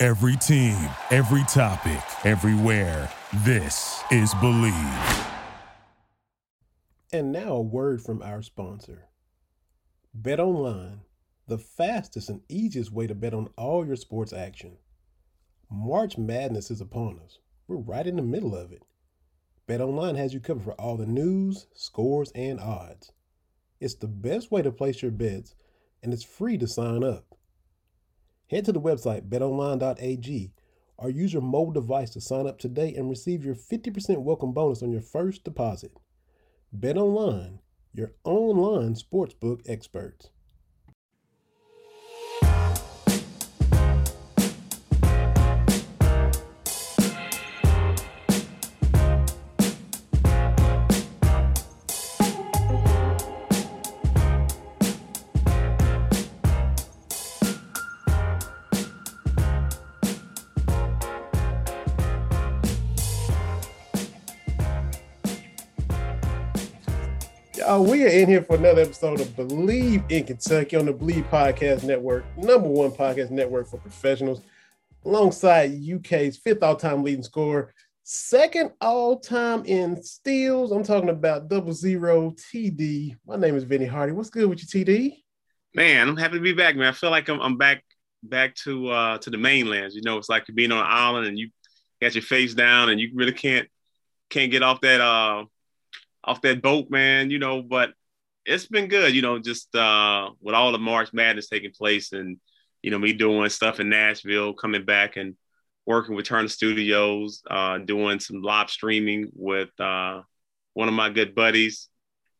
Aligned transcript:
Every 0.00 0.36
team, 0.36 0.76
every 1.10 1.42
topic, 1.48 2.00
everywhere. 2.24 3.10
This 3.38 4.00
is 4.12 4.32
Believe. 4.34 5.26
And 7.12 7.32
now 7.32 7.54
a 7.54 7.60
word 7.60 8.00
from 8.00 8.22
our 8.22 8.40
sponsor. 8.40 9.06
Bet 10.14 10.38
online, 10.38 11.00
the 11.48 11.58
fastest 11.58 12.28
and 12.28 12.42
easiest 12.48 12.92
way 12.92 13.08
to 13.08 13.14
bet 13.16 13.34
on 13.34 13.48
all 13.56 13.84
your 13.84 13.96
sports 13.96 14.32
action. 14.32 14.76
March 15.68 16.16
Madness 16.16 16.70
is 16.70 16.80
upon 16.80 17.18
us. 17.18 17.40
We're 17.66 17.78
right 17.78 18.06
in 18.06 18.14
the 18.14 18.22
middle 18.22 18.54
of 18.54 18.70
it. 18.70 18.84
BetOnline 19.66 20.16
has 20.16 20.32
you 20.32 20.38
covered 20.38 20.62
for 20.62 20.74
all 20.74 20.96
the 20.96 21.06
news, 21.06 21.66
scores, 21.74 22.30
and 22.36 22.60
odds. 22.60 23.10
It's 23.80 23.96
the 23.96 24.06
best 24.06 24.52
way 24.52 24.62
to 24.62 24.70
place 24.70 25.02
your 25.02 25.10
bets, 25.10 25.56
and 26.04 26.14
it's 26.14 26.22
free 26.22 26.56
to 26.58 26.68
sign 26.68 27.02
up. 27.02 27.27
Head 28.50 28.64
to 28.64 28.72
the 28.72 28.80
website 28.80 29.28
betonline.ag 29.28 30.52
or 30.96 31.10
use 31.10 31.32
your 31.32 31.42
mobile 31.42 31.72
device 31.72 32.10
to 32.10 32.20
sign 32.20 32.46
up 32.46 32.58
today 32.58 32.94
and 32.94 33.08
receive 33.08 33.44
your 33.44 33.54
50% 33.54 34.22
welcome 34.22 34.52
bonus 34.52 34.82
on 34.82 34.90
your 34.90 35.02
first 35.02 35.44
deposit. 35.44 35.92
BetOnline, 36.76 37.58
your 37.94 38.12
online 38.24 38.94
sportsbook 38.94 39.60
experts. 39.68 40.30
Uh, 67.68 67.78
we 67.82 68.02
are 68.02 68.08
in 68.08 68.26
here 68.26 68.42
for 68.42 68.56
another 68.56 68.80
episode 68.80 69.20
of 69.20 69.36
Believe 69.36 70.02
in 70.08 70.24
Kentucky 70.24 70.74
on 70.74 70.86
the 70.86 70.92
Believe 70.92 71.26
Podcast 71.30 71.84
Network, 71.84 72.24
number 72.38 72.66
one 72.66 72.90
podcast 72.90 73.30
network 73.30 73.68
for 73.68 73.76
professionals, 73.76 74.40
alongside 75.04 75.72
UK's 75.86 76.38
fifth 76.38 76.62
all-time 76.62 77.02
leading 77.02 77.22
scorer, 77.22 77.74
second 78.04 78.72
all-time 78.80 79.66
in 79.66 80.02
steals. 80.02 80.72
I'm 80.72 80.82
talking 80.82 81.10
about 81.10 81.50
double 81.50 81.74
zero 81.74 82.30
TD. 82.30 83.14
My 83.26 83.36
name 83.36 83.54
is 83.54 83.64
Vinny 83.64 83.84
Hardy. 83.84 84.12
What's 84.12 84.30
good 84.30 84.48
with 84.48 84.62
you, 84.62 84.84
TD? 84.84 85.18
Man, 85.74 86.08
I'm 86.08 86.16
happy 86.16 86.38
to 86.38 86.42
be 86.42 86.54
back, 86.54 86.74
man. 86.74 86.88
I 86.88 86.92
feel 86.92 87.10
like 87.10 87.28
I'm, 87.28 87.38
I'm 87.38 87.58
back 87.58 87.84
back 88.22 88.54
to 88.64 88.88
uh 88.88 89.18
to 89.18 89.28
the 89.28 89.36
mainland. 89.36 89.92
You 89.92 90.00
know, 90.00 90.16
it's 90.16 90.30
like 90.30 90.46
being 90.54 90.72
on 90.72 90.78
an 90.78 90.86
island 90.88 91.26
and 91.26 91.38
you 91.38 91.50
got 92.00 92.14
your 92.14 92.22
face 92.22 92.54
down 92.54 92.88
and 92.88 92.98
you 92.98 93.10
really 93.14 93.32
can't 93.32 93.68
can't 94.30 94.50
get 94.50 94.62
off 94.62 94.80
that 94.80 95.02
uh 95.02 95.44
off 96.28 96.42
that 96.42 96.62
boat, 96.62 96.90
man, 96.90 97.30
you 97.30 97.38
know, 97.38 97.62
but 97.62 97.92
it's 98.44 98.66
been 98.66 98.86
good, 98.86 99.14
you 99.14 99.22
know, 99.22 99.38
just 99.38 99.74
uh, 99.74 100.28
with 100.40 100.54
all 100.54 100.72
the 100.72 100.78
March 100.78 101.12
Madness 101.12 101.48
taking 101.48 101.70
place 101.70 102.12
and, 102.12 102.38
you 102.82 102.90
know, 102.90 102.98
me 102.98 103.12
doing 103.12 103.48
stuff 103.48 103.80
in 103.80 103.88
Nashville, 103.88 104.52
coming 104.52 104.84
back 104.84 105.16
and 105.16 105.36
working 105.86 106.14
with 106.14 106.26
Turner 106.26 106.48
Studios, 106.48 107.42
uh, 107.50 107.78
doing 107.78 108.20
some 108.20 108.42
live 108.42 108.68
streaming 108.68 109.30
with 109.34 109.70
uh, 109.80 110.20
one 110.74 110.88
of 110.88 110.94
my 110.94 111.08
good 111.08 111.34
buddies, 111.34 111.88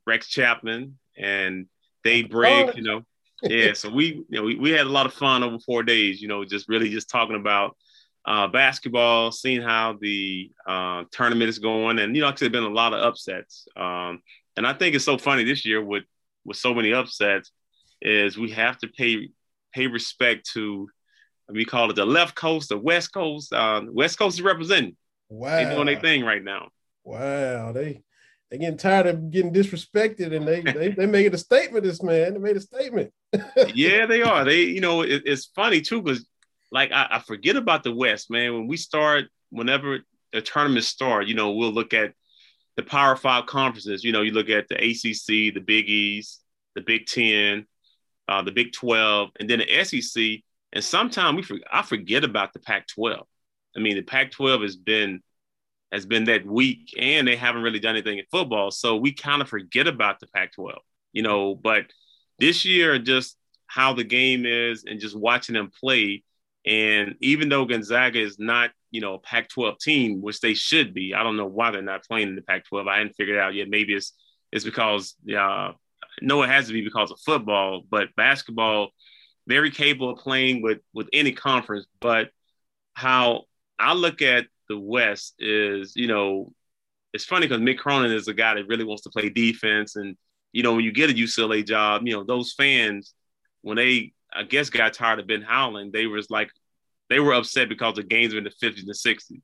Rex 0.07 0.29
Chapman 0.29 0.99
and 1.17 1.67
Dave 2.05 2.31
Brigg, 2.31 2.77
you 2.77 2.83
know. 2.83 3.03
yeah, 3.43 3.73
so 3.73 3.89
we, 3.89 4.07
you 4.07 4.27
know, 4.31 4.43
we, 4.43 4.57
we 4.57 4.71
had 4.71 4.87
a 4.87 4.91
lot 4.91 5.07
of 5.07 5.15
fun 5.15 5.43
over 5.43 5.59
four 5.61 5.83
days, 5.83 6.21
you 6.21 6.29
know, 6.29 6.45
just 6.45 6.69
really 6.69 6.91
just 6.91 7.09
talking 7.09 7.37
about 7.37 7.77
uh, 8.29 8.47
basketball, 8.47 9.33
seeing 9.33 9.63
how 9.63 9.97
the 9.99 10.51
uh, 10.67 11.05
tournament 11.11 11.49
is 11.49 11.59
going, 11.59 11.99
and 11.99 12.15
you 12.15 12.21
know, 12.21 12.29
actually, 12.29 12.51
been 12.51 12.63
a 12.63 12.69
lot 12.69 12.93
of 12.93 13.01
upsets. 13.01 13.67
Um, 13.75 14.21
and 14.55 14.67
I 14.67 14.75
think 14.75 14.95
it's 14.95 15.05
so 15.05 15.17
funny 15.17 15.45
this 15.45 15.65
year 15.65 15.83
with 15.83 16.05
with 16.45 16.59
so 16.59 16.75
many 16.75 16.93
upsets 16.93 17.51
is 18.03 18.37
we 18.37 18.51
have 18.51 18.77
to 18.79 18.89
pay 18.89 19.31
pay 19.73 19.87
respect 19.87 20.51
to 20.53 20.89
we 21.49 21.65
call 21.65 21.89
it 21.89 21.97
the 21.97 22.05
left 22.05 22.35
coast, 22.35 22.69
the 22.69 22.77
west 22.77 23.15
coast. 23.15 23.51
Uh, 23.51 23.83
west 23.89 24.19
coast 24.19 24.37
is 24.37 24.43
representing. 24.43 24.95
Wow, 25.31 25.57
they 25.57 25.75
doing 25.75 25.87
their 25.87 26.01
thing 26.01 26.23
right 26.23 26.45
now. 26.45 26.69
Wow, 27.05 27.73
they 27.73 28.03
they 28.51 28.59
getting 28.59 28.77
tired 28.77 29.07
of 29.07 29.31
getting 29.31 29.55
disrespected, 29.55 30.37
and 30.37 30.47
they 30.47 30.61
they 30.61 30.91
they 30.91 31.07
made 31.07 31.33
a 31.33 31.39
statement. 31.39 31.83
This 31.83 32.03
man, 32.03 32.35
they 32.35 32.41
made 32.41 32.59
a 32.59 32.61
statement. 32.61 33.11
yeah, 33.75 34.05
they 34.05 34.21
are. 34.21 34.45
They 34.45 34.65
you 34.65 34.83
know 34.83 35.01
it, 35.01 35.23
it's 35.25 35.47
funny 35.47 35.81
too 35.81 36.03
because 36.03 36.27
like 36.71 36.93
I, 36.93 37.07
I, 37.13 37.19
forget 37.21 37.57
about 37.57 37.83
the 37.83 37.95
West, 37.95 38.31
man. 38.31 38.53
When 38.55 38.67
we 38.67 38.77
start, 38.77 39.27
whenever 39.51 40.01
the 40.33 40.43
tournaments 40.43 40.89
start, 40.89 41.27
you 41.27 41.35
know, 41.35 41.53
we'll 41.53 41.73
look 41.73 41.95
at 41.95 42.13
the 42.77 42.83
Power 42.83 43.17
Five 43.17 43.47
conferences. 43.47 44.05
You 44.05 44.13
know, 44.13 44.23
you 44.23 44.33
look 44.33 44.51
at 44.51 44.69
the 44.69 44.77
ACC, 44.77 45.55
the 45.55 45.61
Big 45.65 45.89
East, 45.89 46.43
the 46.75 46.83
Big 46.83 47.07
Ten, 47.07 47.67
uh, 48.29 48.43
the 48.43 48.53
Big 48.53 48.73
Twelve, 48.73 49.31
and 49.41 49.49
then 49.49 49.61
the 49.61 49.85
SEC. 49.85 50.41
And 50.73 50.85
sometimes 50.85 51.51
we 51.51 51.63
I 51.73 51.83
forget 51.83 52.25
about 52.25 52.53
the 52.53 52.61
Pac-12. 52.61 53.23
I 53.77 53.81
mean, 53.81 53.97
the 53.97 54.03
Pac-12 54.03 54.63
has 54.63 54.77
been 54.77 55.23
has 55.91 56.05
been 56.05 56.25
that 56.25 56.45
weak, 56.45 56.95
and 56.99 57.27
they 57.27 57.37
haven't 57.37 57.63
really 57.63 57.81
done 57.81 57.97
anything 57.97 58.19
in 58.19 58.25
football. 58.31 58.71
So 58.71 58.97
we 58.97 59.13
kind 59.13 59.41
of 59.41 59.49
forget 59.49 59.87
about 59.87 60.21
the 60.21 60.27
Pac-12, 60.27 60.77
you 61.15 61.23
know. 61.23 61.55
But 61.55 61.87
this 62.39 62.67
year, 62.67 62.99
just 62.99 63.37
how 63.67 63.95
the 63.95 64.05
game 64.05 64.45
is, 64.45 64.85
and 64.85 65.01
just 65.01 65.17
watching 65.17 65.55
them 65.55 65.71
play 65.81 66.23
and 66.69 67.15
even 67.21 67.49
though 67.49 67.65
Gonzaga 67.65 68.21
is 68.21 68.39
not, 68.39 68.71
you 68.91 69.01
know, 69.01 69.15
a 69.15 69.19
Pac-12 69.19 69.79
team, 69.79 70.21
which 70.21 70.41
they 70.41 70.53
should 70.53 70.93
be, 70.93 71.15
I 71.15 71.23
don't 71.23 71.39
know 71.39 71.47
why 71.47 71.71
they're 71.71 71.81
not 71.81 72.05
playing 72.05 72.29
in 72.29 72.37
the 72.37 72.43
Pac-12. 72.43 72.87
I 72.87 72.99
hadn't 72.99 73.17
figured 73.17 73.39
out 73.39 73.55
yet. 73.55 73.71
Maybe 73.71 73.95
it's 73.95 74.13
it's 74.53 74.67
because 74.67 75.15
uh, 75.35 75.73
no, 76.21 76.43
it 76.43 76.51
has 76.51 76.67
to 76.67 76.75
be 76.75 76.83
because 76.83 77.11
of 77.11 77.21
football, 77.21 77.83
but 77.89 78.15
basketball, 78.17 78.91
very 79.47 79.71
capable 79.71 80.11
of 80.11 80.19
playing 80.19 80.61
with 80.61 80.81
with 80.93 81.09
any 81.11 81.33
conference. 81.33 81.87
But 82.01 82.29
how 82.93 83.45
I 83.79 83.95
look 83.95 84.21
at 84.21 84.45
the 84.69 84.79
West 84.79 85.37
is, 85.39 85.97
you 85.97 86.07
know, 86.07 86.53
it's 87.15 87.25
funny 87.25 87.47
because 87.47 87.63
Mick 87.63 87.79
Cronin 87.79 88.13
is 88.13 88.29
a 88.29 88.35
guy 88.35 88.55
that 88.55 88.69
really 88.69 88.85
wants 88.85 89.05
to 89.05 89.11
play 89.11 89.31
defense, 89.31 89.97
and 89.97 90.19
you 90.53 90.63
know, 90.63 90.75
when 90.75 90.85
you 90.85 90.93
get 90.93 91.09
a 91.09 91.15
UCLA 91.15 91.67
job, 91.67 92.03
you 92.05 92.13
know, 92.13 92.25
those 92.25 92.53
fans 92.53 93.15
when 93.63 93.79
they 93.79 94.13
I 94.33 94.43
guess 94.43 94.71
got 94.71 94.93
tired 94.93 95.21
of 95.21 95.27
Ben 95.27 95.43
Howland. 95.43 95.93
They 95.93 96.07
was 96.07 96.31
like, 96.31 96.51
they 97.09 97.21
were 97.21 97.33
upset 97.33 97.69
because 97.69 97.95
the 97.95 98.03
games 98.03 98.35
were 98.35 98.39
in 98.39 98.45
the 98.45 98.51
50s 98.51 98.81
and 98.81 98.91
60s. 98.91 99.41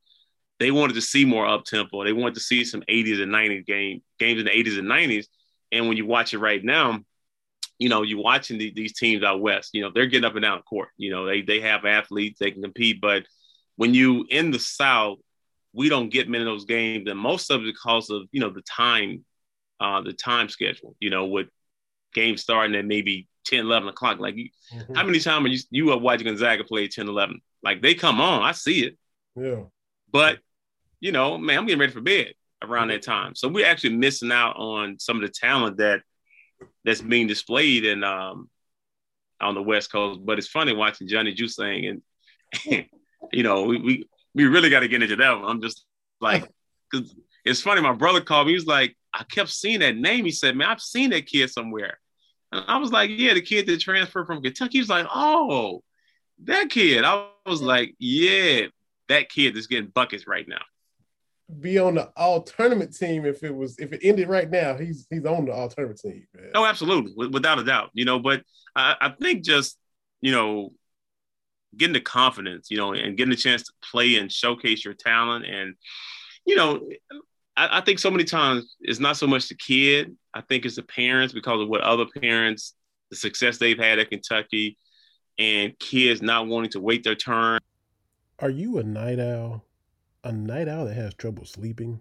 They 0.60 0.70
wanted 0.70 0.94
to 0.94 1.00
see 1.00 1.24
more 1.24 1.46
up 1.46 1.64
tempo. 1.64 2.04
They 2.04 2.12
wanted 2.12 2.34
to 2.34 2.40
see 2.40 2.64
some 2.64 2.82
80s 2.82 3.22
and 3.22 3.32
90s 3.32 3.66
game 3.66 4.02
games 4.18 4.38
in 4.40 4.46
the 4.46 4.52
80s 4.52 4.78
and 4.78 4.88
90s. 4.88 5.26
And 5.72 5.88
when 5.88 5.96
you 5.96 6.06
watch 6.06 6.32
it 6.32 6.38
right 6.38 6.62
now, 6.62 7.00
you 7.78 7.88
know, 7.88 8.02
you're 8.02 8.22
watching 8.22 8.58
the, 8.58 8.72
these 8.74 8.92
teams 8.92 9.24
out 9.24 9.40
west. 9.40 9.70
You 9.72 9.82
know, 9.82 9.90
they're 9.92 10.06
getting 10.06 10.24
up 10.24 10.36
and 10.36 10.42
down 10.42 10.62
court. 10.62 10.90
You 10.96 11.10
know, 11.10 11.26
they 11.26 11.42
they 11.42 11.60
have 11.60 11.84
athletes, 11.84 12.38
they 12.38 12.52
can 12.52 12.62
compete. 12.62 13.00
But 13.00 13.24
when 13.76 13.94
you 13.94 14.26
in 14.30 14.52
the 14.52 14.58
South, 14.58 15.18
we 15.72 15.88
don't 15.88 16.10
get 16.12 16.28
many 16.28 16.42
of 16.42 16.46
those 16.46 16.66
games, 16.66 17.10
and 17.10 17.18
most 17.18 17.50
of 17.50 17.62
it 17.62 17.74
because 17.74 18.10
of 18.10 18.22
you 18.30 18.40
know 18.40 18.50
the 18.50 18.62
time, 18.62 19.24
uh, 19.80 20.02
the 20.02 20.12
time 20.12 20.48
schedule. 20.48 20.94
You 21.00 21.10
know, 21.10 21.26
with 21.26 21.48
games 22.14 22.42
starting 22.42 22.76
at 22.76 22.84
maybe 22.84 23.26
10, 23.44 23.60
11 23.60 23.88
o'clock. 23.88 24.18
Like, 24.18 24.34
mm-hmm. 24.34 24.94
how 24.94 25.04
many 25.04 25.20
times 25.20 25.46
are 25.46 25.48
you, 25.48 25.58
you 25.70 25.92
are 25.92 25.98
watching 25.98 26.26
Gonzaga 26.26 26.64
play 26.64 26.88
10, 26.88 27.08
11? 27.08 27.40
Like, 27.62 27.82
they 27.82 27.94
come 27.94 28.20
on. 28.20 28.42
I 28.42 28.52
see 28.52 28.84
it. 28.84 28.98
Yeah. 29.36 29.64
But, 30.10 30.38
you 31.00 31.12
know, 31.12 31.38
man, 31.38 31.58
I'm 31.58 31.66
getting 31.66 31.80
ready 31.80 31.92
for 31.92 32.00
bed 32.00 32.34
around 32.62 32.88
that 32.88 33.02
time. 33.02 33.34
So 33.34 33.48
we're 33.48 33.66
actually 33.66 33.96
missing 33.96 34.32
out 34.32 34.56
on 34.56 34.98
some 34.98 35.16
of 35.16 35.22
the 35.22 35.28
talent 35.28 35.78
that 35.78 36.02
that's 36.84 37.00
being 37.00 37.26
displayed 37.26 37.84
in 37.84 38.04
um 38.04 38.48
on 39.40 39.54
the 39.54 39.62
West 39.62 39.90
Coast. 39.90 40.20
But 40.24 40.38
it's 40.38 40.48
funny 40.48 40.72
watching 40.72 41.08
Johnny 41.08 41.34
Juzang 41.34 41.90
and 41.90 42.86
you 43.32 43.42
know, 43.42 43.64
we 43.64 43.78
we, 43.78 44.08
we 44.34 44.46
really 44.46 44.70
got 44.70 44.80
to 44.80 44.88
get 44.88 45.02
into 45.02 45.16
that 45.16 45.40
one. 45.40 45.50
I'm 45.50 45.62
just 45.62 45.84
like, 46.20 46.48
because 46.90 47.14
it's 47.44 47.60
funny. 47.60 47.80
My 47.80 47.92
brother 47.92 48.20
called 48.20 48.46
me. 48.46 48.52
He 48.52 48.56
was 48.56 48.66
like, 48.66 48.96
I 49.12 49.24
kept 49.24 49.50
seeing 49.50 49.80
that 49.80 49.96
name. 49.96 50.24
He 50.24 50.30
said, 50.30 50.56
"Man, 50.56 50.68
I've 50.68 50.80
seen 50.80 51.10
that 51.10 51.26
kid 51.26 51.50
somewhere." 51.50 51.98
And 52.54 52.64
I 52.68 52.76
was 52.76 52.92
like, 52.92 53.10
yeah, 53.12 53.34
the 53.34 53.42
kid 53.42 53.66
that 53.66 53.80
transferred 53.80 54.26
from 54.26 54.42
Kentucky. 54.42 54.74
He 54.74 54.80
was 54.80 54.88
like, 54.88 55.06
oh, 55.12 55.82
that 56.44 56.70
kid. 56.70 57.04
I 57.04 57.26
was 57.46 57.60
like, 57.60 57.94
yeah, 57.98 58.66
that 59.08 59.28
kid 59.28 59.56
is 59.56 59.66
getting 59.66 59.90
buckets 59.90 60.26
right 60.26 60.46
now. 60.46 60.62
Be 61.60 61.78
on 61.78 61.96
the 61.96 62.10
all 62.16 62.42
tournament 62.42 62.96
team 62.96 63.26
if 63.26 63.42
it 63.42 63.54
was 63.54 63.78
if 63.78 63.92
it 63.92 64.00
ended 64.02 64.28
right 64.28 64.48
now. 64.48 64.76
He's 64.78 65.06
he's 65.10 65.26
on 65.26 65.44
the 65.44 65.52
all 65.52 65.68
tournament 65.68 66.00
team. 66.00 66.26
Man. 66.34 66.50
Oh, 66.54 66.64
absolutely, 66.64 67.28
without 67.28 67.58
a 67.58 67.64
doubt. 67.64 67.90
You 67.92 68.06
know, 68.06 68.18
but 68.18 68.42
I, 68.74 68.96
I 69.00 69.08
think 69.10 69.44
just 69.44 69.76
you 70.22 70.32
know 70.32 70.72
getting 71.76 71.92
the 71.92 72.00
confidence, 72.00 72.70
you 72.70 72.78
know, 72.78 72.94
and 72.94 73.16
getting 73.16 73.34
a 73.34 73.36
chance 73.36 73.64
to 73.64 73.72
play 73.82 74.16
and 74.16 74.32
showcase 74.32 74.84
your 74.84 74.94
talent, 74.94 75.44
and 75.44 75.74
you 76.46 76.56
know, 76.56 76.80
I, 77.56 77.78
I 77.78 77.80
think 77.80 77.98
so 77.98 78.10
many 78.10 78.24
times 78.24 78.76
it's 78.80 79.00
not 79.00 79.16
so 79.16 79.26
much 79.26 79.48
the 79.48 79.54
kid. 79.54 80.16
I 80.32 80.40
think 80.42 80.64
it's 80.64 80.76
the 80.76 80.82
parents 80.82 81.32
because 81.32 81.60
of 81.60 81.68
what 81.68 81.80
other 81.82 82.06
parents, 82.20 82.74
the 83.10 83.16
success 83.16 83.58
they've 83.58 83.78
had 83.78 83.98
at 83.98 84.10
Kentucky, 84.10 84.76
and 85.38 85.78
kids 85.78 86.22
not 86.22 86.46
wanting 86.46 86.70
to 86.72 86.80
wait 86.80 87.04
their 87.04 87.14
turn. 87.14 87.60
Are 88.38 88.50
you 88.50 88.78
a 88.78 88.82
night 88.82 89.20
owl? 89.20 89.64
A 90.24 90.32
night 90.32 90.68
owl 90.68 90.86
that 90.86 90.94
has 90.94 91.14
trouble 91.14 91.44
sleeping? 91.44 92.00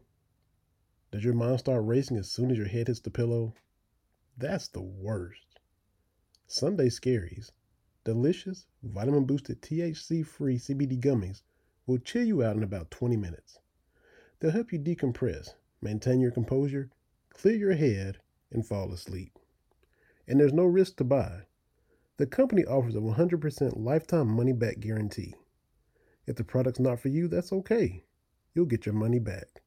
Does 1.12 1.24
your 1.24 1.34
mind 1.36 1.60
start 1.60 1.86
racing 1.86 2.18
as 2.18 2.32
soon 2.32 2.50
as 2.50 2.58
your 2.58 2.68
head 2.68 2.88
hits 2.88 3.00
the 3.00 3.12
pillow? 3.12 3.54
That's 4.38 4.68
the 4.68 4.82
worst. 4.82 5.60
Sunday 6.48 6.90
Scaries, 6.90 7.52
delicious, 8.04 8.66
vitamin 8.82 9.26
boosted, 9.26 9.62
THC 9.62 10.26
free 10.26 10.58
CBD 10.58 11.00
gummies 11.00 11.44
will 11.86 12.00
chill 12.00 12.24
you 12.24 12.44
out 12.44 12.56
in 12.56 12.64
about 12.64 12.90
20 12.90 13.16
minutes. 13.18 13.60
They'll 14.44 14.52
help 14.52 14.74
you 14.74 14.80
decompress, 14.80 15.54
maintain 15.82 16.20
your 16.20 16.32
composure, 16.32 16.90
clear 17.30 17.56
your 17.56 17.76
head, 17.76 18.18
and 18.52 18.68
fall 18.68 18.92
asleep. 18.92 19.40
And 20.28 20.38
there's 20.38 20.52
no 20.52 20.66
risk 20.66 20.98
to 20.98 21.06
buy. 21.06 21.44
The 22.18 22.28
company 22.28 22.66
offers 22.66 22.94
a 22.94 23.00
100% 23.00 23.78
lifetime 23.78 24.28
money 24.28 24.52
back 24.52 24.82
guarantee. 24.82 25.36
If 26.28 26.36
the 26.36 26.44
product's 26.44 26.82
not 26.82 27.00
for 27.00 27.08
you, 27.08 27.30
that's 27.30 27.54
okay. 27.54 28.04
You'll 28.54 28.66
get 28.66 28.86
your 28.86 28.96
money 28.96 29.18
back. 29.18 29.62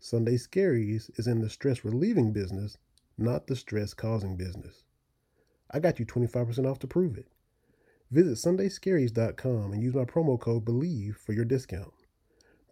Sunday 0.00 0.34
Scaries 0.36 1.08
is 1.16 1.28
in 1.28 1.40
the 1.40 1.48
stress 1.48 1.84
relieving 1.84 2.32
business, 2.32 2.78
not 3.16 3.46
the 3.46 3.54
stress 3.54 3.94
causing 3.94 4.36
business. 4.36 4.82
I 5.70 5.78
got 5.78 6.00
you 6.00 6.06
25% 6.06 6.68
off 6.68 6.80
to 6.80 6.88
prove 6.88 7.16
it. 7.16 7.28
Visit 8.10 8.38
sundayscaries.com 8.44 9.72
and 9.72 9.80
use 9.80 9.94
my 9.94 10.06
promo 10.06 10.40
code 10.40 10.64
BELIEVE 10.64 11.16
for 11.16 11.34
your 11.34 11.44
discount. 11.44 12.01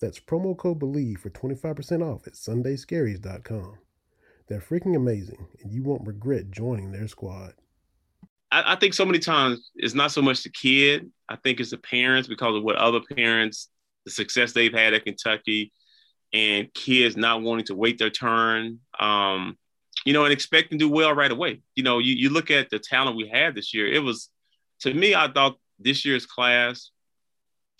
That's 0.00 0.18
promo 0.18 0.56
code 0.56 0.78
BELIEVE 0.78 1.20
for 1.20 1.30
25% 1.30 2.02
off 2.02 2.26
at 2.26 2.32
sundayscaries.com. 2.32 3.78
They're 4.48 4.60
freaking 4.60 4.96
amazing, 4.96 5.46
and 5.62 5.72
you 5.72 5.82
won't 5.82 6.06
regret 6.06 6.50
joining 6.50 6.90
their 6.90 7.06
squad. 7.06 7.52
I, 8.50 8.72
I, 8.72 8.76
think 8.76 8.94
so 8.94 9.04
many 9.04 9.18
times 9.18 9.70
it's 9.76 9.94
not 9.94 10.10
so 10.10 10.22
much 10.22 10.42
the 10.42 10.50
kid. 10.50 11.10
I 11.28 11.36
think 11.36 11.60
it's 11.60 11.70
the 11.70 11.78
parents 11.78 12.28
because 12.28 12.56
of 12.56 12.64
what 12.64 12.76
other 12.76 13.00
parents, 13.14 13.68
the 14.04 14.10
success 14.10 14.52
they've 14.52 14.72
had 14.72 14.94
at 14.94 15.04
Kentucky, 15.04 15.72
and 16.32 16.72
kids 16.74 17.16
not 17.16 17.42
wanting 17.42 17.66
to 17.66 17.74
wait 17.74 17.98
their 17.98 18.10
turn. 18.10 18.80
Um, 18.98 19.56
you 20.04 20.12
know, 20.14 20.24
and 20.24 20.32
expect 20.32 20.70
to 20.70 20.78
do 20.78 20.88
well 20.88 21.14
right 21.14 21.30
away. 21.30 21.60
You 21.74 21.82
know, 21.82 21.98
you, 21.98 22.14
you 22.14 22.30
look 22.30 22.50
at 22.50 22.70
the 22.70 22.78
talent 22.78 23.16
we 23.16 23.28
had 23.28 23.54
this 23.54 23.74
year. 23.74 23.86
It 23.86 24.00
was, 24.00 24.30
to 24.80 24.94
me, 24.94 25.14
I 25.14 25.30
thought 25.30 25.58
this 25.78 26.04
year's 26.04 26.26
class, 26.26 26.90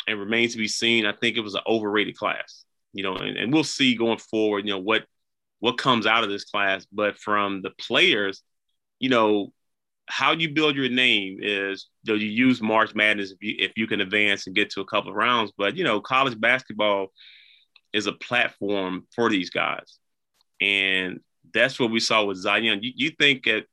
and 0.07 0.19
remains 0.19 0.53
to 0.53 0.59
be 0.59 0.69
seen. 0.69 1.07
I 1.07 1.13
think 1.13 1.37
it 1.37 1.41
was 1.41 1.55
an 1.55 1.63
overrated 1.67 2.17
class. 2.17 2.65
You 2.93 3.05
know, 3.05 3.15
and, 3.15 3.37
and 3.37 3.53
we'll 3.53 3.65
see 3.65 3.95
going 3.95 4.19
forward. 4.19 4.67
You 4.67 4.73
know 4.73 4.81
what 4.81 5.05
what 5.61 5.79
comes 5.79 6.07
out 6.07 6.25
of 6.25 6.31
this 6.31 6.45
class, 6.45 6.87
but 6.91 7.19
from 7.19 7.63
the 7.63 7.71
players, 7.71 8.43
you 8.99 9.11
know, 9.11 9.53
how 10.07 10.33
you 10.33 10.53
build 10.53 10.75
your 10.75 10.89
name 10.89 11.39
is 11.41 11.89
you, 12.03 12.13
know, 12.13 12.19
you 12.19 12.29
use 12.29 12.61
March 12.61 12.95
Madness 12.95 13.31
if 13.31 13.39
you, 13.41 13.55
if 13.59 13.73
you 13.77 13.87
can 13.87 14.01
advance 14.01 14.47
and 14.47 14.57
get 14.57 14.71
to 14.71 14.81
a 14.81 14.87
couple 14.87 15.11
of 15.11 15.17
rounds. 15.17 15.53
But 15.57 15.77
you 15.77 15.85
know, 15.85 16.01
college 16.01 16.39
basketball 16.41 17.09
is 17.93 18.07
a 18.07 18.13
platform 18.13 19.07
for 19.15 19.31
these 19.31 19.51
guys, 19.51 19.99
and 20.61 21.21
that's 21.55 21.79
what 21.79 21.91
we 21.91 22.01
saw 22.01 22.25
with 22.25 22.39
Zion. 22.39 22.83
You, 22.83 22.93
you 22.95 23.11
think 23.11 23.45
that 23.45 23.67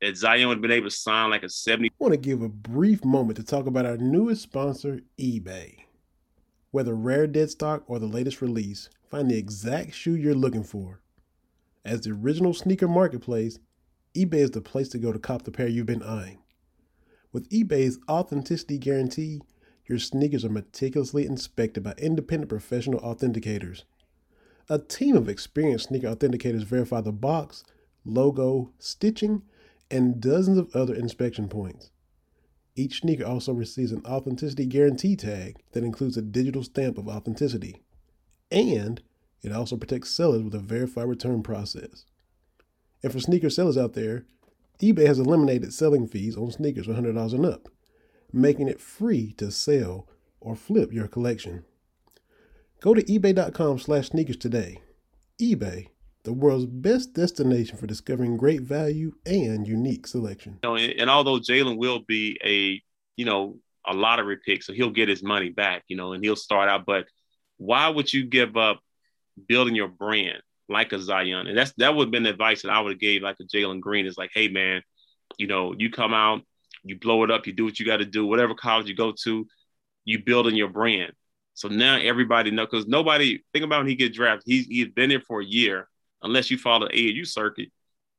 that 0.00 0.16
Zion 0.16 0.48
would 0.48 0.56
have 0.56 0.62
been 0.62 0.70
able 0.70 0.88
to 0.88 0.96
sign 0.96 1.30
like 1.30 1.42
a 1.42 1.48
70. 1.48 1.88
I 1.88 1.92
want 1.98 2.14
to 2.14 2.18
give 2.18 2.42
a 2.42 2.48
brief 2.48 3.04
moment 3.04 3.36
to 3.36 3.44
talk 3.44 3.66
about 3.66 3.86
our 3.86 3.98
newest 3.98 4.42
sponsor, 4.42 5.00
eBay. 5.18 5.84
Whether 6.70 6.94
rare 6.94 7.26
dead 7.26 7.50
stock 7.50 7.82
or 7.86 7.98
the 7.98 8.06
latest 8.06 8.40
release, 8.40 8.88
find 9.10 9.30
the 9.30 9.36
exact 9.36 9.94
shoe 9.94 10.14
you're 10.14 10.34
looking 10.34 10.64
for. 10.64 11.00
As 11.84 12.02
the 12.02 12.12
original 12.12 12.54
sneaker 12.54 12.88
marketplace, 12.88 13.58
eBay 14.14 14.34
is 14.34 14.52
the 14.52 14.60
place 14.60 14.88
to 14.90 14.98
go 14.98 15.12
to 15.12 15.18
cop 15.18 15.42
the 15.42 15.50
pair 15.50 15.68
you've 15.68 15.86
been 15.86 16.02
eyeing. 16.02 16.38
With 17.32 17.48
eBay's 17.50 17.98
authenticity 18.08 18.78
guarantee, 18.78 19.40
your 19.86 19.98
sneakers 19.98 20.44
are 20.44 20.50
meticulously 20.50 21.26
inspected 21.26 21.82
by 21.82 21.94
independent 21.98 22.48
professional 22.48 23.00
authenticators. 23.00 23.84
A 24.68 24.78
team 24.78 25.16
of 25.16 25.28
experienced 25.28 25.88
sneaker 25.88 26.08
authenticators 26.08 26.64
verify 26.64 27.00
the 27.00 27.12
box, 27.12 27.64
logo, 28.04 28.72
stitching, 28.78 29.42
and 29.90 30.20
dozens 30.20 30.58
of 30.58 30.74
other 30.74 30.94
inspection 30.94 31.48
points. 31.48 31.90
Each 32.76 33.00
sneaker 33.00 33.26
also 33.26 33.52
receives 33.52 33.92
an 33.92 34.02
authenticity 34.06 34.66
guarantee 34.66 35.16
tag 35.16 35.56
that 35.72 35.84
includes 35.84 36.16
a 36.16 36.22
digital 36.22 36.62
stamp 36.62 36.98
of 36.98 37.08
authenticity. 37.08 37.82
And 38.50 39.02
it 39.42 39.52
also 39.52 39.76
protects 39.76 40.10
sellers 40.10 40.42
with 40.42 40.54
a 40.54 40.60
verified 40.60 41.08
return 41.08 41.42
process. 41.42 42.04
And 43.02 43.12
for 43.12 43.20
sneaker 43.20 43.50
sellers 43.50 43.78
out 43.78 43.94
there, 43.94 44.24
eBay 44.80 45.06
has 45.06 45.18
eliminated 45.18 45.74
selling 45.74 46.06
fees 46.06 46.36
on 46.36 46.50
sneakers 46.50 46.86
$100 46.86 47.34
and 47.34 47.46
up, 47.46 47.68
making 48.32 48.68
it 48.68 48.80
free 48.80 49.32
to 49.34 49.50
sell 49.50 50.08
or 50.40 50.56
flip 50.56 50.92
your 50.92 51.08
collection. 51.08 51.64
Go 52.80 52.94
to 52.94 53.02
ebay.com 53.02 53.78
slash 53.78 54.08
sneakers 54.08 54.38
today. 54.38 54.80
eBay, 55.38 55.88
the 56.24 56.32
world's 56.32 56.66
best 56.66 57.14
destination 57.14 57.76
for 57.76 57.86
discovering 57.86 58.36
great 58.36 58.60
value 58.60 59.12
and 59.26 59.66
unique 59.66 60.06
selection. 60.06 60.58
You 60.62 60.68
know, 60.68 60.76
and, 60.76 60.92
and 61.00 61.10
although 61.10 61.38
Jalen 61.38 61.78
will 61.78 62.00
be 62.00 62.38
a, 62.44 62.80
you 63.16 63.24
know, 63.24 63.58
a 63.86 63.94
lottery 63.94 64.38
pick, 64.44 64.62
so 64.62 64.72
he'll 64.72 64.90
get 64.90 65.08
his 65.08 65.22
money 65.22 65.48
back, 65.48 65.84
you 65.88 65.96
know, 65.96 66.12
and 66.12 66.22
he'll 66.22 66.36
start 66.36 66.68
out. 66.68 66.84
But 66.84 67.06
why 67.56 67.88
would 67.88 68.12
you 68.12 68.24
give 68.24 68.56
up 68.56 68.80
building 69.46 69.74
your 69.74 69.88
brand? 69.88 70.42
like 70.70 70.92
a 70.92 71.00
Zion. 71.00 71.48
And 71.48 71.58
that's 71.58 71.72
that 71.78 71.94
would 71.94 72.06
have 72.06 72.12
been 72.12 72.22
the 72.22 72.30
advice 72.30 72.62
that 72.62 72.70
I 72.70 72.80
would 72.80 72.92
have 72.92 73.00
gave 73.00 73.22
like 73.22 73.36
a 73.40 73.44
Jalen 73.44 73.80
Green 73.80 74.06
is 74.06 74.16
like, 74.16 74.30
hey 74.32 74.48
man, 74.48 74.82
you 75.36 75.46
know, 75.46 75.74
you 75.76 75.90
come 75.90 76.14
out, 76.14 76.42
you 76.84 76.98
blow 76.98 77.24
it 77.24 77.30
up, 77.30 77.46
you 77.46 77.52
do 77.52 77.64
what 77.64 77.78
you 77.78 77.84
got 77.84 77.98
to 77.98 78.04
do, 78.04 78.24
whatever 78.24 78.54
college 78.54 78.86
you 78.86 78.94
go 78.94 79.12
to, 79.24 79.46
you 80.04 80.22
building 80.22 80.56
your 80.56 80.68
brand. 80.68 81.12
So 81.54 81.68
now 81.68 81.98
everybody 81.98 82.50
know 82.50 82.64
because 82.64 82.86
nobody 82.86 83.40
think 83.52 83.64
about 83.64 83.80
when 83.80 83.88
he 83.88 83.96
get 83.96 84.14
drafted, 84.14 84.44
he's 84.46 84.66
he's 84.66 84.88
been 84.88 85.10
there 85.10 85.20
for 85.20 85.40
a 85.40 85.44
year, 85.44 85.88
unless 86.22 86.50
you 86.50 86.58
follow 86.58 86.88
the 86.88 86.94
AAU 86.94 87.26
circuit. 87.26 87.68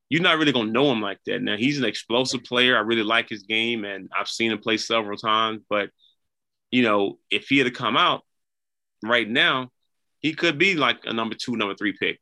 You're 0.10 0.22
not 0.22 0.38
really 0.38 0.52
gonna 0.52 0.72
know 0.72 0.92
him 0.92 1.02
like 1.02 1.20
that. 1.26 1.42
Now 1.42 1.56
he's 1.56 1.78
an 1.78 1.86
explosive 1.86 2.44
player. 2.44 2.76
I 2.76 2.82
really 2.82 3.04
like 3.04 3.30
his 3.30 3.44
game, 3.44 3.86
and 3.86 4.10
I've 4.18 4.28
seen 4.28 4.52
him 4.52 4.60
play 4.60 4.78
several 4.78 5.18
times. 5.18 5.62
But 5.70 5.90
you 6.70 6.84
know, 6.84 7.18
if 7.30 7.48
he 7.48 7.58
had 7.58 7.66
to 7.66 7.72
come 7.72 7.96
out 7.96 8.24
right 9.04 9.30
now, 9.30 9.70
he 10.20 10.34
could 10.34 10.58
be 10.58 10.76
like 10.76 11.00
a 11.06 11.14
number 11.14 11.36
two, 11.36 11.56
number 11.56 11.76
three 11.76 11.94
pick 11.98 12.20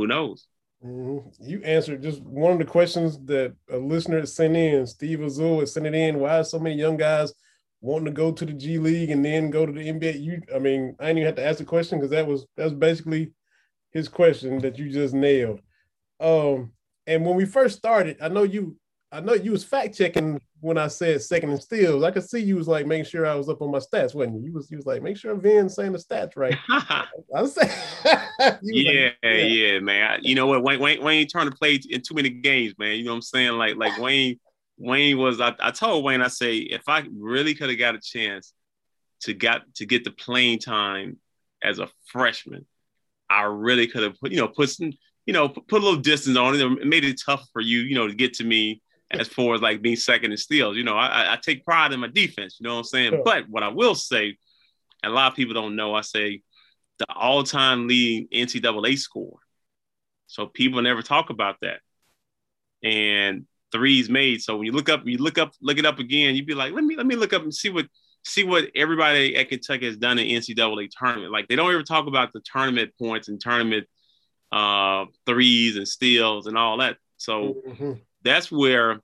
who 0.00 0.06
knows? 0.06 0.46
Mm-hmm. 0.84 1.46
You 1.46 1.62
answered 1.62 2.02
just 2.02 2.22
one 2.22 2.52
of 2.52 2.58
the 2.58 2.64
questions 2.64 3.18
that 3.26 3.54
a 3.70 3.76
listener 3.76 4.24
sent 4.24 4.56
in. 4.56 4.86
Steve 4.86 5.20
Azul 5.20 5.60
has 5.60 5.74
sent 5.74 5.86
it 5.86 5.94
in. 5.94 6.18
Why 6.18 6.40
so 6.40 6.58
many 6.58 6.76
young 6.76 6.96
guys 6.96 7.34
wanting 7.82 8.06
to 8.06 8.10
go 8.10 8.32
to 8.32 8.46
the 8.46 8.54
G 8.54 8.78
League 8.78 9.10
and 9.10 9.22
then 9.22 9.50
go 9.50 9.66
to 9.66 9.72
the 9.72 9.86
NBA? 9.86 10.22
You, 10.22 10.40
I 10.54 10.58
mean, 10.58 10.96
I 10.98 11.08
didn't 11.08 11.18
even 11.18 11.26
have 11.26 11.36
to 11.36 11.46
ask 11.46 11.58
the 11.58 11.66
question 11.66 11.98
because 11.98 12.10
that 12.12 12.26
was 12.26 12.46
that 12.56 12.64
was 12.64 12.72
basically 12.72 13.32
his 13.92 14.08
question 14.08 14.58
that 14.60 14.78
you 14.78 14.90
just 14.90 15.14
nailed. 15.14 15.60
Um, 16.20 16.72
and 17.06 17.24
when 17.24 17.36
we 17.36 17.44
first 17.44 17.78
started, 17.78 18.18
I 18.20 18.28
know 18.28 18.42
you, 18.42 18.76
I 19.10 19.20
know 19.20 19.34
you 19.34 19.52
was 19.52 19.64
fact 19.64 19.96
checking 19.96 20.40
when 20.60 20.78
I 20.78 20.88
said 20.88 21.22
second 21.22 21.50
and 21.50 21.62
steals. 21.62 22.04
I 22.04 22.10
could 22.10 22.28
see 22.28 22.38
you 22.38 22.56
was 22.56 22.68
like 22.68 22.86
making 22.86 23.06
sure 23.06 23.26
I 23.26 23.34
was 23.34 23.48
up 23.48 23.62
on 23.62 23.70
my 23.70 23.78
stats, 23.78 24.14
wasn't 24.14 24.36
you? 24.36 24.46
You 24.46 24.52
was 24.52 24.70
you 24.70 24.76
was 24.76 24.86
like, 24.86 25.02
make 25.02 25.16
sure 25.16 25.34
Vin's 25.34 25.74
saying 25.74 25.92
the 25.92 25.98
stats 25.98 26.36
right. 26.36 26.56
I 26.68 27.06
was 27.28 27.54
saying, 27.54 27.70
yeah, 28.62 29.04
like, 29.04 29.14
yeah, 29.22 29.32
yeah, 29.32 29.80
man. 29.80 30.10
I, 30.10 30.18
you 30.20 30.34
know 30.34 30.46
what? 30.46 30.62
Wayne, 30.62 30.80
Wayne, 30.80 31.02
Wayne 31.02 31.26
turned 31.26 31.50
to 31.50 31.56
play 31.56 31.80
in 31.88 32.02
too 32.02 32.14
many 32.14 32.30
games, 32.30 32.74
man. 32.78 32.96
You 32.96 33.04
know 33.04 33.12
what 33.12 33.16
I'm 33.16 33.22
saying? 33.22 33.52
Like, 33.52 33.76
like 33.76 33.98
Wayne, 33.98 34.38
Wayne 34.76 35.18
was. 35.18 35.40
I, 35.40 35.54
I 35.58 35.70
told 35.70 36.04
Wayne, 36.04 36.22
I 36.22 36.28
say, 36.28 36.58
if 36.58 36.88
I 36.88 37.04
really 37.12 37.54
could 37.54 37.70
have 37.70 37.78
got 37.78 37.94
a 37.94 38.00
chance 38.00 38.52
to 39.22 39.34
got 39.34 39.62
to 39.76 39.86
get 39.86 40.04
the 40.04 40.10
playing 40.10 40.58
time 40.58 41.18
as 41.62 41.78
a 41.78 41.88
freshman, 42.06 42.66
I 43.30 43.42
really 43.42 43.86
could 43.86 44.02
have 44.02 44.18
put, 44.20 44.32
you 44.32 44.38
know, 44.38 44.48
put 44.48 44.68
some, 44.70 44.92
you 45.24 45.32
know, 45.32 45.48
put, 45.48 45.80
a 45.80 45.84
little 45.84 46.00
distance 46.00 46.36
on 46.36 46.54
it. 46.54 46.60
It 46.60 46.86
made 46.86 47.04
it 47.04 47.20
tough 47.24 47.46
for 47.52 47.62
you, 47.62 47.80
you 47.80 47.94
know, 47.94 48.08
to 48.08 48.14
get 48.14 48.34
to 48.34 48.44
me 48.44 48.82
as 49.10 49.28
far 49.28 49.54
as 49.54 49.62
like 49.62 49.80
being 49.80 49.96
second 49.96 50.32
in 50.32 50.36
steals. 50.36 50.76
You 50.76 50.84
know, 50.84 50.96
I, 50.96 51.34
I 51.34 51.38
take 51.40 51.64
pride 51.64 51.92
in 51.92 52.00
my 52.00 52.08
defense. 52.08 52.58
You 52.58 52.64
know 52.64 52.74
what 52.74 52.80
I'm 52.80 52.84
saying? 52.84 53.12
Sure. 53.12 53.22
But 53.24 53.48
what 53.48 53.62
I 53.62 53.68
will 53.68 53.94
say, 53.94 54.36
and 55.02 55.12
a 55.12 55.14
lot 55.14 55.30
of 55.30 55.36
people 55.36 55.54
don't 55.54 55.76
know, 55.76 55.94
I 55.94 56.02
say 56.02 56.42
the 56.98 57.06
all-time 57.14 57.86
leading 57.86 58.28
NCAA 58.28 58.98
score. 58.98 59.38
So 60.26 60.46
people 60.46 60.82
never 60.82 61.02
talk 61.02 61.30
about 61.30 61.56
that. 61.62 61.80
And 62.82 63.46
threes 63.72 64.08
made. 64.08 64.42
So 64.42 64.56
when 64.56 64.66
you 64.66 64.72
look 64.72 64.88
up, 64.88 65.02
you 65.04 65.18
look 65.18 65.38
up, 65.38 65.52
look 65.60 65.78
it 65.78 65.86
up 65.86 65.98
again. 65.98 66.34
You'd 66.34 66.46
be 66.46 66.54
like, 66.54 66.72
let 66.72 66.84
me 66.84 66.96
let 66.96 67.06
me 67.06 67.16
look 67.16 67.32
up 67.32 67.42
and 67.42 67.54
see 67.54 67.70
what 67.70 67.86
see 68.24 68.44
what 68.44 68.70
everybody 68.74 69.36
at 69.36 69.48
Kentucky 69.48 69.86
has 69.86 69.96
done 69.96 70.18
in 70.18 70.40
NCAA 70.40 70.88
tournament. 70.90 71.32
Like 71.32 71.48
they 71.48 71.56
don't 71.56 71.72
ever 71.72 71.82
talk 71.82 72.06
about 72.06 72.32
the 72.32 72.40
tournament 72.40 72.92
points 72.98 73.28
and 73.28 73.40
tournament 73.40 73.86
uh, 74.52 75.06
threes 75.26 75.76
and 75.76 75.86
steals 75.86 76.46
and 76.46 76.58
all 76.58 76.78
that. 76.78 76.96
So 77.16 77.62
mm-hmm. 77.66 77.92
that's 78.22 78.50
where, 78.50 79.00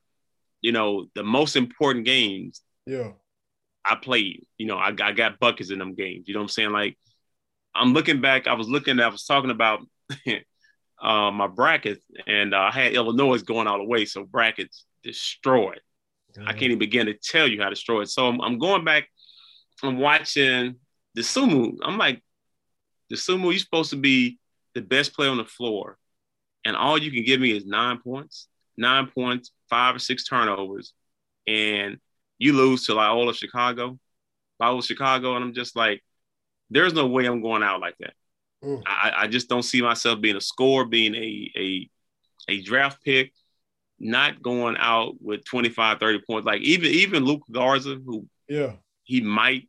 you 0.61 0.73
know, 0.73 1.07
the 1.15 1.23
most 1.23 1.57
important 1.57 2.05
games. 2.05 2.63
Yeah. 2.87 3.13
I 3.85 3.95
played. 3.95 4.45
You 4.59 4.67
know, 4.67 4.77
I, 4.77 4.93
I 5.01 5.13
got 5.13 5.39
buckets 5.39 5.71
in 5.71 5.79
them 5.79 5.95
games. 5.95 6.27
You 6.27 6.35
know 6.35 6.41
what 6.41 6.45
I'm 6.45 6.49
saying? 6.49 6.71
Like 6.71 6.99
I'm 7.77 7.93
looking 7.93 8.21
back. 8.21 8.47
I 8.47 8.55
was 8.55 8.69
looking. 8.69 8.99
I 9.01 9.09
was 9.09 9.25
talking 9.25 9.51
about 9.51 9.81
uh, 11.03 11.31
my 11.31 11.47
brackets, 11.47 12.05
and 12.27 12.55
uh, 12.55 12.59
I 12.59 12.71
had 12.71 12.95
Illinois 12.95 13.43
going 13.43 13.67
all 13.67 13.79
the 13.79 13.85
way. 13.85 14.05
So 14.05 14.25
brackets 14.25 14.85
destroyed. 15.03 15.81
I 16.45 16.53
can't 16.53 16.65
even 16.65 16.79
begin 16.79 17.07
to 17.07 17.15
tell 17.15 17.47
you 17.47 17.61
how 17.61 17.69
to 17.69 17.75
destroy 17.75 18.03
it. 18.03 18.09
So 18.09 18.27
I'm, 18.27 18.41
I'm 18.41 18.59
going 18.59 18.85
back. 18.85 19.09
I'm 19.83 19.99
watching 19.99 20.77
Dosunmu. 21.17 21.79
I'm 21.83 21.99
like, 21.99 22.23
Dosunmu, 23.13 23.51
you're 23.51 23.59
supposed 23.59 23.91
to 23.91 23.97
be 23.97 24.39
the 24.75 24.83
best 24.83 25.15
player 25.15 25.31
on 25.31 25.37
the 25.37 25.45
floor, 25.45 25.99
and 26.65 26.77
all 26.77 26.99
you 26.99 27.11
can 27.11 27.25
give 27.25 27.41
me 27.41 27.57
is 27.57 27.65
nine 27.65 27.99
points, 27.99 28.49
nine 28.77 29.07
points, 29.07 29.53
five 29.71 29.97
or 29.97 29.99
six 29.99 30.25
turnovers, 30.25 30.93
and 31.47 31.99
you 32.39 32.53
lose 32.53 32.87
to 32.87 32.95
Loyola 32.95 33.33
Chicago, 33.35 33.99
Loyola 34.61 34.83
Chicago, 34.83 35.37
and 35.37 35.45
I'm 35.45 35.55
just 35.55 35.77
like, 35.77 36.03
there's 36.69 36.93
no 36.93 37.07
way 37.07 37.27
I'm 37.27 37.43
going 37.43 37.63
out 37.63 37.81
like 37.81 37.97
that. 38.01 38.15
Mm. 38.63 38.83
I, 38.87 39.13
I 39.17 39.27
just 39.29 39.49
don't 39.49 39.63
see 39.63 39.83
myself 39.83 40.21
being 40.21 40.37
a 40.37 40.41
scorer, 40.41 40.85
being 40.85 41.15
a 41.15 41.53
a 41.57 41.91
a 42.49 42.63
draft 42.63 43.03
pick 43.05 43.33
not 43.99 44.43
going 44.43 44.77
out 44.79 45.15
with 45.21 45.45
25, 45.45 45.99
30 45.99 46.21
points. 46.29 46.47
Like 46.47 46.61
even 46.63 46.91
even 46.91 47.25
Luka 47.25 47.51
Garza, 47.51 47.97
who 48.05 48.27
yeah, 48.49 48.73
he 49.05 49.21
might, 49.21 49.69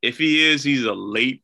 if 0.00 0.18
he 0.18 0.44
is, 0.44 0.62
he's 0.62 0.84
a 0.84 0.92
late 0.92 1.42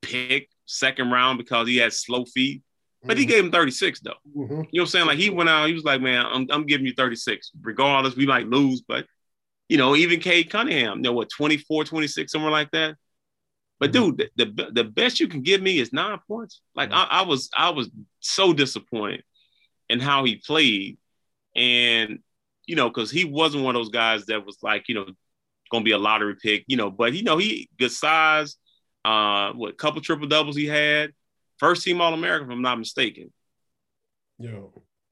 pick, 0.00 0.48
second 0.66 1.10
round 1.10 1.38
because 1.38 1.68
he 1.68 1.78
has 1.78 2.00
slow 2.00 2.24
feet. 2.24 2.62
But 3.04 3.16
mm-hmm. 3.16 3.20
he 3.20 3.26
gave 3.26 3.44
him 3.44 3.50
36 3.50 4.00
though. 4.00 4.10
Mm-hmm. 4.36 4.40
You 4.40 4.48
know 4.48 4.64
what 4.70 4.80
I'm 4.80 4.86
saying? 4.86 5.06
Like 5.06 5.18
he 5.18 5.30
went 5.30 5.48
out, 5.48 5.66
he 5.66 5.74
was 5.74 5.84
like, 5.84 6.00
man, 6.00 6.24
I'm, 6.24 6.46
I'm 6.50 6.66
giving 6.66 6.86
you 6.86 6.94
36. 6.96 7.50
Regardless, 7.60 8.16
we 8.16 8.26
might 8.26 8.48
lose, 8.48 8.82
but 8.86 9.06
you 9.68 9.76
know, 9.76 9.96
even 9.96 10.20
Cade 10.20 10.50
Cunningham, 10.50 10.98
you 10.98 11.02
know 11.02 11.12
what, 11.12 11.30
24, 11.30 11.84
26, 11.84 12.30
somewhere 12.30 12.50
like 12.50 12.70
that. 12.72 12.96
But 13.80 13.90
mm-hmm. 13.90 14.16
dude, 14.16 14.30
the, 14.36 14.44
the, 14.44 14.70
the 14.70 14.84
best 14.84 15.18
you 15.18 15.26
can 15.26 15.42
give 15.42 15.60
me 15.60 15.78
is 15.78 15.92
nine 15.92 16.18
points. 16.28 16.60
Like 16.74 16.90
mm-hmm. 16.90 16.98
I, 16.98 17.20
I 17.20 17.22
was 17.22 17.50
I 17.56 17.70
was 17.70 17.90
so 18.20 18.52
disappointed 18.52 19.24
in 19.88 19.98
how 19.98 20.24
he 20.24 20.36
played 20.36 20.98
and 21.54 22.18
you 22.66 22.76
know, 22.76 22.88
because 22.88 23.10
he 23.10 23.24
wasn't 23.24 23.64
one 23.64 23.74
of 23.74 23.80
those 23.80 23.90
guys 23.90 24.26
that 24.26 24.46
was 24.46 24.58
like, 24.62 24.88
you 24.88 24.94
know, 24.94 25.06
gonna 25.70 25.84
be 25.84 25.90
a 25.92 25.98
lottery 25.98 26.36
pick, 26.40 26.64
you 26.68 26.76
know, 26.76 26.90
but 26.90 27.12
you 27.12 27.22
know, 27.22 27.38
he 27.38 27.68
good 27.78 27.90
size, 27.90 28.56
uh, 29.04 29.52
what 29.52 29.76
couple 29.78 30.00
triple 30.00 30.28
doubles 30.28 30.56
he 30.56 30.66
had, 30.66 31.12
first 31.58 31.84
team 31.84 32.00
All 32.00 32.14
American, 32.14 32.48
if 32.48 32.52
I'm 32.52 32.62
not 32.62 32.78
mistaken. 32.78 33.32
Yeah. 34.38 34.60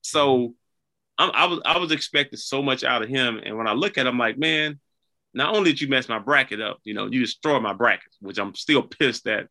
So 0.02 0.54
I'm, 1.18 1.30
I 1.34 1.46
was 1.46 1.60
I 1.64 1.78
was 1.78 1.92
expecting 1.92 2.38
so 2.38 2.62
much 2.62 2.84
out 2.84 3.02
of 3.02 3.08
him, 3.08 3.40
and 3.44 3.56
when 3.56 3.66
I 3.66 3.72
look 3.72 3.98
at 3.98 4.06
him, 4.06 4.14
I'm 4.14 4.18
like, 4.18 4.38
man, 4.38 4.78
not 5.34 5.54
only 5.54 5.70
did 5.70 5.80
you 5.80 5.88
mess 5.88 6.08
my 6.08 6.18
bracket 6.18 6.60
up, 6.60 6.78
you 6.84 6.94
know, 6.94 7.06
you 7.06 7.20
destroyed 7.20 7.62
my 7.62 7.72
bracket, 7.72 8.14
which 8.20 8.38
I'm 8.38 8.54
still 8.54 8.82
pissed 8.82 9.26
at. 9.26 9.48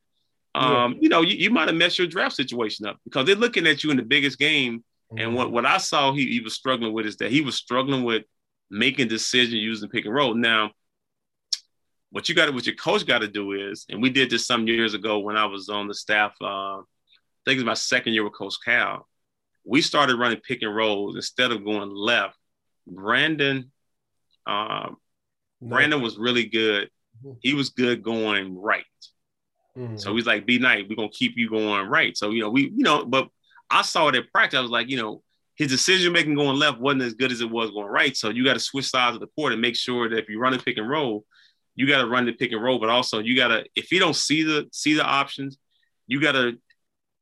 Um, 0.55 0.93
yeah. 0.93 0.99
you 1.01 1.09
know, 1.09 1.21
you, 1.21 1.37
you 1.37 1.51
might 1.51 1.67
have 1.67 1.77
messed 1.77 1.99
your 1.99 2.07
draft 2.07 2.35
situation 2.35 2.87
up 2.87 2.97
because 3.03 3.25
they're 3.25 3.35
looking 3.35 3.67
at 3.67 3.83
you 3.83 3.91
in 3.91 3.97
the 3.97 4.03
biggest 4.03 4.39
game 4.39 4.83
and 5.17 5.33
what, 5.33 5.51
what 5.51 5.65
I 5.65 5.77
saw 5.77 6.13
he, 6.13 6.31
he 6.31 6.39
was 6.39 6.53
struggling 6.53 6.93
with 6.93 7.05
is 7.05 7.17
that 7.17 7.31
he 7.31 7.41
was 7.41 7.55
struggling 7.55 8.03
with 8.03 8.23
making 8.69 9.07
decisions 9.07 9.55
using 9.55 9.89
pick 9.89 10.05
and 10.05 10.13
roll. 10.13 10.35
Now, 10.35 10.71
what 12.11 12.29
you 12.29 12.35
got 12.35 12.47
to, 12.47 12.51
what 12.51 12.65
your 12.65 12.75
coach 12.75 13.05
got 13.05 13.19
to 13.19 13.27
do 13.27 13.53
is, 13.53 13.85
and 13.89 14.01
we 14.01 14.09
did 14.09 14.29
this 14.29 14.45
some 14.45 14.67
years 14.67 14.93
ago 14.93 15.19
when 15.19 15.37
I 15.37 15.45
was 15.45 15.69
on 15.69 15.87
the 15.87 15.93
staff. 15.93 16.33
Uh, 16.41 16.79
I 16.79 16.83
think 17.45 17.55
it 17.55 17.63
was 17.63 17.65
my 17.65 17.73
second 17.73 18.13
year 18.13 18.23
with 18.23 18.33
Coach 18.33 18.55
Cal. 18.63 19.07
We 19.65 19.81
started 19.81 20.17
running 20.17 20.39
pick 20.39 20.61
and 20.61 20.75
rolls 20.75 21.15
instead 21.15 21.51
of 21.51 21.63
going 21.63 21.89
left. 21.89 22.37
Brandon, 22.87 23.71
uh, 24.47 24.89
Brandon 25.61 26.01
was 26.01 26.17
really 26.17 26.45
good. 26.45 26.89
Mm-hmm. 27.23 27.37
He 27.41 27.53
was 27.53 27.69
good 27.69 28.01
going 28.01 28.57
right. 28.57 28.83
Mm-hmm. 29.77 29.97
So 29.97 30.15
he's 30.15 30.25
like, 30.25 30.45
"Be 30.45 30.57
nice. 30.57 30.85
We're 30.89 30.95
gonna 30.95 31.09
keep 31.09 31.33
you 31.35 31.49
going 31.49 31.87
right." 31.87 32.17
So 32.17 32.31
you 32.31 32.41
know, 32.41 32.49
we 32.49 32.63
you 32.63 32.83
know, 32.83 33.05
but 33.05 33.29
I 33.69 33.81
saw 33.81 34.07
it 34.07 34.15
in 34.15 34.23
practice. 34.33 34.57
I 34.57 34.61
was 34.61 34.71
like, 34.71 34.89
you 34.89 34.97
know, 34.97 35.21
his 35.55 35.69
decision 35.69 36.13
making 36.13 36.35
going 36.35 36.57
left 36.57 36.79
wasn't 36.79 37.03
as 37.03 37.13
good 37.13 37.31
as 37.31 37.41
it 37.41 37.49
was 37.49 37.71
going 37.71 37.87
right. 37.87 38.15
So 38.15 38.29
you 38.29 38.45
got 38.45 38.53
to 38.53 38.59
switch 38.59 38.89
sides 38.89 39.15
of 39.15 39.19
the 39.19 39.27
court 39.27 39.51
and 39.51 39.61
make 39.61 39.75
sure 39.75 40.09
that 40.09 40.17
if 40.17 40.29
you 40.29 40.39
run 40.39 40.53
a 40.53 40.57
pick 40.57 40.77
and 40.77 40.89
roll, 40.89 41.25
you 41.75 41.87
got 41.87 42.01
to 42.01 42.07
run 42.07 42.25
the 42.25 42.33
pick 42.33 42.51
and 42.51 42.63
roll. 42.63 42.79
But 42.79 42.89
also 42.89 43.19
you 43.19 43.35
got 43.35 43.49
to, 43.49 43.65
if 43.75 43.91
you 43.91 43.99
don't 43.99 44.15
see 44.15 44.43
the 44.43 44.67
see 44.71 44.93
the 44.93 45.03
options, 45.03 45.57
you 46.07 46.21
got 46.21 46.31
to 46.31 46.57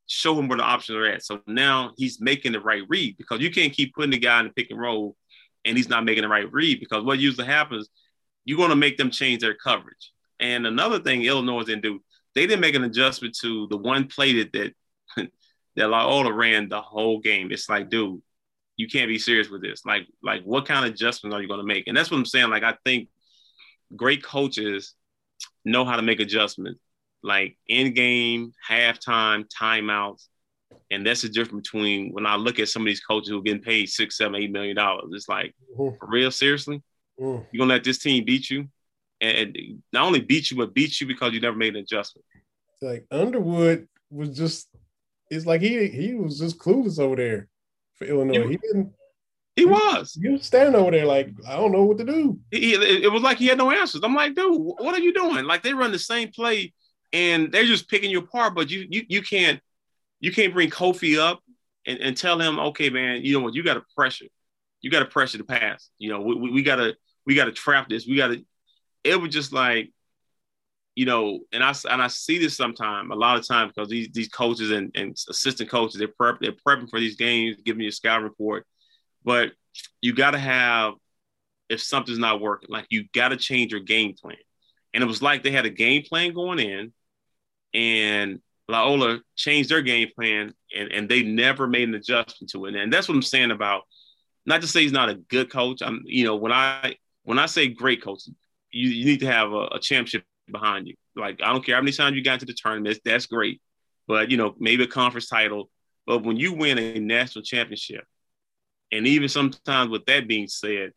show 0.06 0.38
him 0.38 0.48
where 0.48 0.58
the 0.58 0.64
options 0.64 0.96
are 0.96 1.06
at. 1.06 1.24
So 1.24 1.40
now 1.46 1.92
he's 1.96 2.20
making 2.20 2.52
the 2.52 2.60
right 2.60 2.82
read 2.88 3.16
because 3.18 3.40
you 3.40 3.50
can't 3.50 3.72
keep 3.72 3.94
putting 3.94 4.10
the 4.10 4.18
guy 4.18 4.40
in 4.40 4.46
the 4.46 4.52
pick 4.52 4.70
and 4.70 4.80
roll 4.80 5.16
and 5.64 5.76
he's 5.76 5.88
not 5.88 6.04
making 6.04 6.22
the 6.22 6.28
right 6.28 6.50
read 6.52 6.80
because 6.80 7.04
what 7.04 7.18
usually 7.18 7.46
happens, 7.46 7.88
you're 8.44 8.56
going 8.56 8.70
to 8.70 8.76
make 8.76 8.96
them 8.96 9.10
change 9.10 9.42
their 9.42 9.54
coverage. 9.54 10.12
And 10.40 10.66
another 10.66 10.98
thing 10.98 11.22
Illinois 11.22 11.64
didn't 11.64 11.82
do, 11.82 12.02
they 12.34 12.46
didn't 12.46 12.60
make 12.60 12.74
an 12.74 12.84
adjustment 12.84 13.36
to 13.42 13.66
the 13.68 13.76
one 13.76 14.06
play 14.06 14.42
that, 14.42 14.52
that 14.52 14.74
that 15.78 15.88
Loyola 15.88 16.32
ran 16.32 16.68
the 16.68 16.80
whole 16.80 17.20
game. 17.20 17.52
It's 17.52 17.68
like, 17.68 17.88
dude, 17.88 18.20
you 18.76 18.88
can't 18.88 19.08
be 19.08 19.18
serious 19.18 19.48
with 19.48 19.62
this. 19.62 19.86
Like, 19.86 20.06
like 20.22 20.42
what 20.42 20.66
kind 20.66 20.84
of 20.84 20.92
adjustments 20.92 21.34
are 21.34 21.40
you 21.40 21.48
going 21.48 21.60
to 21.60 21.66
make? 21.66 21.86
And 21.86 21.96
that's 21.96 22.10
what 22.10 22.18
I'm 22.18 22.26
saying. 22.26 22.50
Like, 22.50 22.64
I 22.64 22.74
think 22.84 23.08
great 23.94 24.22
coaches 24.22 24.94
know 25.64 25.84
how 25.84 25.96
to 25.96 26.02
make 26.02 26.20
adjustments, 26.20 26.80
like 27.22 27.56
in 27.68 27.94
game, 27.94 28.52
halftime, 28.68 29.44
timeouts. 29.48 30.26
And 30.90 31.06
that's 31.06 31.22
the 31.22 31.28
difference 31.28 31.70
between 31.70 32.12
when 32.12 32.26
I 32.26 32.36
look 32.36 32.58
at 32.58 32.68
some 32.68 32.82
of 32.82 32.86
these 32.86 33.00
coaches 33.00 33.28
who 33.28 33.38
are 33.38 33.42
getting 33.42 33.62
paid 33.62 33.88
six, 33.88 34.16
seven, 34.16 34.34
eight 34.34 34.50
million 34.50 34.76
dollars. 34.76 35.10
It's 35.12 35.28
like, 35.28 35.54
mm-hmm. 35.76 35.96
for 35.96 36.08
real, 36.08 36.30
seriously? 36.30 36.82
Mm. 37.20 37.46
You're 37.52 37.60
gonna 37.60 37.74
let 37.74 37.84
this 37.84 37.98
team 37.98 38.24
beat 38.24 38.50
you? 38.50 38.68
And 39.20 39.56
not 39.92 40.06
only 40.06 40.20
beat 40.20 40.50
you, 40.50 40.56
but 40.56 40.74
beat 40.74 41.00
you 41.00 41.06
because 41.06 41.32
you 41.32 41.40
never 41.40 41.56
made 41.56 41.74
an 41.74 41.82
adjustment. 41.82 42.24
Like 42.80 43.06
Underwood 43.10 43.88
was 44.10 44.36
just 44.36 44.68
it's 45.30 45.46
like 45.46 45.60
he 45.60 45.88
he 45.88 46.14
was 46.14 46.38
just 46.38 46.58
clueless 46.58 46.98
over 46.98 47.16
there 47.16 47.48
for 47.94 48.04
Illinois. 48.06 48.44
He, 48.44 48.50
he 48.50 48.56
didn't. 48.56 48.92
He 49.56 49.64
was. 49.64 50.16
He 50.20 50.28
was 50.28 50.44
standing 50.44 50.76
over 50.76 50.92
there 50.92 51.04
like 51.04 51.30
I 51.46 51.56
don't 51.56 51.72
know 51.72 51.82
what 51.82 51.98
to 51.98 52.04
do. 52.04 52.38
He, 52.50 52.74
it 52.74 53.10
was 53.10 53.22
like 53.22 53.38
he 53.38 53.46
had 53.48 53.58
no 53.58 53.70
answers. 53.70 54.02
I'm 54.04 54.14
like, 54.14 54.34
dude, 54.34 54.56
what 54.56 54.94
are 54.94 55.00
you 55.00 55.12
doing? 55.12 55.44
Like 55.44 55.62
they 55.62 55.74
run 55.74 55.90
the 55.90 55.98
same 55.98 56.30
play 56.30 56.72
and 57.12 57.50
they're 57.50 57.64
just 57.64 57.88
picking 57.88 58.10
you 58.10 58.20
apart, 58.20 58.54
but 58.54 58.70
you 58.70 58.86
you 58.88 59.04
you 59.08 59.22
can't 59.22 59.60
you 60.20 60.32
can't 60.32 60.54
bring 60.54 60.70
Kofi 60.70 61.18
up 61.18 61.40
and, 61.86 61.98
and 61.98 62.16
tell 62.16 62.40
him, 62.40 62.58
okay, 62.58 62.90
man, 62.90 63.22
you 63.24 63.36
know 63.36 63.44
what, 63.44 63.54
you 63.54 63.62
got 63.62 63.74
to 63.74 63.82
pressure, 63.96 64.26
you 64.80 64.90
got 64.90 65.00
to 65.00 65.06
pressure 65.06 65.38
the 65.38 65.44
pass. 65.44 65.90
You 65.98 66.10
know, 66.10 66.20
we, 66.20 66.34
we, 66.34 66.50
we 66.50 66.62
gotta 66.62 66.96
we 67.26 67.34
gotta 67.34 67.52
trap 67.52 67.88
this. 67.88 68.06
We 68.06 68.16
gotta. 68.16 68.44
It 69.04 69.20
was 69.20 69.32
just 69.32 69.52
like 69.52 69.92
you 70.98 71.04
know, 71.04 71.38
and 71.52 71.62
I 71.62 71.72
and 71.88 72.02
I 72.02 72.08
see 72.08 72.38
this 72.38 72.56
sometime 72.56 73.12
a 73.12 73.14
lot 73.14 73.38
of 73.38 73.46
times 73.46 73.70
because 73.72 73.88
these 73.88 74.08
these 74.12 74.26
coaches 74.26 74.72
and, 74.72 74.90
and 74.96 75.16
assistant 75.28 75.70
coaches 75.70 75.96
they're 75.96 76.08
prep 76.08 76.40
they're 76.40 76.50
prepping 76.50 76.90
for 76.90 76.98
these 76.98 77.14
games, 77.14 77.56
giving 77.64 77.82
you 77.82 77.90
a 77.90 77.92
scout 77.92 78.24
report, 78.24 78.66
but 79.24 79.52
you 80.00 80.12
got 80.12 80.32
to 80.32 80.40
have 80.40 80.94
if 81.68 81.80
something's 81.80 82.18
not 82.18 82.40
working, 82.40 82.68
like 82.68 82.86
you 82.90 83.04
got 83.14 83.28
to 83.28 83.36
change 83.36 83.70
your 83.70 83.80
game 83.80 84.16
plan. 84.20 84.38
And 84.92 85.00
it 85.00 85.06
was 85.06 85.22
like 85.22 85.44
they 85.44 85.52
had 85.52 85.66
a 85.66 85.70
game 85.70 86.02
plan 86.02 86.34
going 86.34 86.58
in, 86.58 86.92
and 87.72 88.40
Loyola 88.66 89.20
changed 89.36 89.70
their 89.70 89.82
game 89.82 90.08
plan, 90.16 90.52
and, 90.76 90.90
and 90.90 91.08
they 91.08 91.22
never 91.22 91.68
made 91.68 91.88
an 91.88 91.94
adjustment 91.94 92.50
to 92.50 92.66
it. 92.66 92.74
And 92.74 92.92
that's 92.92 93.06
what 93.08 93.14
I'm 93.14 93.22
saying 93.22 93.52
about 93.52 93.82
not 94.46 94.62
to 94.62 94.66
say 94.66 94.82
he's 94.82 94.90
not 94.90 95.10
a 95.10 95.14
good 95.14 95.48
coach. 95.48 95.80
I'm 95.80 96.02
you 96.06 96.24
know 96.24 96.34
when 96.34 96.50
I 96.50 96.96
when 97.22 97.38
I 97.38 97.46
say 97.46 97.68
great 97.68 98.02
coach, 98.02 98.22
you, 98.72 98.88
you 98.88 99.04
need 99.04 99.20
to 99.20 99.30
have 99.30 99.52
a, 99.52 99.68
a 99.74 99.78
championship 99.78 100.24
behind 100.52 100.86
you. 100.88 100.94
Like 101.16 101.40
I 101.42 101.52
don't 101.52 101.64
care 101.64 101.76
how 101.76 101.82
many 101.82 101.92
times 101.92 102.16
you 102.16 102.22
got 102.22 102.40
to 102.40 102.46
the 102.46 102.54
tournament, 102.54 102.98
that's 103.04 103.26
great. 103.26 103.60
But 104.06 104.30
you 104.30 104.36
know, 104.36 104.54
maybe 104.58 104.84
a 104.84 104.88
conference 104.88 105.28
title. 105.28 105.70
But 106.06 106.24
when 106.24 106.36
you 106.36 106.52
win 106.52 106.78
a 106.78 106.98
national 106.98 107.44
championship, 107.44 108.04
and 108.90 109.06
even 109.06 109.28
sometimes 109.28 109.90
with 109.90 110.06
that 110.06 110.26
being 110.26 110.48
said, 110.48 110.92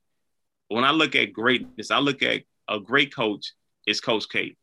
when 0.70 0.86
I 0.86 0.92
look 0.92 1.16
at 1.16 1.34
greatness, 1.34 1.92
I 1.92 2.00
look 2.00 2.24
at 2.24 2.44
a 2.70 2.80
great 2.80 3.14
coach 3.14 3.52
is 3.86 4.00
Coach 4.00 4.30
K. 4.30 4.56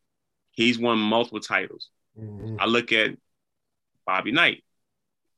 He's 0.53 0.79
won 0.79 0.99
multiple 0.99 1.41
titles. 1.41 1.91
Mm-hmm. 2.19 2.57
I 2.59 2.65
look 2.65 2.93
at 2.93 3.11
Bobby 4.07 4.33
Knight. 4.33 4.65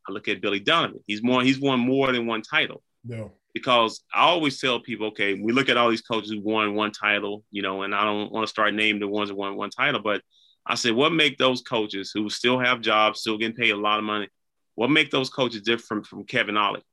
I 0.09 0.13
look 0.13 0.29
at 0.29 0.41
Billy 0.41 0.61
Donovan. 0.61 1.03
He's 1.07 1.23
more. 1.23 1.43
He's 1.43 1.59
won 1.59 1.81
more 1.81 2.13
than 2.13 2.27
one 2.27 2.43
title. 2.43 2.83
No 3.05 3.33
because 3.53 4.03
I 4.13 4.23
always 4.23 4.61
tell 4.61 4.81
people, 4.81 5.09
okay, 5.09 5.35
we 5.35 5.53
look 5.53 5.69
at 5.69 5.77
all 5.77 5.91
these 5.91 6.03
coaches 6.03 6.31
who 6.31 6.41
won 6.41 6.75
one 6.75 6.93
title, 6.93 7.45
you 7.51 7.63
know, 7.63 7.83
and 7.83 7.95
I 7.95 8.05
don't 8.05 8.33
want 8.33 8.47
to 8.47 8.51
start 8.51 8.75
naming 8.75 9.01
the 9.01 9.09
ones 9.09 9.29
that 9.29 9.35
won 9.35 9.57
one 9.57 9.71
title, 9.71 10.01
but 10.01 10.23
I 10.67 10.75
said, 10.75 10.93
what 10.93 11.13
make 11.13 11.39
those 11.39 11.63
coaches 11.63 12.13
who 12.15 12.29
still 12.31 12.59
have 12.59 12.81
jobs, 12.81 13.21
still 13.21 13.39
getting 13.39 13.57
paid 13.57 13.71
a 13.71 13.77
lot 13.77 13.99
of 13.99 14.05
money, 14.05 14.29
what 14.75 14.91
make 14.91 15.11
those 15.11 15.31
coaches 15.31 15.63
different 15.63 16.07
from, 16.07 16.25
Kevin 16.25 16.57
Ollie? 16.57 16.85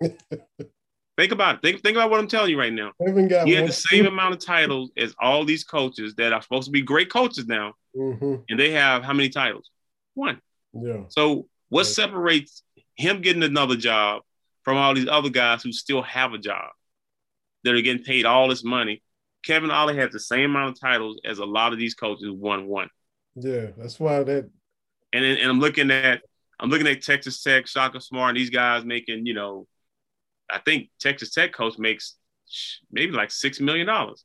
Think 1.18 1.32
about 1.32 1.56
it. 1.56 1.62
Think, 1.62 1.82
think 1.82 1.96
about 1.96 2.10
what 2.10 2.20
I'm 2.20 2.26
telling 2.26 2.50
you 2.50 2.58
right 2.58 2.72
now. 2.72 2.92
got 2.98 3.46
he 3.46 3.52
had 3.52 3.68
the 3.68 3.72
same 3.72 4.06
amount 4.06 4.32
of 4.32 4.40
titles 4.40 4.90
as 4.96 5.14
all 5.20 5.44
these 5.44 5.62
coaches 5.62 6.14
that 6.14 6.32
are 6.32 6.40
supposed 6.40 6.64
to 6.64 6.70
be 6.70 6.80
great 6.80 7.10
coaches 7.10 7.46
now, 7.46 7.74
mm-hmm. 7.94 8.36
and 8.48 8.58
they 8.58 8.70
have 8.70 9.04
how 9.04 9.12
many 9.12 9.28
titles? 9.28 9.70
One. 10.14 10.40
Yeah. 10.72 11.02
So 11.10 11.48
what 11.68 11.80
right. 11.80 11.86
separates 11.86 12.62
him 12.96 13.20
getting 13.20 13.42
another 13.42 13.76
job 13.76 14.22
from 14.62 14.76
all 14.76 14.94
these 14.94 15.08
other 15.08 15.30
guys 15.30 15.62
who 15.62 15.72
still 15.72 16.02
have 16.02 16.32
a 16.32 16.38
job 16.38 16.70
that 17.64 17.74
are 17.74 17.80
getting 17.80 18.04
paid 18.04 18.24
all 18.24 18.48
this 18.48 18.64
money? 18.64 19.02
Kevin 19.44 19.70
Ollie 19.70 19.96
has 19.96 20.10
the 20.12 20.20
same 20.20 20.50
amount 20.50 20.76
of 20.76 20.80
titles 20.80 21.20
as 21.24 21.38
a 21.38 21.44
lot 21.44 21.72
of 21.72 21.78
these 21.78 21.94
coaches 21.94 22.30
won 22.30 22.66
one. 22.66 22.88
Yeah, 23.34 23.68
that's 23.76 23.98
why 23.98 24.22
that. 24.22 24.50
And 25.12 25.24
and 25.24 25.50
I'm 25.50 25.60
looking 25.60 25.90
at 25.90 26.22
I'm 26.60 26.70
looking 26.70 26.86
at 26.86 27.02
Texas 27.02 27.42
Tech, 27.42 27.66
Shaka 27.66 28.00
Smart, 28.00 28.30
and 28.30 28.38
these 28.38 28.50
guys 28.50 28.84
making 28.84 29.26
you 29.26 29.34
know 29.34 29.66
I 30.48 30.58
think 30.58 30.90
Texas 31.00 31.30
Tech 31.30 31.52
coach 31.52 31.78
makes 31.78 32.16
maybe 32.90 33.12
like 33.12 33.30
six 33.30 33.60
million 33.60 33.86
dollars. 33.86 34.24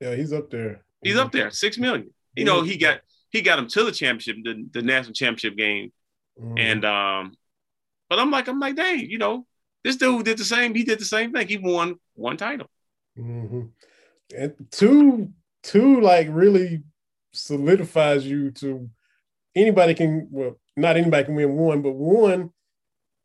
Yeah, 0.00 0.14
he's 0.14 0.32
up 0.32 0.50
there. 0.50 0.84
He's, 1.02 1.14
he's 1.14 1.20
up 1.20 1.32
there, 1.32 1.50
six 1.50 1.78
million. 1.78 2.12
You 2.34 2.44
know, 2.44 2.62
he 2.62 2.76
got 2.76 3.00
he 3.30 3.40
got 3.42 3.58
him 3.58 3.68
to 3.68 3.84
the 3.84 3.92
championship, 3.92 4.36
the, 4.44 4.66
the 4.72 4.82
national 4.82 5.14
championship 5.14 5.56
game, 5.56 5.92
mm-hmm. 6.40 6.58
and 6.58 6.84
um, 6.84 7.32
but 8.08 8.18
I'm 8.18 8.30
like, 8.30 8.48
I'm 8.48 8.60
like, 8.60 8.76
dang, 8.76 9.08
you 9.10 9.18
know, 9.18 9.46
this 9.84 9.96
dude 9.96 10.24
did 10.24 10.38
the 10.38 10.44
same. 10.44 10.74
He 10.74 10.84
did 10.84 10.98
the 10.98 11.04
same 11.04 11.32
thing. 11.32 11.48
He 11.48 11.58
won 11.58 11.96
one 12.14 12.36
title. 12.36 12.68
Mm-hmm. 13.18 13.62
And 14.36 14.54
two, 14.70 15.30
two, 15.62 16.00
like 16.00 16.28
really 16.30 16.82
solidifies 17.32 18.26
you 18.26 18.50
to 18.52 18.88
anybody 19.54 19.94
can. 19.94 20.28
Well, 20.30 20.58
not 20.76 20.96
anybody 20.96 21.24
can 21.24 21.34
win 21.34 21.54
one, 21.54 21.82
but 21.82 21.92
one 21.92 22.50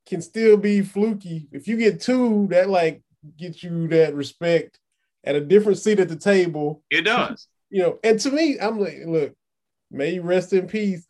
can 0.05 0.21
still 0.21 0.57
be 0.57 0.81
fluky. 0.81 1.47
If 1.51 1.67
you 1.67 1.77
get 1.77 2.01
two, 2.01 2.47
that 2.51 2.69
like 2.69 3.01
gets 3.37 3.63
you 3.63 3.87
that 3.89 4.13
respect 4.13 4.79
at 5.23 5.35
a 5.35 5.41
different 5.41 5.77
seat 5.77 5.99
at 5.99 6.09
the 6.09 6.15
table. 6.15 6.83
It 6.89 7.01
does. 7.01 7.47
You 7.73 7.83
know, 7.83 7.99
and 8.03 8.19
to 8.19 8.31
me, 8.31 8.59
I'm 8.59 8.81
like, 8.81 8.97
look, 9.05 9.33
may 9.89 10.15
you 10.15 10.23
rest 10.23 10.51
in 10.51 10.67
peace. 10.67 11.07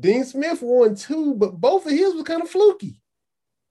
Dean 0.00 0.24
Smith 0.24 0.62
won 0.62 0.94
two, 0.94 1.34
but 1.34 1.60
both 1.60 1.84
of 1.84 1.92
his 1.92 2.14
was 2.14 2.24
kind 2.24 2.40
of 2.40 2.48
fluky. 2.48 3.02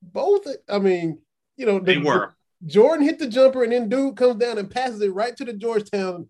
Both, 0.02 0.48
I 0.70 0.80
mean, 0.80 1.20
you 1.56 1.66
know, 1.66 1.80
the, 1.80 1.94
they 1.94 1.98
were. 1.98 2.36
Jordan 2.66 3.06
hit 3.06 3.20
the 3.20 3.28
jumper, 3.28 3.64
and 3.64 3.72
then 3.72 3.90
dude 3.90 4.18
comes 4.18 4.36
down 4.36 4.58
and 4.58 4.70
passes 4.70 5.02
it 5.02 5.14
right 5.14 5.36
to 5.38 5.46
the 5.46 5.54
Georgetown. 5.54 6.30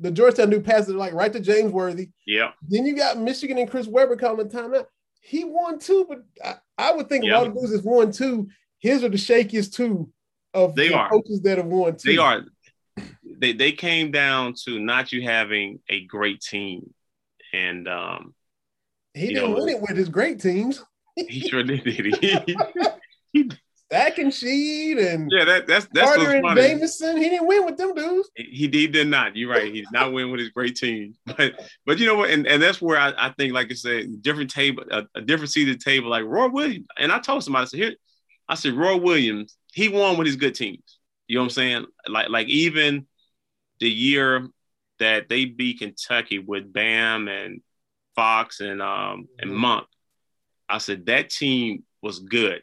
The 0.00 0.10
Georgetown 0.10 0.50
dude 0.50 0.64
passes 0.64 0.90
it 0.90 0.96
like 0.96 1.12
right 1.12 1.32
to 1.32 1.40
James 1.40 1.72
Worthy. 1.72 2.10
Yeah. 2.26 2.52
Then 2.68 2.86
you 2.86 2.96
got 2.96 3.18
Michigan 3.18 3.58
and 3.58 3.70
Chris 3.70 3.86
Webber 3.86 4.16
calling 4.16 4.48
timeout 4.48 4.86
he 5.20 5.44
won 5.44 5.78
two, 5.78 6.06
but 6.08 6.22
I, 6.44 6.56
I 6.76 6.92
would 6.92 7.08
think 7.08 7.24
yeah. 7.24 7.32
of 7.32 7.38
all 7.38 7.44
the 7.46 7.52
dudes 7.52 7.72
that's 7.72 7.84
won 7.84 8.12
two. 8.12 8.48
His 8.78 9.04
are 9.04 9.08
the 9.08 9.16
shakiest 9.16 9.74
two 9.74 10.10
of 10.54 10.74
they 10.74 10.88
the 10.88 10.94
are. 10.94 11.10
coaches 11.10 11.42
that 11.42 11.58
have 11.58 11.66
won 11.66 11.96
two. 11.96 12.12
They 12.12 12.18
are. 12.18 12.44
They 13.40 13.52
they 13.52 13.72
came 13.72 14.10
down 14.10 14.54
to 14.64 14.78
not 14.78 15.12
you 15.12 15.22
having 15.22 15.80
a 15.88 16.04
great 16.06 16.40
team, 16.40 16.92
and 17.52 17.86
um, 17.86 18.34
he 19.14 19.28
didn't 19.28 19.50
know, 19.50 19.56
win 19.56 19.68
it 19.68 19.80
with 19.80 19.96
his 19.96 20.08
great 20.08 20.40
teams. 20.40 20.82
he 21.14 21.40
sure 21.48 21.62
did. 21.62 21.86
He, 21.86 22.56
he, 23.32 23.50
Stack 23.90 24.18
and 24.18 24.30
Sheed 24.30 25.02
and 25.02 25.30
yeah, 25.32 25.46
that, 25.46 25.66
that's 25.66 25.88
that's 25.94 26.14
Carter 26.14 26.32
and 26.32 26.42
funny. 26.42 26.60
Jamison. 26.60 27.16
He 27.16 27.30
didn't 27.30 27.46
win 27.46 27.64
with 27.64 27.78
them 27.78 27.94
dudes. 27.94 28.28
He, 28.34 28.68
he 28.68 28.86
did 28.86 29.08
not. 29.08 29.34
You're 29.34 29.50
right. 29.50 29.72
He 29.72 29.80
did 29.80 29.92
not 29.92 30.12
win 30.12 30.30
with 30.30 30.40
his 30.40 30.50
great 30.50 30.76
team. 30.76 31.14
But 31.24 31.58
but 31.86 31.98
you 31.98 32.06
know 32.06 32.16
what? 32.16 32.28
And, 32.28 32.46
and 32.46 32.62
that's 32.62 32.82
where 32.82 32.98
I, 32.98 33.14
I 33.16 33.32
think, 33.38 33.54
like 33.54 33.70
I 33.70 33.74
said, 33.74 34.20
different 34.20 34.50
table, 34.50 34.84
a, 34.90 35.04
a 35.14 35.22
different 35.22 35.52
seated 35.52 35.80
table, 35.80 36.10
like 36.10 36.24
Roy 36.24 36.48
Williams. 36.48 36.86
And 36.98 37.10
I 37.10 37.18
told 37.18 37.42
somebody, 37.44 37.62
I 37.62 37.64
said, 37.66 37.80
here, 37.80 37.94
I 38.46 38.54
said, 38.56 38.74
Roy 38.74 38.96
Williams, 38.96 39.56
he 39.72 39.88
won 39.88 40.18
with 40.18 40.26
his 40.26 40.36
good 40.36 40.54
teams. 40.54 40.98
You 41.26 41.36
know 41.36 41.42
what 41.42 41.46
I'm 41.46 41.50
saying? 41.50 41.86
Like 42.08 42.28
like 42.28 42.48
even 42.48 43.06
the 43.80 43.90
year 43.90 44.48
that 44.98 45.30
they 45.30 45.46
beat 45.46 45.78
Kentucky 45.78 46.38
with 46.38 46.70
Bam 46.70 47.28
and 47.28 47.62
Fox 48.16 48.60
and 48.60 48.82
um 48.82 49.28
and 49.38 49.50
mm-hmm. 49.50 49.60
Monk, 49.60 49.86
I 50.68 50.76
said 50.76 51.06
that 51.06 51.30
team 51.30 51.84
was 52.02 52.18
good. 52.18 52.62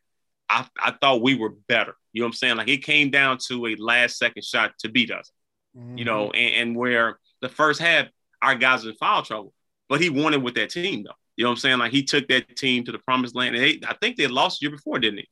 I, 0.50 0.68
I 0.82 0.92
thought 1.02 1.22
we 1.22 1.36
were 1.36 1.54
better. 1.68 1.96
You 2.14 2.22
know 2.22 2.28
what 2.28 2.30
I'm 2.30 2.34
saying? 2.34 2.58
Like 2.58 2.68
it 2.68 2.84
came 2.84 3.10
down 3.10 3.38
to 3.48 3.68
a 3.68 3.76
last 3.76 4.18
second 4.18 4.44
shot 4.44 4.74
to 4.80 4.90
beat 4.90 5.12
us. 5.12 5.32
Mm-hmm. 5.78 5.98
You 5.98 6.06
know, 6.06 6.28
mm-hmm. 6.28 6.38
and, 6.38 6.56
and, 6.56 6.76
where 6.76 7.20
the 7.42 7.50
first 7.50 7.82
half 7.82 8.08
our 8.42 8.56
guys 8.56 8.84
were 8.84 8.92
in 8.92 8.96
foul 8.96 9.24
trouble, 9.24 9.54
but 9.90 10.00
he 10.00 10.10
won 10.10 10.34
it 10.34 10.42
with 10.42 10.56
that 10.56 10.70
team 10.70 11.04
though. 11.04 11.12
You 11.36 11.44
know 11.44 11.50
what 11.50 11.56
I'm 11.56 11.60
saying? 11.60 11.78
Like 11.80 11.92
he 11.92 12.04
took 12.04 12.28
that 12.30 12.56
team 12.56 12.86
to 12.86 12.92
the 12.92 13.00
promised 13.00 13.36
land. 13.36 13.56
And 13.56 13.64
they, 13.64 13.80
I 13.88 13.94
think 13.96 14.16
they 14.16 14.28
lost 14.28 14.60
the 14.60 14.68
year 14.68 14.76
before, 14.76 15.00
didn't 15.00 15.20
he? 15.20 15.30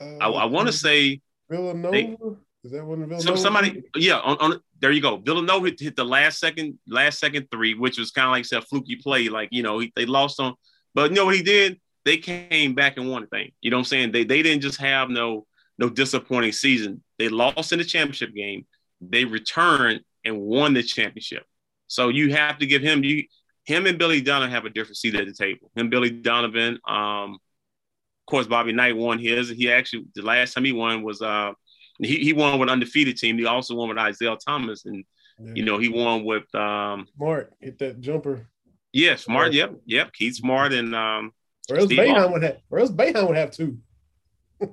Uh, 0.00 0.16
I, 0.18 0.28
I 0.30 0.44
want 0.46 0.66
to 0.66 0.72
say 0.72 1.20
Villanova. 1.48 1.92
They, 1.92 2.16
Is 2.64 2.72
that 2.72 2.84
one 2.84 3.00
Villanova? 3.00 3.22
Some, 3.22 3.36
somebody, 3.36 3.82
yeah. 3.94 4.18
On, 4.18 4.36
on 4.38 4.60
there 4.80 4.90
you 4.90 5.00
go. 5.00 5.18
Villanova 5.18 5.66
hit, 5.66 5.80
hit, 5.80 5.96
the 5.96 6.04
last 6.04 6.40
second, 6.40 6.78
last 6.88 7.20
second 7.20 7.48
three, 7.52 7.74
which 7.74 7.98
was 7.98 8.10
kind 8.10 8.26
of 8.26 8.32
like 8.32 8.60
a 8.60 8.66
fluky 8.66 8.96
play. 8.96 9.28
Like 9.28 9.50
you 9.52 9.62
know, 9.62 9.78
he, 9.78 9.92
they 9.94 10.06
lost 10.06 10.40
on, 10.40 10.54
but 10.94 11.10
you 11.10 11.16
know 11.16 11.26
what 11.26 11.36
he 11.36 11.42
did? 11.42 11.80
They 12.04 12.16
came 12.16 12.74
back 12.74 12.96
and 12.96 13.10
won 13.10 13.24
a 13.24 13.26
thing. 13.26 13.52
You 13.60 13.70
know 13.70 13.76
what 13.76 13.82
I'm 13.82 13.86
saying? 13.86 14.12
They 14.12 14.24
they 14.24 14.42
didn't 14.42 14.62
just 14.62 14.80
have 14.80 15.08
no 15.08 15.46
no 15.78 15.88
disappointing 15.88 16.52
season. 16.52 17.02
They 17.18 17.28
lost 17.28 17.72
in 17.72 17.78
the 17.78 17.84
championship 17.84 18.34
game. 18.34 18.66
They 19.00 19.24
returned 19.24 20.00
and 20.24 20.40
won 20.40 20.74
the 20.74 20.82
championship. 20.82 21.44
So 21.86 22.08
you 22.08 22.32
have 22.32 22.58
to 22.58 22.66
give 22.66 22.82
him 22.82 23.04
you 23.04 23.24
him 23.64 23.86
and 23.86 23.98
Billy 23.98 24.20
Donovan 24.20 24.50
have 24.50 24.64
a 24.64 24.70
different 24.70 24.96
seat 24.96 25.14
at 25.14 25.26
the 25.26 25.32
table. 25.32 25.70
Him, 25.76 25.88
Billy 25.88 26.10
Donovan, 26.10 26.78
um, 26.88 27.34
of 27.34 28.26
course, 28.26 28.46
Bobby 28.46 28.72
Knight 28.72 28.96
won 28.96 29.18
his. 29.18 29.48
He 29.48 29.70
actually 29.70 30.06
the 30.14 30.22
last 30.22 30.54
time 30.54 30.64
he 30.64 30.72
won 30.72 31.02
was 31.02 31.22
uh 31.22 31.52
he, 31.98 32.18
he 32.18 32.32
won 32.32 32.58
with 32.58 32.68
undefeated 32.68 33.16
team. 33.16 33.38
He 33.38 33.46
also 33.46 33.74
won 33.74 33.88
with 33.88 33.98
Isiah 33.98 34.36
Thomas, 34.36 34.84
and 34.84 35.04
yeah. 35.40 35.52
you 35.54 35.64
know 35.64 35.78
he 35.78 35.88
won 35.88 36.24
with 36.24 36.52
um 36.54 37.06
Smart 37.16 37.52
hit 37.60 37.78
that 37.78 38.00
jumper. 38.00 38.48
Yeah, 38.92 39.16
Smart. 39.16 39.52
Yep, 39.52 39.80
yep. 39.86 40.12
Keith 40.12 40.36
Smart 40.36 40.72
and 40.72 40.94
um 40.94 41.32
or 41.70 41.78
else 41.78 41.92
Boeheim 41.92 42.32
would 42.32 42.42
have. 42.42 42.58
Or 42.70 42.78
else 42.80 42.90
Boeheim 42.90 43.26
would 43.26 43.36
have 43.36 43.50
two. 43.50 43.78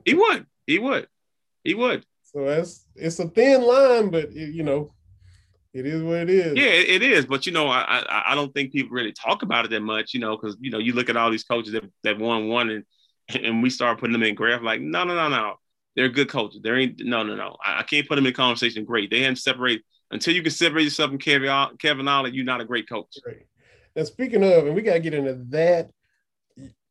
he 0.05 0.13
would. 0.13 0.45
He 0.65 0.79
would. 0.79 1.07
He 1.63 1.73
would. 1.75 2.05
So 2.23 2.45
that's 2.45 2.85
it's 2.95 3.19
a 3.19 3.27
thin 3.27 3.61
line, 3.61 4.09
but 4.09 4.25
it, 4.25 4.53
you 4.53 4.63
know, 4.63 4.93
it 5.73 5.85
is 5.85 6.01
what 6.01 6.17
it 6.17 6.29
is. 6.29 6.55
Yeah, 6.55 6.65
it, 6.65 7.01
is. 7.01 7.25
But 7.25 7.45
you 7.45 7.51
know, 7.51 7.67
I, 7.67 7.81
I, 7.81 8.23
I 8.31 8.35
don't 8.35 8.53
think 8.53 8.71
people 8.71 8.95
really 8.95 9.11
talk 9.11 9.43
about 9.43 9.65
it 9.65 9.71
that 9.71 9.81
much. 9.81 10.13
You 10.13 10.19
know, 10.19 10.37
because 10.37 10.57
you 10.59 10.71
know 10.71 10.79
you 10.79 10.93
look 10.93 11.09
at 11.09 11.17
all 11.17 11.31
these 11.31 11.43
coaches 11.43 11.73
that, 11.73 11.83
that 12.03 12.19
won 12.19 12.47
one 12.47 12.69
and 12.69 12.83
and 13.29 13.61
we 13.61 13.69
start 13.69 13.99
putting 13.99 14.13
them 14.13 14.23
in 14.23 14.35
graph 14.35 14.63
like 14.63 14.81
no 14.81 15.03
no 15.03 15.15
no 15.15 15.29
no 15.29 15.55
they're 15.95 16.09
good 16.09 16.29
coaches. 16.29 16.61
There 16.63 16.77
ain't 16.77 17.01
no 17.03 17.23
no 17.23 17.35
no 17.35 17.55
I, 17.63 17.79
I 17.79 17.83
can't 17.83 18.07
put 18.07 18.15
them 18.15 18.25
in 18.25 18.33
conversation. 18.33 18.85
Great, 18.85 19.09
they 19.09 19.21
haven't 19.21 19.37
separate 19.37 19.83
until 20.11 20.33
you 20.33 20.41
can 20.41 20.51
separate 20.51 20.83
yourself 20.83 21.09
from 21.09 21.19
Kevin 21.19 21.77
Kevin 21.77 22.07
Ollie. 22.07 22.31
You're 22.31 22.45
not 22.45 22.61
a 22.61 22.65
great 22.65 22.89
coach. 22.89 23.15
Right. 23.25 23.45
Now 23.95 24.03
speaking 24.03 24.43
of, 24.43 24.67
and 24.67 24.75
we 24.75 24.81
gotta 24.81 24.99
get 24.99 25.13
into 25.13 25.33
that 25.49 25.91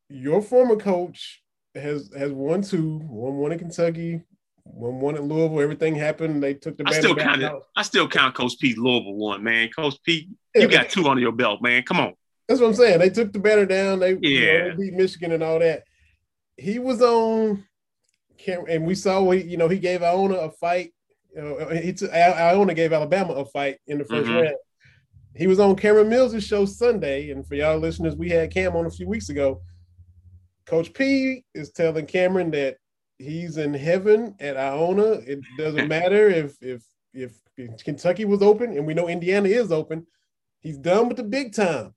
your 0.09 0.43
former 0.43 0.77
coach 0.77 1.43
has 1.75 2.11
has 2.17 2.33
won 2.33 2.63
two, 2.63 2.99
one 2.99 3.37
one 3.37 3.53
in 3.53 3.59
Kentucky, 3.59 4.23
one 4.65 5.01
one 5.01 5.17
at 5.17 5.25
Louisville. 5.25 5.61
Everything 5.61 5.95
happened. 5.95 6.43
They 6.43 6.55
took 6.55 6.77
the. 6.77 6.85
I 6.87 6.93
still 6.93 7.15
count 7.15 7.43
it. 7.43 7.53
I 7.77 7.83
still 7.83 8.09
count 8.09 8.35
Coach 8.35 8.59
Pete 8.59 8.79
Louisville 8.79 9.15
one, 9.15 9.43
man. 9.43 9.69
Coach 9.71 9.97
Pete, 10.05 10.29
yeah, 10.55 10.63
you 10.63 10.69
got 10.69 10.89
two 10.89 11.07
under 11.09 11.21
your 11.21 11.33
belt, 11.33 11.63
man. 11.63 11.83
Come 11.83 12.01
on. 12.01 12.15
That's 12.47 12.61
what 12.61 12.69
I'm 12.69 12.75
saying. 12.75 12.99
They 12.99 13.11
took 13.11 13.33
the 13.33 13.39
banner 13.39 13.67
down. 13.67 13.99
They, 13.99 14.13
yeah. 14.13 14.19
You 14.23 14.59
know, 14.59 14.71
they 14.71 14.77
beat 14.77 14.95
Michigan 14.95 15.33
and 15.33 15.43
all 15.43 15.59
that. 15.59 15.85
He 16.57 16.79
was 16.79 17.03
on 17.03 17.65
camera, 18.39 18.65
and 18.71 18.87
we 18.87 18.95
saw. 18.95 19.31
He, 19.31 19.43
you 19.43 19.57
know, 19.57 19.69
he 19.69 19.79
gave 19.79 20.03
Iona 20.03 20.35
a 20.35 20.51
fight. 20.51 20.93
You 21.37 21.43
know, 21.43 21.69
he 21.69 21.93
took 21.93 22.11
Iona 22.13 22.75
gave 22.75 22.93
Alabama 22.93 23.35
a 23.35 23.45
fight 23.45 23.79
in 23.87 23.99
the 23.99 24.05
1st 24.05 24.23
mm-hmm. 24.23 24.35
round. 24.35 24.57
He 25.37 25.47
was 25.47 25.61
on 25.61 25.77
Cameron 25.77 26.09
Mills' 26.09 26.43
show 26.43 26.65
Sunday, 26.65 27.31
and 27.31 27.47
for 27.47 27.55
y'all 27.55 27.79
listeners, 27.79 28.17
we 28.17 28.31
had 28.31 28.51
Cam 28.51 28.75
on 28.75 28.87
a 28.87 28.91
few 28.91 29.07
weeks 29.07 29.29
ago 29.29 29.61
Coach 30.69 30.93
P 30.93 31.45
is 31.55 31.71
telling 31.71 32.07
Cameron 32.07 32.51
that 32.51 32.77
he's 33.17 33.57
in 33.57 33.73
heaven 33.73 34.35
at 34.39 34.59
Iona. 34.59 35.13
It 35.13 35.41
doesn't 35.57 35.89
matter 35.97 36.29
if 36.29 36.57
if 36.61 36.83
if 37.15 37.33
Kentucky 37.83 38.27
was 38.27 38.43
open, 38.43 38.77
and 38.77 38.87
we 38.87 38.95
know 38.95 39.09
Indiana 39.09 39.49
is 39.49 39.73
open. 39.73 40.07
He's 40.61 40.77
done 40.77 41.09
with 41.09 41.17
the 41.17 41.25
big 41.25 41.55
time. 41.55 41.95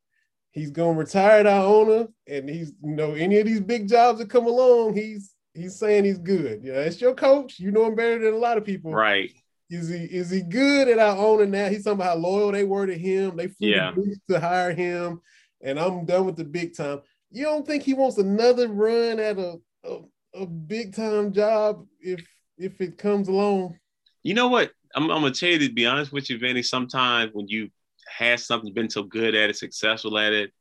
He's 0.52 0.72
gonna 0.72 0.98
retire 0.98 1.42
at 1.42 1.48
Iona, 1.48 2.08
and 2.28 2.50
he's 2.50 2.74
you 2.82 2.96
know 2.96 3.14
any 3.14 3.40
of 3.40 3.46
these 3.46 3.60
big 3.60 3.90
jobs 3.90 4.20
that 4.20 4.30
come 4.30 4.48
along, 4.48 4.96
he's 4.96 5.36
he's 5.54 5.78
saying 5.78 6.06
he's 6.06 6.20
good. 6.20 6.64
Yeah, 6.64 6.80
it's 6.80 7.02
your 7.02 7.14
coach. 7.14 7.60
You 7.60 7.72
know 7.72 7.86
him 7.86 7.96
better 7.96 8.20
than 8.20 8.34
a 8.34 8.38
lot 8.38 8.58
of 8.58 8.66
people. 8.66 8.94
Right. 8.94 9.32
Is 9.70 9.90
he 9.90 10.04
is 10.06 10.30
he 10.30 10.44
good 10.44 10.88
at 10.88 11.00
Iona 11.00 11.46
now? 11.46 11.70
He's 11.70 11.84
talking 11.84 12.00
about 12.00 12.16
how 12.18 12.22
loyal 12.22 12.54
they 12.54 12.64
were 12.64 12.86
to 12.86 12.98
him. 12.98 13.36
They 13.36 13.48
flew 13.48 13.68
yeah. 13.68 13.92
to 14.30 14.40
hire 14.40 14.74
him, 14.74 15.20
and 15.62 15.78
I'm 15.78 16.06
done 16.06 16.26
with 16.26 16.38
the 16.38 16.46
big 16.46 16.76
time 16.76 17.02
you 17.32 17.44
don't 17.44 17.65
think 17.65 17.84
he 17.84 17.94
wants 17.94 18.17
another 18.17 18.67
run 18.67 19.20
at 19.20 19.38
a, 19.38 19.60
a, 19.84 19.98
a 20.36 20.46
big 20.46 20.96
time 20.96 21.32
job 21.34 21.86
if 22.00 22.26
if 22.58 22.80
it 22.82 22.98
comes 22.98 23.28
along? 23.28 23.78
You 24.24 24.34
know 24.34 24.50
what? 24.50 24.72
I'm, 24.94 25.04
I'm 25.04 25.22
gonna 25.22 25.32
tell 25.32 25.50
you 25.50 25.60
to 25.60 25.74
be 25.74 25.86
honest 25.86 26.12
with 26.12 26.30
you, 26.30 26.38
Vinny. 26.38 26.63
Sometimes 26.63 27.32
when 27.34 27.48
you 27.48 27.70
have 28.08 28.39
something, 28.39 28.74
been 28.74 28.89
so 28.89 29.04
good 29.04 29.36
at 29.36 29.50
it, 29.50 29.58
successful 29.58 30.17
at 30.17 30.34
it, 30.34 30.52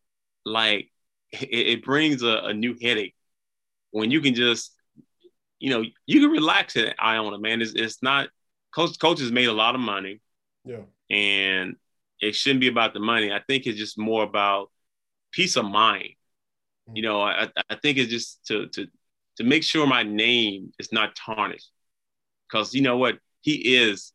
like 0.45 0.91
it, 1.33 1.49
it 1.51 1.85
brings 1.85 2.23
a, 2.23 2.39
a 2.45 2.55
new 2.55 2.77
headache 2.81 3.15
when 3.91 4.11
you 4.11 4.21
can 4.21 4.35
just 4.35 4.75
you 5.61 5.69
know, 5.71 5.85
you 6.07 6.21
can 6.21 6.31
relax 6.31 6.77
at 6.77 6.99
Iona, 6.99 7.39
man. 7.39 7.61
It's, 7.61 7.75
it's 7.75 8.03
not 8.03 8.29
coach 8.75 8.99
coaches 8.99 9.31
made 9.31 9.49
a 9.49 9.53
lot 9.53 9.75
of 9.75 9.81
money. 9.81 10.21
Yeah. 10.65 10.83
And 11.11 11.77
it 12.21 12.35
shouldn't 12.35 12.61
be 12.61 12.69
about 12.69 12.95
the 12.95 13.01
money. 13.01 13.31
I 13.31 13.41
think 13.47 13.67
it's 13.67 13.79
just 13.79 13.99
more 13.99 14.23
about 14.25 14.71
peace 15.33 15.57
of 15.57 15.67
mind. 15.67 16.15
You 16.95 17.03
know, 17.03 17.21
I, 17.21 17.49
I 17.69 17.77
think 17.77 17.99
it's 17.99 18.11
just 18.11 18.45
to 18.47 18.69
to 18.69 18.87
to 19.37 19.45
make 19.45 19.63
sure 19.63 19.87
my 19.87 20.03
name 20.03 20.73
is 20.79 20.93
not 20.93 21.17
tarnished. 21.17 21.71
Because 22.49 22.75
you 22.75 22.83
know 22.83 22.97
what? 22.97 23.19
He 23.43 23.77
is, 23.77 24.13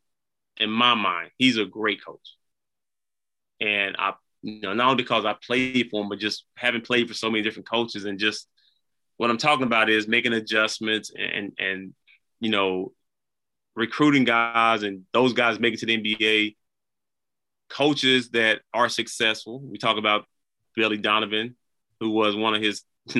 in 0.57 0.69
my 0.69 0.93
mind, 0.93 1.31
he's 1.37 1.57
a 1.57 1.65
great 1.65 2.03
coach. 2.05 2.35
And 3.59 3.95
I, 3.97 4.13
you 4.41 4.61
know, 4.61 4.73
not 4.73 4.91
only 4.91 5.03
because 5.03 5.25
I 5.25 5.33
played 5.33 5.87
for 5.89 6.03
him, 6.03 6.09
but 6.09 6.19
just 6.19 6.45
having 6.55 6.81
played 6.81 7.07
for 7.07 7.13
so 7.13 7.31
many 7.31 7.43
different 7.43 7.67
coaches 7.67 8.05
and 8.05 8.19
just 8.19 8.47
what 9.17 9.29
I'm 9.29 9.37
talking 9.37 9.65
about 9.65 9.89
is 9.89 10.07
making 10.07 10.33
adjustments 10.33 11.11
and 11.17 11.53
and 11.57 11.93
you 12.39 12.49
know 12.49 12.91
recruiting 13.75 14.23
guys 14.23 14.83
and 14.83 15.03
those 15.13 15.33
guys 15.33 15.59
making 15.59 15.79
to 15.79 15.85
the 15.85 15.97
NBA, 15.97 16.55
coaches 17.69 18.29
that 18.31 18.61
are 18.73 18.89
successful. 18.89 19.59
We 19.59 19.77
talk 19.77 19.97
about 19.97 20.25
Billy 20.75 20.97
Donovan, 20.97 21.55
who 22.05 22.11
was 22.11 22.35
one 22.35 22.53
of 22.53 22.61
his 22.61 22.83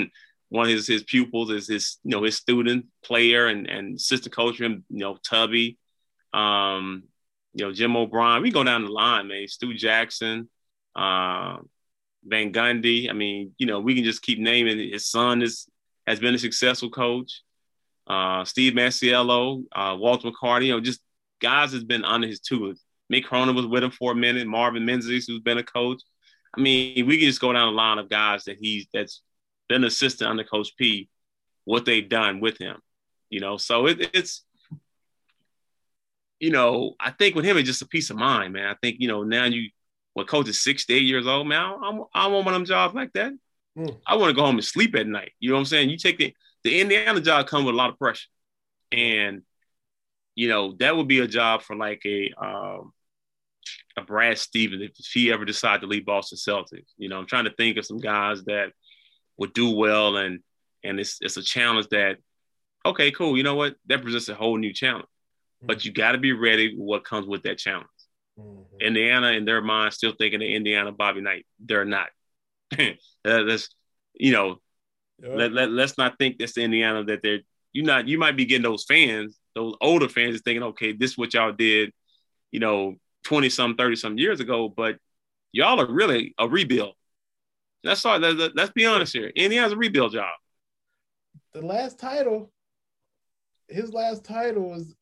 one 0.50 0.68
of 0.68 0.72
his, 0.72 0.88
his 0.88 1.04
pupils, 1.04 1.50
is 1.50 1.68
his 1.68 1.98
you 2.04 2.12
know 2.12 2.24
his 2.24 2.38
student 2.38 2.86
player 3.04 3.48
and 3.48 3.68
and 3.68 3.96
assistant 3.96 4.36
coach 4.36 4.60
him, 4.60 4.86
you 4.90 5.00
know 5.00 5.18
Tubby, 5.28 5.78
um, 6.34 7.04
you 7.54 7.66
know 7.66 7.74
Jim 7.74 7.96
O'Brien. 7.96 8.44
We 8.44 8.52
go 8.52 8.64
down 8.64 8.86
the 8.86 8.92
line, 8.92 9.28
man. 9.28 9.48
Stu 9.48 9.74
Jackson, 9.74 10.50
uh, 10.96 11.58
Van 12.24 12.54
Gundy. 12.54 13.10
I 13.10 13.14
mean, 13.14 13.54
you 13.58 13.66
know, 13.66 13.80
we 13.80 13.96
can 13.96 14.04
just 14.04 14.22
keep 14.22 14.40
naming. 14.40 14.78
His 14.78 15.08
son 15.08 15.42
is 15.42 15.68
has 16.06 16.20
been 16.20 16.36
a 16.36 16.40
successful 16.40 16.90
coach. 16.92 17.42
Uh, 18.08 18.46
Steve 18.46 18.74
Masiello, 18.74 19.64
uh, 19.72 19.96
Walter 19.98 20.30
McCarty, 20.30 20.68
you 20.68 20.74
know, 20.74 20.80
just 20.80 21.02
guys 21.42 21.74
has 21.74 21.84
been 21.84 22.06
under 22.06 22.28
his 22.28 22.40
tutelage. 22.40 22.78
Mick 23.12 23.24
Cronin 23.24 23.56
was 23.56 23.66
with 23.66 23.84
him 23.84 23.92
for 23.92 24.12
a 24.12 24.16
minute. 24.16 24.48
Marvin 24.48 24.86
Menzies, 24.86 25.26
who's 25.28 25.42
been 25.42 25.58
a 25.58 25.64
coach. 25.64 26.02
I 26.58 26.62
mean, 26.62 27.06
we 27.06 27.18
can 27.18 27.28
just 27.28 27.42
go 27.42 27.52
down 27.54 27.74
the 27.74 27.78
line 27.78 27.98
of 27.98 28.10
guys 28.10 28.46
that 28.46 28.58
he's 28.60 28.88
that's 28.94 29.22
been 29.68 29.84
assistant 29.84 30.30
under 30.30 30.44
Coach 30.44 30.76
P, 30.78 31.10
what 31.66 31.86
they've 31.86 32.08
done 32.08 32.40
with 32.40 32.58
him. 32.58 32.78
You 33.30 33.40
know, 33.40 33.58
so 33.58 33.88
it, 33.88 34.10
it's 34.14 34.44
you 36.40 36.52
know, 36.52 36.96
I 37.00 37.12
think 37.12 37.36
with 37.36 37.46
him 37.46 37.58
it's 37.58 37.68
just 37.68 37.82
a 37.82 37.88
peace 37.88 38.10
of 38.10 38.18
mind, 38.18 38.54
man. 38.54 38.68
I 38.68 38.76
think 38.82 38.98
you 39.00 39.08
know 39.08 39.24
now 39.24 39.46
you 39.46 39.70
when 40.14 40.26
coach 40.26 40.48
is 40.48 40.62
68 40.64 41.04
years 41.04 41.28
old, 41.28 41.48
man, 41.48 41.60
I, 41.62 41.74
I, 41.74 42.26
I 42.26 42.28
want 42.28 42.46
one 42.46 42.54
of 42.54 42.54
them 42.54 42.66
jobs 42.66 42.96
like 42.96 43.12
that. 43.14 43.34
Mm. 43.78 43.98
I 44.08 44.16
want 44.16 44.30
to 44.30 44.34
go 44.36 44.46
home 44.46 44.56
and 44.56 44.64
sleep 44.64 44.96
at 44.96 45.08
night. 45.08 45.34
You 45.40 45.50
know 45.50 45.56
what 45.56 45.60
I'm 45.60 45.66
saying? 45.66 45.90
You 45.90 45.98
take 45.98 46.18
the 46.18 46.34
the 46.64 46.80
Indiana 46.80 47.20
job 47.20 47.48
come 47.48 47.66
with 47.66 47.76
a 47.76 47.78
lot 47.78 47.90
of 47.90 48.00
pressure, 48.00 48.30
and 48.92 49.42
you 50.36 50.48
know 50.48 50.74
that 50.80 50.96
would 50.96 51.08
be 51.08 51.20
a 51.20 51.28
job 51.28 51.62
for 51.62 51.76
like 51.76 52.02
a 52.06 52.32
um, 52.38 52.94
a 53.98 54.02
Brad 54.02 54.38
Stevens 54.38 54.84
if 54.84 55.06
he 55.08 55.32
ever 55.32 55.46
decided 55.46 55.82
to 55.82 55.88
leave 55.88 56.06
Boston 56.06 56.38
Celtics. 56.38 56.92
You 56.98 57.10
know, 57.10 57.18
I'm 57.18 57.28
trying 57.28 57.46
to 57.46 57.54
think 57.54 57.78
of 57.78 57.86
some 57.86 58.00
guys 58.00 58.44
that 58.46 58.72
would 59.38 59.54
do 59.54 59.76
well, 59.76 60.18
and 60.18 60.40
and 60.84 61.00
it's 61.00 61.18
it's 61.22 61.38
a 61.38 61.44
challenge 61.44 61.88
that 61.90 62.18
okay, 62.86 63.12
cool. 63.12 63.38
You 63.38 63.44
know 63.44 63.56
what? 63.56 63.76
That 63.88 64.02
presents 64.02 64.30
a 64.30 64.36
whole 64.36 64.58
new 64.58 64.74
challenge, 64.74 65.06
mm-hmm. 65.06 65.68
but 65.68 65.86
you 65.86 65.92
got 65.92 66.14
to 66.14 66.18
be 66.18 66.34
ready 66.34 66.76
with 66.76 66.86
what 66.86 67.06
comes 67.06 67.28
with 67.28 67.44
that 67.44 67.58
challenge. 67.58 67.88
Mm-hmm. 68.40 68.82
Indiana, 68.82 69.28
in 69.32 69.46
their 69.46 69.62
mind, 69.62 69.94
still 69.94 70.14
thinking 70.18 70.42
of 70.42 70.48
Indiana 70.48 70.92
Bobby 70.92 71.22
Knight. 71.22 71.46
They're 71.60 71.86
not. 71.86 72.08
That's 73.24 73.70
you 74.14 74.32
know, 74.32 74.60
yep. 75.22 75.32
let, 75.36 75.52
let 75.54 75.72
let's 75.72 75.98
not 75.98 76.18
think 76.18 76.38
that's 76.38 76.58
Indiana 76.58 77.04
that 77.04 77.22
they're 77.22 77.40
you 77.74 77.84
not 77.84 78.08
you 78.08 78.18
might 78.18 78.38
be 78.38 78.46
getting 78.46 78.64
those 78.64 78.86
fans, 78.86 79.38
those 79.54 79.76
older 79.82 80.08
fans, 80.08 80.36
is 80.36 80.42
thinking, 80.42 80.64
okay, 80.64 80.94
this 80.94 81.12
is 81.12 81.18
what 81.18 81.34
y'all 81.34 81.52
did, 81.52 81.92
you 82.52 82.60
know, 82.60 82.96
20 83.26 83.50
some, 83.50 83.76
30 83.76 83.96
some 83.96 84.18
years 84.18 84.40
ago, 84.40 84.70
but 84.70 84.98
y'all 85.52 85.82
are 85.82 85.92
really 85.92 86.34
a 86.38 86.48
rebuild. 86.48 86.94
Let's 87.84 88.00
start. 88.00 88.22
Let's 88.22 88.72
be 88.72 88.86
honest 88.86 89.14
here. 89.14 89.32
Indiana's 89.36 89.74
a 89.74 89.78
rebuild 89.78 90.14
job. 90.14 90.34
The 91.54 91.62
last 91.62 92.00
title, 92.00 92.52
his 93.68 93.94
last 93.94 94.24
title 94.24 94.70
was 94.70 94.96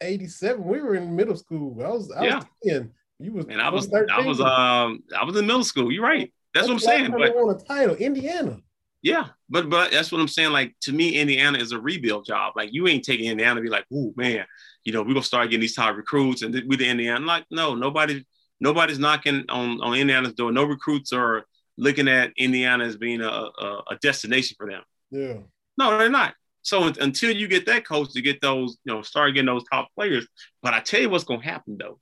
87. 0.00 0.62
We 0.62 0.80
were 0.80 0.94
in 0.94 1.16
middle 1.16 1.36
school. 1.36 1.76
I 1.84 1.88
was, 1.88 2.12
I 2.12 2.24
yeah. 2.24 2.36
was 2.36 2.44
10. 2.64 2.90
You 3.20 3.32
was 3.32 3.46
and 3.46 3.60
I 3.60 3.68
was, 3.68 3.86
13. 3.86 4.10
I 4.10 4.24
was, 4.24 4.40
um, 4.40 5.02
I 5.18 5.24
was 5.24 5.36
in 5.36 5.46
middle 5.46 5.64
school. 5.64 5.90
You're 5.90 6.04
right. 6.04 6.32
That's, 6.54 6.68
that's 6.68 6.84
what 6.84 6.92
I'm 6.92 7.00
saying. 7.00 7.10
But 7.10 7.34
won 7.34 7.54
a 7.54 7.58
title, 7.58 7.96
Indiana. 7.96 8.58
Yeah, 9.02 9.26
but 9.48 9.70
but 9.70 9.92
that's 9.92 10.10
what 10.10 10.20
I'm 10.20 10.28
saying. 10.28 10.50
Like 10.50 10.74
to 10.82 10.92
me, 10.92 11.20
Indiana 11.20 11.58
is 11.58 11.72
a 11.72 11.78
rebuild 11.78 12.26
job. 12.26 12.54
Like 12.56 12.72
you 12.72 12.88
ain't 12.88 13.04
taking 13.04 13.30
Indiana 13.30 13.56
to 13.56 13.62
be 13.62 13.68
like, 13.68 13.86
oh 13.92 14.12
man, 14.16 14.44
you 14.88 14.94
know, 14.94 15.02
we're 15.02 15.12
gonna 15.12 15.22
start 15.22 15.50
getting 15.50 15.60
these 15.60 15.74
top 15.74 15.94
recruits 15.94 16.40
and 16.40 16.54
with 16.66 16.78
the 16.78 16.88
Indiana. 16.88 17.22
Like, 17.22 17.44
no, 17.50 17.74
nobody, 17.74 18.24
nobody's 18.58 18.98
knocking 18.98 19.44
on 19.50 19.82
on 19.82 19.94
Indiana's 19.94 20.32
door. 20.32 20.50
No 20.50 20.64
recruits 20.64 21.12
are 21.12 21.44
looking 21.76 22.08
at 22.08 22.32
Indiana 22.38 22.84
as 22.84 22.96
being 22.96 23.20
a, 23.20 23.28
a, 23.28 23.82
a 23.90 23.96
destination 24.00 24.56
for 24.58 24.66
them. 24.66 24.82
Yeah. 25.10 25.40
No, 25.76 25.98
they're 25.98 26.08
not. 26.08 26.32
So 26.62 26.84
until 26.84 27.36
you 27.36 27.48
get 27.48 27.66
that 27.66 27.86
coach 27.86 28.14
to 28.14 28.22
get 28.22 28.40
those, 28.40 28.78
you 28.84 28.94
know, 28.94 29.02
start 29.02 29.34
getting 29.34 29.44
those 29.44 29.64
top 29.70 29.88
players. 29.94 30.26
But 30.62 30.72
I 30.72 30.80
tell 30.80 31.02
you 31.02 31.10
what's 31.10 31.24
gonna 31.24 31.44
happen 31.44 31.76
though. 31.78 32.00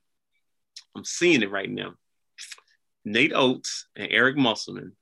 I'm 0.95 1.03
seeing 1.03 1.41
it 1.41 1.51
right 1.51 1.69
now. 1.69 1.91
Nate 3.03 3.33
Oats 3.35 3.87
and 3.97 4.07
Eric 4.09 4.37
Musselman, 4.37 4.93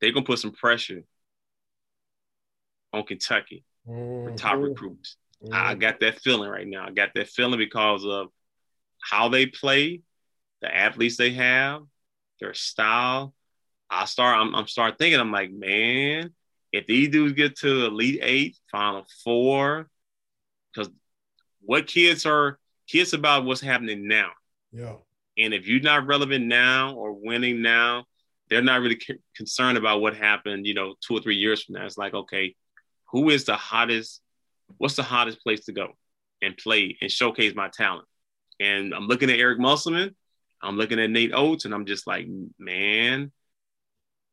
they're 0.00 0.12
gonna 0.12 0.24
put 0.24 0.38
some 0.38 0.52
pressure 0.52 1.02
on 2.92 3.02
Kentucky 3.02 3.64
mm-hmm. 3.84 4.28
for 4.28 4.36
top 4.36 4.58
recruits. 4.58 5.16
Mm-hmm. 5.42 5.54
I 5.54 5.74
got 5.74 6.00
that 6.00 6.20
feeling 6.20 6.50
right 6.50 6.66
now. 6.66 6.86
I 6.86 6.90
got 6.90 7.10
that 7.14 7.28
feeling 7.28 7.58
because 7.58 8.04
of 8.04 8.28
how 9.02 9.28
they 9.28 9.46
play, 9.46 10.02
the 10.60 10.74
athletes 10.74 11.16
they 11.16 11.30
have, 11.30 11.82
their 12.40 12.54
style. 12.54 13.34
I 13.88 14.04
start. 14.04 14.36
I'm, 14.36 14.54
I'm 14.54 14.66
start 14.66 14.98
thinking. 14.98 15.18
I'm 15.18 15.32
like, 15.32 15.50
man, 15.50 16.32
if 16.72 16.86
these 16.86 17.08
dudes 17.08 17.32
get 17.32 17.56
to 17.58 17.86
Elite 17.86 18.20
Eight, 18.22 18.58
Final 18.70 19.06
Four, 19.24 19.88
because 20.72 20.92
what 21.60 21.86
kids 21.86 22.26
are 22.26 22.58
kids 22.90 23.12
about 23.12 23.44
what's 23.44 23.60
happening 23.60 24.08
now. 24.08 24.30
Yeah. 24.72 24.96
And 25.38 25.54
if 25.54 25.66
you're 25.66 25.80
not 25.80 26.06
relevant 26.06 26.46
now 26.46 26.94
or 26.94 27.12
winning 27.12 27.62
now, 27.62 28.04
they're 28.48 28.62
not 28.62 28.80
really 28.80 29.00
concerned 29.36 29.78
about 29.78 30.00
what 30.00 30.16
happened, 30.16 30.66
you 30.66 30.74
know, 30.74 30.94
two 31.00 31.16
or 31.16 31.20
three 31.20 31.36
years 31.36 31.62
from 31.62 31.76
now. 31.76 31.86
It's 31.86 31.96
like, 31.96 32.14
okay, 32.14 32.56
who 33.12 33.30
is 33.30 33.44
the 33.44 33.54
hottest? 33.54 34.20
What's 34.78 34.96
the 34.96 35.02
hottest 35.02 35.42
place 35.42 35.64
to 35.66 35.72
go 35.72 35.88
and 36.42 36.56
play 36.56 36.96
and 37.00 37.10
showcase 37.10 37.54
my 37.54 37.68
talent? 37.68 38.06
And 38.58 38.94
I'm 38.94 39.06
looking 39.06 39.30
at 39.30 39.38
Eric 39.38 39.58
Musselman, 39.58 40.14
I'm 40.62 40.76
looking 40.76 41.00
at 41.00 41.10
Nate 41.10 41.32
Oats, 41.34 41.64
and 41.64 41.74
I'm 41.74 41.86
just 41.86 42.06
like, 42.06 42.26
man, 42.58 43.32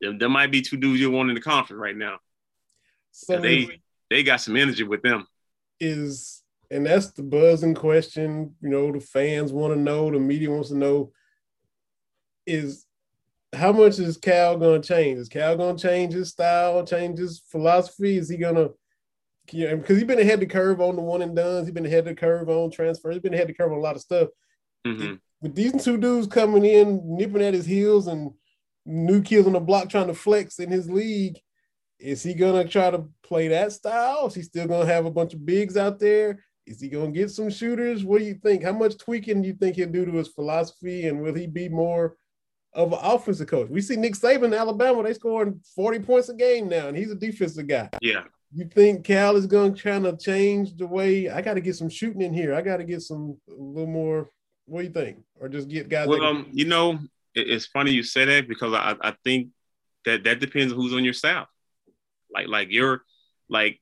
there, 0.01 0.17
there 0.17 0.29
might 0.29 0.51
be 0.51 0.61
two 0.61 0.77
dudes 0.77 0.99
you 0.99 1.11
want 1.11 1.29
in 1.29 1.35
the 1.35 1.41
conference 1.41 1.79
right 1.79 1.95
now. 1.95 2.17
So 3.11 3.39
they 3.39 3.81
they 4.09 4.23
got 4.23 4.41
some 4.41 4.55
energy 4.55 4.83
with 4.83 5.01
them. 5.01 5.25
Is 5.79 6.43
and 6.69 6.85
that's 6.85 7.11
the 7.11 7.23
buzzing 7.23 7.75
question. 7.75 8.55
You 8.61 8.69
know, 8.69 8.91
the 8.91 8.99
fans 8.99 9.53
want 9.53 9.73
to 9.73 9.79
know, 9.79 10.11
the 10.11 10.19
media 10.19 10.51
wants 10.51 10.69
to 10.69 10.77
know 10.77 11.11
is 12.45 12.85
how 13.53 13.71
much 13.71 13.99
is 13.99 14.17
Cal 14.17 14.57
going 14.57 14.81
to 14.81 14.87
change? 14.87 15.19
Is 15.19 15.29
Cal 15.29 15.55
going 15.55 15.77
to 15.77 15.87
change 15.87 16.13
his 16.13 16.29
style, 16.29 16.85
change 16.85 17.19
his 17.19 17.41
philosophy? 17.49 18.17
Is 18.17 18.29
he 18.29 18.37
going 18.37 18.55
to, 18.55 18.73
you 19.53 19.67
know, 19.67 19.77
because 19.77 19.97
he's 19.97 20.07
been 20.07 20.19
ahead 20.19 20.35
of 20.35 20.39
the 20.41 20.45
curve 20.47 20.81
on 20.81 20.95
the 20.95 21.01
one 21.01 21.21
and 21.21 21.35
done. 21.35 21.63
He's 21.63 21.73
been 21.73 21.85
ahead 21.85 21.99
of 21.99 22.05
the 22.05 22.15
curve 22.15 22.49
on 22.49 22.71
transfer. 22.71 23.11
He's 23.11 23.21
been 23.21 23.33
ahead 23.33 23.49
of 23.49 23.55
the 23.55 23.61
curve 23.61 23.71
on 23.71 23.77
a 23.77 23.81
lot 23.81 23.95
of 23.95 24.01
stuff. 24.01 24.29
Mm-hmm. 24.85 25.15
With 25.41 25.55
these 25.55 25.83
two 25.83 25.97
dudes 25.97 26.27
coming 26.27 26.65
in, 26.65 27.01
nipping 27.17 27.41
at 27.41 27.53
his 27.53 27.65
heels, 27.65 28.07
and 28.07 28.31
new 28.85 29.21
kids 29.21 29.47
on 29.47 29.53
the 29.53 29.59
block 29.59 29.89
trying 29.89 30.07
to 30.07 30.13
flex 30.13 30.59
in 30.59 30.71
his 30.71 30.89
league, 30.89 31.39
is 31.99 32.23
he 32.23 32.33
gonna 32.33 32.67
try 32.67 32.91
to 32.91 33.05
play 33.23 33.47
that 33.49 33.71
style? 33.71 34.27
Is 34.27 34.35
he 34.35 34.41
still 34.43 34.67
gonna 34.67 34.85
have 34.85 35.05
a 35.05 35.11
bunch 35.11 35.33
of 35.33 35.45
bigs 35.45 35.77
out 35.77 35.99
there? 35.99 36.39
Is 36.67 36.81
he 36.81 36.89
going 36.89 37.13
to 37.13 37.19
get 37.19 37.31
some 37.31 37.49
shooters? 37.49 38.03
What 38.03 38.19
do 38.19 38.25
you 38.25 38.33
think? 38.33 38.61
How 38.61 38.73
much 38.73 38.97
tweaking 38.97 39.41
do 39.41 39.47
you 39.47 39.53
think 39.53 39.77
he'll 39.77 39.89
do 39.89 40.05
to 40.05 40.11
his 40.11 40.27
philosophy? 40.27 41.07
And 41.07 41.21
will 41.21 41.33
he 41.33 41.47
be 41.47 41.69
more 41.69 42.17
of 42.73 42.91
an 42.91 42.99
offensive 43.01 43.47
coach? 43.47 43.69
We 43.69 43.79
see 43.79 43.95
Nick 43.95 44.15
Saban 44.15 44.47
in 44.47 44.53
Alabama, 44.53 45.01
they 45.01 45.13
scoring 45.13 45.61
40 45.75 45.99
points 45.99 46.27
a 46.27 46.33
game 46.33 46.67
now, 46.67 46.89
and 46.89 46.97
he's 46.97 47.09
a 47.09 47.15
defensive 47.15 47.67
guy. 47.67 47.89
Yeah. 48.01 48.23
You 48.53 48.65
think 48.65 49.03
Cal 49.03 49.35
is 49.35 49.45
going 49.45 49.73
to 49.73 49.79
try 49.79 49.99
to 49.99 50.15
change 50.15 50.75
the 50.77 50.87
way 50.87 51.29
I 51.29 51.41
got 51.41 51.55
to 51.55 51.61
get 51.61 51.75
some 51.75 51.89
shooting 51.89 52.21
in 52.21 52.33
here? 52.33 52.53
I 52.53 52.61
got 52.61 52.77
to 52.77 52.83
get 52.83 53.01
some 53.01 53.37
a 53.49 53.53
little 53.53 53.87
more. 53.87 54.29
What 54.65 54.81
do 54.81 54.87
you 54.87 54.93
think? 54.93 55.23
Or 55.39 55.49
just 55.49 55.67
get 55.67 55.89
guys? 55.89 56.07
Well, 56.07 56.23
um, 56.23 56.47
you 56.51 56.65
know, 56.65 56.99
it's 57.35 57.65
funny 57.65 57.91
you 57.91 58.03
say 58.03 58.25
that 58.25 58.47
because 58.47 58.73
I, 58.73 58.95
I 59.01 59.13
think 59.23 59.49
that 60.05 60.23
that 60.23 60.39
depends 60.39 60.73
on 60.73 60.79
who's 60.79 60.93
on 60.93 61.03
your 61.03 61.13
staff. 61.13 61.47
Like, 62.33 62.47
like 62.47 62.67
you're 62.71 63.01
like 63.49 63.79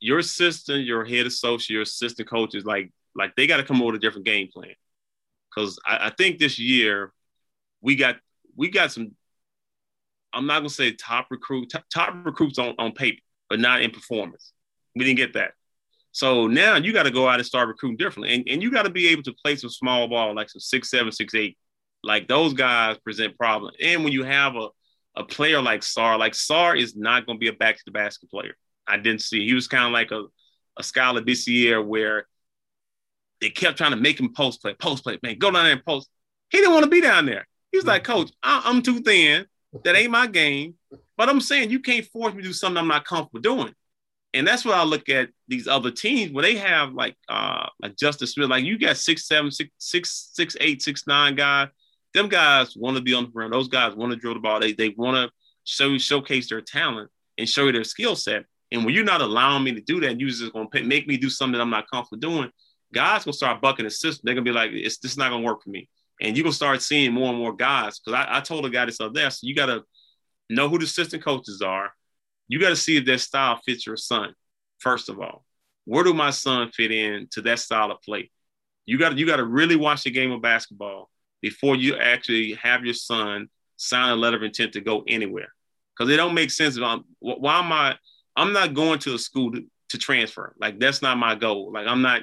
your 0.00 0.18
assistant, 0.18 0.84
your 0.84 1.04
head 1.04 1.26
associate, 1.26 1.74
your 1.74 1.82
assistant 1.82 2.28
coaches, 2.28 2.64
like 2.64 2.92
like 3.14 3.34
they 3.36 3.46
got 3.46 3.58
to 3.58 3.64
come 3.64 3.80
up 3.80 3.86
with 3.86 3.96
a 3.96 4.00
different 4.00 4.26
game 4.26 4.48
plan. 4.52 4.74
Because 5.54 5.78
I, 5.86 6.08
I, 6.08 6.10
think 6.10 6.38
this 6.38 6.58
year 6.58 7.12
we 7.80 7.96
got 7.96 8.16
we 8.56 8.70
got 8.70 8.92
some. 8.92 9.12
I'm 10.32 10.46
not 10.46 10.58
gonna 10.58 10.70
say 10.70 10.92
top 10.92 11.28
recruit 11.30 11.70
top, 11.70 11.84
top 11.92 12.26
recruits 12.26 12.58
on, 12.58 12.74
on 12.78 12.92
paper, 12.92 13.20
but 13.48 13.60
not 13.60 13.82
in 13.82 13.90
performance. 13.90 14.52
We 14.94 15.04
didn't 15.04 15.18
get 15.18 15.34
that. 15.34 15.52
So 16.12 16.46
now 16.46 16.76
you 16.76 16.92
got 16.92 17.02
to 17.02 17.10
go 17.10 17.28
out 17.28 17.38
and 17.38 17.46
start 17.46 17.68
recruiting 17.68 17.98
differently. 17.98 18.34
And, 18.34 18.44
and 18.48 18.62
you 18.62 18.70
got 18.70 18.84
to 18.84 18.90
be 18.90 19.08
able 19.08 19.22
to 19.24 19.34
play 19.34 19.56
some 19.56 19.68
small 19.68 20.08
ball, 20.08 20.34
like 20.34 20.48
some 20.48 20.60
six, 20.60 20.88
seven, 20.88 21.12
six, 21.12 21.34
eight. 21.34 21.58
Like 22.02 22.28
those 22.28 22.54
guys 22.54 22.96
present 22.98 23.36
problems. 23.36 23.76
And 23.82 24.02
when 24.02 24.12
you 24.12 24.24
have 24.24 24.56
a, 24.56 24.68
a 25.16 25.24
player 25.24 25.60
like 25.60 25.80
Sarr, 25.80 26.18
like 26.18 26.32
Sarr 26.32 26.80
is 26.80 26.96
not 26.96 27.26
going 27.26 27.36
to 27.36 27.40
be 27.40 27.48
a 27.48 27.52
back 27.52 27.76
to 27.76 27.82
the 27.84 27.90
basket 27.90 28.30
player. 28.30 28.54
I 28.86 28.96
didn't 28.96 29.22
see. 29.22 29.46
He 29.46 29.54
was 29.54 29.68
kind 29.68 29.84
of 29.84 29.92
like 29.92 30.10
a, 30.10 30.24
a 30.78 31.20
this 31.20 31.48
year 31.48 31.82
where 31.82 32.26
they 33.40 33.50
kept 33.50 33.76
trying 33.76 33.90
to 33.90 33.96
make 33.96 34.18
him 34.18 34.32
post 34.32 34.62
play, 34.62 34.74
post 34.74 35.04
play, 35.04 35.18
man, 35.22 35.38
go 35.38 35.50
down 35.50 35.64
there 35.64 35.72
and 35.72 35.84
post. 35.84 36.08
He 36.48 36.58
didn't 36.58 36.72
want 36.72 36.84
to 36.84 36.90
be 36.90 37.00
down 37.00 37.26
there. 37.26 37.46
He 37.72 37.78
was 37.78 37.84
mm-hmm. 37.84 37.90
like, 37.90 38.04
Coach, 38.04 38.30
I, 38.42 38.62
I'm 38.64 38.82
too 38.82 39.00
thin. 39.00 39.46
That 39.84 39.96
ain't 39.96 40.10
my 40.10 40.26
game. 40.26 40.74
But 41.16 41.28
I'm 41.28 41.40
saying 41.40 41.70
you 41.70 41.80
can't 41.80 42.04
force 42.06 42.34
me 42.34 42.42
to 42.42 42.48
do 42.48 42.52
something 42.52 42.78
I'm 42.78 42.88
not 42.88 43.04
comfortable 43.04 43.40
doing 43.40 43.74
and 44.36 44.46
that's 44.46 44.66
what 44.66 44.74
I 44.74 44.84
look 44.84 45.08
at 45.08 45.30
these 45.48 45.66
other 45.66 45.90
teams 45.90 46.30
where 46.30 46.42
they 46.42 46.56
have 46.56 46.92
like 46.92 47.16
uh 47.28 47.68
like 47.80 47.96
Justice 47.96 48.32
Smith, 48.32 48.50
like 48.50 48.64
you 48.64 48.78
got 48.78 48.98
six, 48.98 49.26
seven, 49.26 49.50
six, 49.50 49.70
six, 49.78 50.30
six, 50.34 50.56
eight, 50.60 50.82
six, 50.82 51.06
nine 51.06 51.34
guys. 51.34 51.68
Them 52.12 52.28
guys 52.28 52.76
want 52.76 52.98
to 52.98 53.02
be 53.02 53.14
on 53.14 53.24
the 53.24 53.30
ground. 53.30 53.54
Those 53.54 53.68
guys 53.68 53.94
want 53.94 54.12
to 54.12 54.18
drill 54.18 54.34
the 54.34 54.40
ball. 54.40 54.60
They 54.60 54.72
they 54.72 54.90
want 54.90 55.16
to 55.16 55.32
show 55.64 55.96
showcase 55.96 56.50
their 56.50 56.60
talent 56.60 57.10
and 57.38 57.48
show 57.48 57.64
you 57.64 57.72
their 57.72 57.84
skill 57.84 58.14
set. 58.14 58.44
And 58.70 58.84
when 58.84 58.94
you're 58.94 59.04
not 59.04 59.22
allowing 59.22 59.64
me 59.64 59.72
to 59.72 59.80
do 59.80 60.00
that, 60.00 60.10
and 60.10 60.20
you're 60.20 60.28
just 60.28 60.52
gonna 60.52 60.68
make 60.84 61.06
me 61.06 61.16
do 61.16 61.30
something 61.30 61.52
that 61.52 61.62
I'm 61.62 61.70
not 61.70 61.90
comfortable 61.90 62.20
doing. 62.20 62.50
Guys 62.92 63.24
gonna 63.24 63.32
start 63.32 63.62
bucking 63.62 63.84
the 63.86 63.90
system. 63.90 64.22
They're 64.24 64.34
gonna 64.34 64.44
be 64.44 64.52
like, 64.52 64.70
it's 64.72 64.98
this 64.98 65.12
is 65.12 65.18
not 65.18 65.30
gonna 65.30 65.44
work 65.44 65.62
for 65.62 65.70
me. 65.70 65.88
And 66.20 66.36
you're 66.36 66.44
gonna 66.44 66.54
start 66.54 66.82
seeing 66.82 67.12
more 67.12 67.30
and 67.30 67.38
more 67.38 67.54
guys. 67.54 67.98
Because 67.98 68.26
I, 68.26 68.38
I 68.38 68.40
told 68.40 68.64
a 68.66 68.70
guy 68.70 68.86
this 68.86 69.00
other 69.00 69.12
day, 69.12 69.28
so 69.28 69.46
you 69.46 69.54
gotta 69.54 69.82
know 70.48 70.68
who 70.68 70.78
the 70.78 70.84
assistant 70.84 71.24
coaches 71.24 71.62
are 71.62 71.92
you 72.48 72.60
got 72.60 72.70
to 72.70 72.76
see 72.76 72.96
if 72.96 73.04
that 73.06 73.20
style 73.20 73.60
fits 73.64 73.86
your 73.86 73.96
son. 73.96 74.34
First 74.78 75.08
of 75.08 75.20
all, 75.20 75.44
where 75.84 76.04
do 76.04 76.14
my 76.14 76.30
son 76.30 76.70
fit 76.70 76.92
in 76.92 77.28
to 77.32 77.42
that 77.42 77.58
style 77.58 77.90
of 77.90 78.02
play? 78.02 78.30
You 78.84 78.98
gotta 78.98 79.16
you 79.16 79.26
got 79.26 79.36
to 79.36 79.44
really 79.44 79.76
watch 79.76 80.04
the 80.04 80.10
game 80.10 80.30
of 80.30 80.42
basketball 80.42 81.10
before 81.42 81.76
you 81.76 81.96
actually 81.96 82.54
have 82.54 82.84
your 82.84 82.94
son 82.94 83.48
sign 83.76 84.10
a 84.12 84.16
letter 84.16 84.36
of 84.36 84.42
intent 84.42 84.72
to 84.72 84.80
go 84.80 85.04
anywhere, 85.06 85.48
because 85.96 86.12
it 86.12 86.16
don't 86.16 86.34
make 86.34 86.50
sense. 86.50 86.76
If 86.76 86.82
I'm, 86.82 87.04
why 87.20 87.58
am 87.58 87.72
I? 87.72 87.96
I'm 88.36 88.52
not 88.52 88.74
going 88.74 88.98
to 89.00 89.14
a 89.14 89.18
school 89.18 89.52
to, 89.52 89.64
to 89.90 89.98
transfer. 89.98 90.54
Like 90.58 90.78
that's 90.78 91.02
not 91.02 91.18
my 91.18 91.34
goal. 91.34 91.72
Like 91.72 91.86
I'm 91.86 92.02
not. 92.02 92.22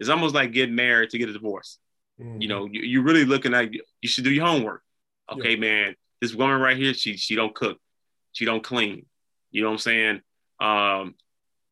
It's 0.00 0.08
almost 0.08 0.34
like 0.34 0.52
getting 0.52 0.76
married 0.76 1.10
to 1.10 1.18
get 1.18 1.28
a 1.28 1.32
divorce. 1.32 1.78
Mm-hmm. 2.20 2.42
You 2.42 2.48
know, 2.48 2.68
you, 2.70 2.82
you're 2.82 3.02
really 3.02 3.24
looking 3.24 3.54
at. 3.54 3.72
You 3.72 4.08
should 4.08 4.24
do 4.24 4.32
your 4.32 4.46
homework. 4.46 4.82
Okay, 5.32 5.52
yeah. 5.52 5.60
man. 5.60 5.96
This 6.20 6.34
woman 6.34 6.60
right 6.60 6.76
here, 6.76 6.94
she 6.94 7.16
she 7.16 7.36
don't 7.36 7.54
cook, 7.54 7.78
she 8.32 8.44
don't 8.44 8.62
clean, 8.62 9.06
you 9.50 9.62
know 9.62 9.68
what 9.68 9.74
I'm 9.74 9.78
saying? 9.78 10.20
Um, 10.60 11.14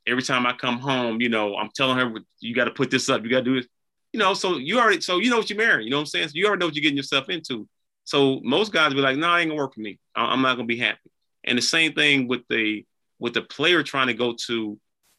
every 0.06 0.22
time 0.22 0.46
I 0.46 0.52
come 0.52 0.78
home, 0.78 1.20
you 1.20 1.28
know, 1.28 1.56
I'm 1.56 1.70
telling 1.74 1.98
her, 1.98 2.20
you 2.40 2.54
got 2.54 2.66
to 2.66 2.70
put 2.70 2.90
this 2.90 3.08
up, 3.08 3.24
you 3.24 3.30
got 3.30 3.38
to 3.38 3.44
do 3.44 3.56
this. 3.56 3.68
You 4.12 4.20
know, 4.20 4.34
so 4.34 4.56
you 4.56 4.78
already, 4.78 5.00
so 5.00 5.18
you 5.18 5.30
know 5.30 5.38
what 5.38 5.50
you're 5.50 5.58
marrying. 5.58 5.84
You 5.84 5.90
know 5.90 5.98
what 5.98 6.02
I'm 6.02 6.06
saying? 6.06 6.28
So 6.28 6.32
you 6.34 6.46
already 6.46 6.60
know 6.60 6.66
what 6.66 6.74
you're 6.74 6.82
getting 6.82 6.96
yourself 6.96 7.28
into. 7.28 7.68
So 8.04 8.40
most 8.42 8.72
guys 8.72 8.94
be 8.94 9.00
like, 9.00 9.16
no, 9.16 9.26
nah, 9.26 9.38
ain't 9.38 9.50
gonna 9.50 9.60
work 9.60 9.74
for 9.74 9.80
me. 9.80 9.98
I'm 10.14 10.42
not 10.42 10.54
gonna 10.54 10.66
be 10.66 10.78
happy. 10.78 11.10
And 11.44 11.58
the 11.58 11.62
same 11.62 11.92
thing 11.92 12.28
with 12.28 12.42
the 12.48 12.84
with 13.18 13.34
the 13.34 13.42
player 13.42 13.82
trying 13.82 14.06
to 14.06 14.14
go 14.14 14.34
to 14.46 14.78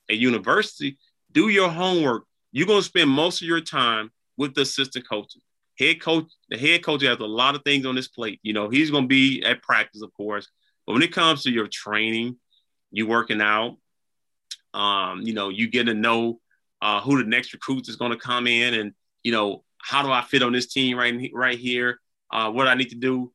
a 0.10 0.14
university. 0.14 0.98
Do 1.32 1.50
your 1.50 1.70
homework. 1.70 2.24
You're 2.52 2.68
gonna 2.68 2.82
spend 2.82 3.10
most 3.10 3.42
of 3.42 3.48
your 3.48 3.62
time 3.62 4.10
with 4.38 4.54
the 4.54 4.62
assistant 4.62 5.08
coaches. 5.10 5.42
Head 5.80 6.02
coach, 6.02 6.26
the 6.50 6.58
head 6.58 6.84
coach 6.84 7.04
has 7.04 7.20
a 7.20 7.26
lot 7.26 7.56
of 7.56 7.62
things 7.64 7.86
on 7.86 7.96
his 7.96 8.08
plate. 8.08 8.40
You 8.44 8.54
know, 8.54 8.70
he's 8.70 8.92
gonna 8.92 9.08
be 9.08 9.44
at 9.44 9.62
practice, 9.62 10.02
of 10.02 10.14
course. 10.14 10.48
But 10.86 10.94
when 10.94 11.04
it 11.04 11.12
comes 11.12 11.44
to 11.44 11.52
your 11.52 11.68
training, 11.68 12.38
you 12.92 13.08
working 13.08 13.42
out. 13.42 13.78
Um, 14.74 15.22
you 15.22 15.34
know, 15.34 15.50
you 15.50 15.70
get 15.70 15.86
to 15.86 15.94
know 15.94 16.40
uh, 16.82 17.02
who 17.02 17.22
the 17.22 17.30
next 17.30 17.54
recruit 17.54 17.88
is 17.88 17.96
going 17.96 18.12
to 18.12 18.18
come 18.18 18.48
in, 18.48 18.74
and 18.74 18.94
you 19.24 19.32
know, 19.32 19.64
how 19.80 20.04
do 20.04 20.12
I 20.12 20.22
fit 20.22 20.44
on 20.44 20.54
this 20.54 20.68
team 20.68 20.98
right 20.98 21.30
right 21.34 21.58
here? 21.58 22.00
Uh, 22.32 22.52
what 22.52 22.68
I 22.68 22.76
need 22.76 22.90
to 22.90 22.96
do. 22.96 23.32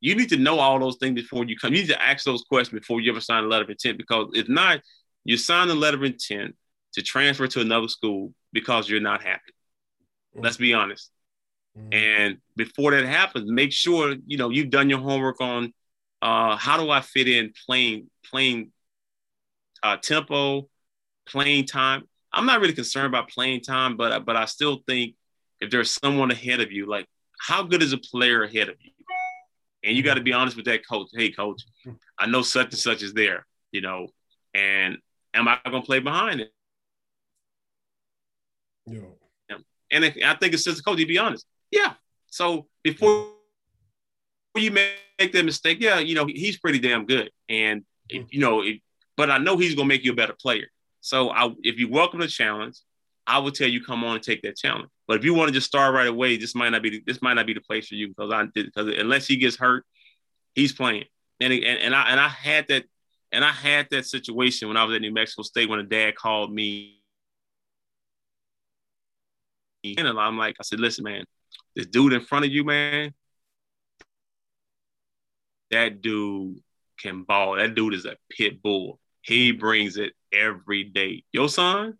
You 0.00 0.14
need 0.14 0.28
to 0.28 0.36
know 0.36 0.60
all 0.60 0.78
those 0.78 0.96
things 0.98 1.20
before 1.20 1.44
you 1.44 1.56
come. 1.56 1.74
You 1.74 1.80
need 1.80 1.88
to 1.88 2.00
ask 2.00 2.24
those 2.24 2.42
questions 2.42 2.80
before 2.80 3.00
you 3.00 3.10
ever 3.10 3.20
sign 3.20 3.42
a 3.42 3.48
letter 3.48 3.64
of 3.64 3.70
intent, 3.70 3.98
because 3.98 4.28
if 4.34 4.48
not, 4.48 4.80
you 5.24 5.36
sign 5.36 5.68
a 5.70 5.74
letter 5.74 5.96
of 5.96 6.04
intent 6.04 6.54
to 6.92 7.02
transfer 7.02 7.48
to 7.48 7.60
another 7.60 7.88
school 7.88 8.32
because 8.52 8.88
you're 8.88 9.00
not 9.00 9.24
happy. 9.24 9.52
Mm-hmm. 10.38 10.44
Let's 10.44 10.56
be 10.56 10.72
honest. 10.72 11.10
Mm-hmm. 11.76 11.92
And 11.92 12.38
before 12.56 12.92
that 12.92 13.04
happens, 13.04 13.50
make 13.50 13.72
sure 13.72 14.14
you 14.26 14.38
know 14.38 14.50
you've 14.50 14.70
done 14.70 14.88
your 14.88 15.00
homework 15.00 15.40
on 15.40 15.72
uh, 16.22 16.56
how 16.56 16.76
do 16.76 16.90
I 16.90 17.00
fit 17.00 17.28
in 17.28 17.52
playing 17.66 18.08
playing 18.30 18.72
uh, 19.82 19.96
tempo, 19.96 20.68
playing 21.26 21.66
time. 21.66 22.04
I'm 22.32 22.46
not 22.46 22.60
really 22.60 22.74
concerned 22.74 23.06
about 23.06 23.28
playing 23.28 23.62
time, 23.62 23.96
but 23.96 24.24
but 24.24 24.36
I 24.36 24.44
still 24.44 24.80
think 24.86 25.14
if 25.60 25.70
there's 25.70 25.90
someone 25.90 26.30
ahead 26.30 26.60
of 26.60 26.70
you, 26.70 26.86
like 26.86 27.06
how 27.40 27.62
good 27.62 27.82
is 27.82 27.92
a 27.92 27.98
player 27.98 28.44
ahead 28.44 28.68
of 28.68 28.76
you? 28.80 28.92
And 29.84 29.96
you 29.96 30.02
got 30.02 30.14
to 30.14 30.20
be 30.20 30.32
honest 30.32 30.56
with 30.56 30.66
that 30.66 30.86
coach. 30.86 31.08
Hey, 31.12 31.30
coach, 31.30 31.62
I 32.18 32.26
know 32.26 32.42
such 32.42 32.66
and 32.66 32.78
such 32.78 33.02
is 33.02 33.14
there, 33.14 33.46
you 33.70 33.80
know, 33.80 34.08
and 34.54 34.98
am 35.34 35.48
I 35.48 35.58
going 35.64 35.82
to 35.82 35.86
play 35.86 36.00
behind 36.00 36.40
it? 36.40 36.52
Yeah. 38.86 39.00
And 39.90 40.04
if, 40.04 40.16
I 40.24 40.34
think 40.34 40.54
it's 40.54 40.64
just 40.64 40.80
a 40.80 40.82
coach. 40.82 40.98
To 40.98 41.06
be 41.06 41.18
honest, 41.18 41.46
yeah. 41.70 41.94
So 42.26 42.66
before 42.82 43.28
you 44.56 44.70
make 44.70 45.32
that 45.32 45.44
mistake, 45.44 45.78
yeah, 45.80 45.98
you 45.98 46.14
know 46.14 46.26
he's 46.26 46.58
pretty 46.58 46.78
damn 46.78 47.06
good, 47.06 47.30
and 47.48 47.82
mm-hmm. 48.12 48.26
you 48.30 48.40
know 48.40 48.62
it, 48.62 48.80
but 49.16 49.30
I 49.30 49.38
know 49.38 49.56
he's 49.56 49.74
gonna 49.74 49.88
make 49.88 50.04
you 50.04 50.12
a 50.12 50.16
better 50.16 50.36
player. 50.40 50.66
So 51.00 51.30
I, 51.30 51.54
if 51.62 51.78
you 51.78 51.88
welcome 51.88 52.20
the 52.20 52.28
challenge, 52.28 52.78
I 53.26 53.38
would 53.38 53.54
tell 53.54 53.68
you 53.68 53.84
come 53.84 54.04
on 54.04 54.16
and 54.16 54.22
take 54.22 54.42
that 54.42 54.56
challenge. 54.56 54.88
But 55.06 55.18
if 55.18 55.24
you 55.24 55.34
want 55.34 55.48
to 55.48 55.54
just 55.54 55.66
start 55.66 55.94
right 55.94 56.06
away, 56.06 56.36
this 56.36 56.54
might 56.54 56.70
not 56.70 56.82
be 56.82 56.90
the, 56.90 57.02
this 57.06 57.22
might 57.22 57.34
not 57.34 57.46
be 57.46 57.54
the 57.54 57.60
place 57.60 57.88
for 57.88 57.94
you 57.94 58.08
because 58.08 58.32
I 58.32 58.44
because 58.54 58.88
unless 58.88 59.26
he 59.26 59.36
gets 59.36 59.56
hurt, 59.56 59.84
he's 60.54 60.72
playing. 60.72 61.04
And, 61.40 61.52
and 61.52 61.64
and 61.64 61.94
I 61.94 62.08
and 62.08 62.20
I 62.20 62.28
had 62.28 62.66
that 62.68 62.84
and 63.32 63.44
I 63.44 63.52
had 63.52 63.88
that 63.90 64.06
situation 64.06 64.68
when 64.68 64.76
I 64.76 64.84
was 64.84 64.96
at 64.96 65.02
New 65.02 65.12
Mexico 65.12 65.42
State 65.42 65.68
when 65.68 65.78
a 65.78 65.84
dad 65.84 66.14
called 66.14 66.52
me. 66.52 66.94
And 69.84 70.08
I'm 70.08 70.36
like, 70.36 70.56
I 70.58 70.62
said, 70.62 70.80
listen, 70.80 71.04
man, 71.04 71.24
this 71.76 71.86
dude 71.86 72.12
in 72.12 72.20
front 72.20 72.44
of 72.44 72.50
you, 72.50 72.64
man, 72.64 73.14
that 75.70 76.02
dude 76.02 76.60
can 77.00 77.22
ball. 77.22 77.56
That 77.56 77.74
dude 77.74 77.94
is 77.94 78.04
a 78.04 78.16
pit 78.30 78.62
bull. 78.62 78.98
He 79.22 79.52
brings 79.52 79.96
it 79.96 80.12
every 80.32 80.84
day. 80.84 81.24
Your 81.32 81.48
son? 81.48 81.96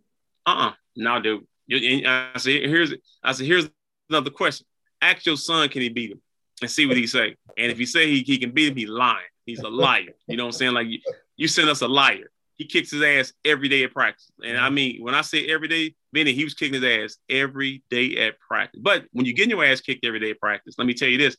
Uh-uh. 0.47 0.73
No, 0.97 1.21
dude. 1.21 1.47
I 1.71 2.33
said, 2.37 2.63
here's 2.63 2.95
I 3.23 3.33
said, 3.33 3.47
here's 3.47 3.69
another 4.09 4.31
question. 4.31 4.67
Ask 5.01 5.27
your 5.27 5.37
son, 5.37 5.69
can 5.69 5.83
he 5.83 5.91
beat 5.91 6.11
him? 6.13 6.21
And 6.61 6.71
see 6.71 6.87
what 6.87 6.97
he 6.97 7.07
say. 7.07 7.37
And 7.57 7.71
if 7.71 7.79
he 7.79 7.87
say 7.87 8.09
he, 8.09 8.23
he 8.23 8.39
can 8.39 8.51
beat 8.51 8.71
him, 8.71 8.77
he's 8.77 8.89
lying. 8.89 9.19
He's 9.47 9.61
a 9.61 9.69
liar. 9.69 10.15
You 10.27 10.37
know 10.37 10.45
what 10.45 10.55
I'm 10.55 10.59
saying? 10.59 10.73
Like 10.73 10.89
you, 10.89 11.01
you 11.37 11.47
send 11.47 11.69
us 11.69 11.83
a 11.83 11.89
liar. 11.89 12.31
He 12.59 12.67
kicks 12.67 12.91
his 12.91 13.03
ass 13.03 13.33
every 13.45 13.69
day 13.69 13.85
at 13.85 13.93
practice. 13.93 14.31
And 14.45 14.59
I 14.59 14.69
mean, 14.69 15.01
when 15.03 15.15
I 15.15 15.23
say 15.23 15.47
every 15.47 15.69
day, 15.69 15.95
meaning 16.13 16.35
he 16.35 16.43
was 16.45 16.55
kicking 16.55 16.83
his 16.83 16.85
ass 16.85 17.19
every 17.31 17.85
day 17.89 18.27
at 18.27 18.41
practice. 18.41 18.81
But 18.83 19.07
when 19.13 19.27
you 19.27 19.33
get 19.33 19.49
your 19.49 19.65
ass 19.65 19.81
kicked 19.81 20.05
every 20.05 20.19
day 20.19 20.33
at 20.33 20.41
practice, 20.41 20.75
let 20.77 20.87
me 20.87 20.95
tell 20.95 21.09
you 21.09 21.19
this: 21.19 21.37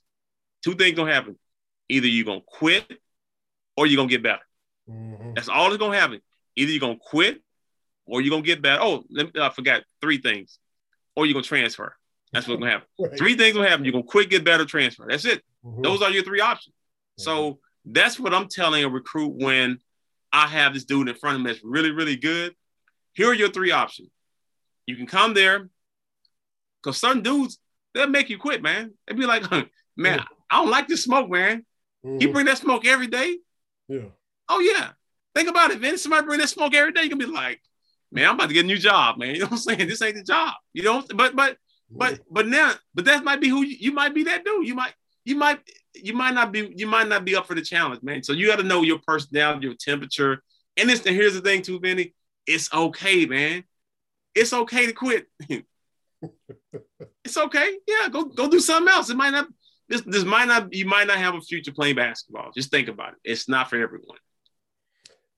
two 0.63 0.75
things 0.75 0.95
gonna 0.95 1.13
happen. 1.13 1.37
Either 1.89 2.07
you're 2.07 2.25
gonna 2.25 2.41
quit 2.47 2.89
or 3.75 3.85
you're 3.85 3.97
gonna 3.97 4.09
get 4.09 4.23
better. 4.23 4.41
Mm-hmm. 4.89 5.33
That's 5.33 5.49
all 5.49 5.69
that's 5.69 5.77
gonna 5.77 5.99
happen. 5.99 6.21
Either 6.55 6.71
you're 6.71 6.79
gonna 6.79 6.97
quit 6.97 7.41
or 8.05 8.21
you're 8.21 8.31
gonna 8.31 8.43
get 8.43 8.61
better. 8.61 8.81
Oh, 8.81 9.03
me, 9.09 9.29
I 9.39 9.49
forgot 9.49 9.83
three 10.01 10.19
things. 10.19 10.57
Or 11.15 11.25
you're 11.25 11.33
gonna 11.33 11.43
transfer. 11.43 11.95
That's 12.31 12.47
what's 12.47 12.59
gonna 12.59 12.71
happen. 12.71 12.87
right. 12.99 13.17
Three 13.17 13.35
things 13.35 13.55
will 13.55 13.63
happen. 13.63 13.83
You're 13.83 13.91
gonna 13.91 14.03
quit, 14.03 14.29
get 14.29 14.45
better, 14.45 14.65
transfer. 14.65 15.05
That's 15.09 15.25
it. 15.25 15.43
Mm-hmm. 15.65 15.81
Those 15.81 16.01
are 16.01 16.11
your 16.11 16.23
three 16.23 16.39
options. 16.39 16.73
Mm-hmm. 17.19 17.23
So 17.23 17.59
that's 17.85 18.19
what 18.19 18.33
I'm 18.33 18.47
telling 18.47 18.83
a 18.83 18.89
recruit 18.89 19.33
when 19.35 19.79
I 20.31 20.47
have 20.47 20.73
this 20.73 20.85
dude 20.85 21.09
in 21.09 21.15
front 21.15 21.35
of 21.35 21.41
me 21.41 21.51
that's 21.51 21.63
really, 21.63 21.91
really 21.91 22.15
good. 22.15 22.55
Here 23.13 23.29
are 23.29 23.33
your 23.33 23.49
three 23.49 23.71
options. 23.71 24.09
You 24.85 24.95
can 24.95 25.07
come 25.07 25.33
there, 25.33 25.69
because 26.81 26.97
some 26.97 27.21
dudes, 27.21 27.59
they'll 27.93 28.07
make 28.07 28.29
you 28.29 28.37
quit, 28.37 28.61
man. 28.61 28.93
They'll 29.07 29.17
be 29.17 29.25
like, 29.25 29.43
man, 29.97 30.23
I 30.49 30.57
don't 30.57 30.69
like 30.69 30.87
this 30.87 31.03
smoke, 31.03 31.29
man. 31.29 31.65
Mm-hmm. 32.05 32.19
He 32.19 32.27
bring 32.27 32.45
that 32.45 32.57
smoke 32.57 32.85
every 32.85 33.07
day. 33.07 33.37
Yeah. 33.87 34.05
Oh 34.47 34.59
yeah. 34.59 34.91
Think 35.35 35.49
about 35.49 35.71
it, 35.71 35.81
man. 35.81 35.93
If 35.93 36.01
somebody 36.01 36.25
bring 36.25 36.39
that 36.39 36.49
smoke 36.49 36.73
every 36.73 36.91
day, 36.91 37.03
you 37.03 37.09
can 37.09 37.17
be 37.17 37.25
like, 37.25 37.61
man, 38.11 38.29
I'm 38.29 38.35
about 38.35 38.47
to 38.47 38.53
get 38.53 38.65
a 38.65 38.67
new 38.67 38.77
job, 38.77 39.17
man. 39.17 39.29
You 39.35 39.41
know 39.41 39.45
what 39.45 39.53
I'm 39.53 39.57
saying? 39.57 39.87
This 39.87 40.01
ain't 40.01 40.15
the 40.15 40.23
job. 40.23 40.53
You 40.73 40.83
know, 40.83 41.03
but 41.13 41.35
but 41.35 41.57
but 41.91 42.19
but 42.29 42.47
now, 42.47 42.73
but 42.93 43.05
that 43.05 43.23
might 43.23 43.41
be 43.41 43.49
who 43.49 43.61
you, 43.63 43.77
you 43.79 43.91
might 43.91 44.13
be 44.13 44.23
that 44.25 44.45
dude. 44.45 44.67
You 44.67 44.75
might 44.75 44.93
you 45.25 45.35
might 45.35 45.59
you 45.95 46.13
might 46.13 46.33
not 46.33 46.51
be 46.51 46.73
you 46.75 46.87
might 46.87 47.07
not 47.07 47.25
be 47.25 47.35
up 47.35 47.47
for 47.47 47.55
the 47.55 47.61
challenge, 47.61 48.01
man. 48.03 48.23
So 48.23 48.33
you 48.33 48.47
got 48.47 48.57
to 48.57 48.63
know 48.63 48.81
your 48.81 48.99
personality, 48.99 49.67
your 49.67 49.75
temperature. 49.75 50.43
And 50.77 50.89
this 50.89 51.05
and 51.05 51.15
here's 51.15 51.33
the 51.33 51.41
thing 51.41 51.61
too, 51.61 51.79
Benny. 51.79 52.13
It's 52.45 52.73
okay, 52.73 53.25
man. 53.25 53.63
It's 54.35 54.53
okay 54.53 54.85
to 54.85 54.93
quit. 54.93 55.27
it's 57.23 57.37
okay. 57.37 57.77
Yeah, 57.87 58.09
go 58.09 58.25
go 58.25 58.49
do 58.49 58.59
something 58.59 58.91
else. 58.91 59.09
It 59.09 59.17
might 59.17 59.31
not 59.31 59.47
this 59.87 60.01
this 60.01 60.23
might 60.23 60.47
not 60.47 60.73
you 60.73 60.85
might 60.85 61.07
not 61.07 61.17
have 61.17 61.35
a 61.35 61.41
future 61.41 61.71
playing 61.71 61.95
basketball. 61.95 62.51
Just 62.55 62.71
think 62.71 62.87
about 62.87 63.13
it. 63.13 63.19
It's 63.23 63.49
not 63.49 63.69
for 63.69 63.81
everyone 63.81 64.17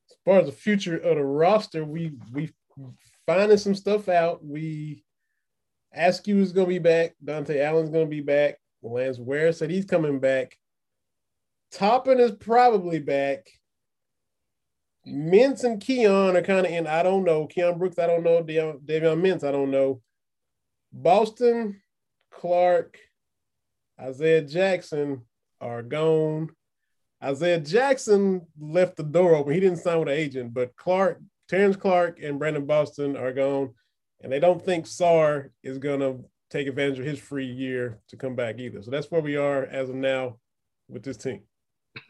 As 0.09 0.17
far 0.25 0.39
as 0.39 0.45
the 0.45 0.51
future 0.51 0.97
of 0.97 1.17
the 1.17 1.23
roster, 1.23 1.85
we 1.85 2.13
we 2.31 2.51
finding 3.25 3.57
some 3.57 3.75
stuff 3.75 4.09
out. 4.09 4.45
We 4.45 5.03
Askew 5.93 6.39
is 6.39 6.53
going 6.53 6.67
to 6.67 6.73
be 6.73 6.79
back. 6.79 7.15
Dontaie 7.23 7.61
Allen's 7.61 7.89
going 7.89 8.05
to 8.05 8.09
be 8.09 8.21
back. 8.21 8.55
Lance 8.81 9.19
Ware 9.19 9.53
said 9.53 9.69
he's 9.69 9.85
coming 9.85 10.19
back. 10.19 10.57
Toppin 11.71 12.19
is 12.19 12.31
probably 12.31 12.99
back. 12.99 13.47
Mintz 15.07 15.63
and 15.63 15.81
Keon 15.81 16.35
are 16.35 16.41
kind 16.41 16.65
of 16.65 16.71
in. 16.71 16.85
I 16.87 17.01
don't 17.03 17.23
know. 17.23 17.47
Keon 17.47 17.79
Brooks, 17.79 17.97
I 17.97 18.07
don't 18.07 18.23
know. 18.23 18.43
Davion, 18.43 18.81
Mintz, 18.85 19.43
I 19.43 19.51
don't 19.51 19.71
know. 19.71 20.01
Boston, 20.91 21.81
Clark, 22.31 22.97
Isaiah 23.99 24.41
Jackson 24.41 25.21
are 25.59 25.81
gone. 25.81 26.49
Isaiah 27.23 27.59
Jackson 27.59 28.47
left 28.59 28.97
the 28.97 29.03
door 29.03 29.35
open. 29.35 29.53
He 29.53 29.59
didn't 29.59 29.79
sign 29.79 29.99
with 29.99 30.07
an 30.07 30.15
agent, 30.15 30.53
but 30.53 30.75
Clark, 30.75 31.21
Terrence 31.47 31.75
Clark, 31.75 32.19
and 32.21 32.39
Brandon 32.39 32.65
Boston 32.65 33.15
are 33.15 33.31
gone. 33.31 33.73
And 34.21 34.31
they 34.31 34.39
don't 34.39 34.63
think 34.63 34.85
Sarr 34.85 35.49
is 35.63 35.77
going 35.77 35.99
to 35.99 36.23
take 36.51 36.67
advantage 36.67 36.99
of 36.99 37.05
his 37.05 37.19
free 37.19 37.45
year 37.45 37.99
to 38.09 38.17
come 38.17 38.35
back 38.35 38.59
either. 38.59 38.81
So 38.83 38.91
that's 38.91 39.09
where 39.09 39.21
we 39.21 39.37
are 39.37 39.63
as 39.63 39.89
of 39.89 39.95
now 39.95 40.37
with 40.89 41.03
this 41.03 41.17
team. 41.17 41.43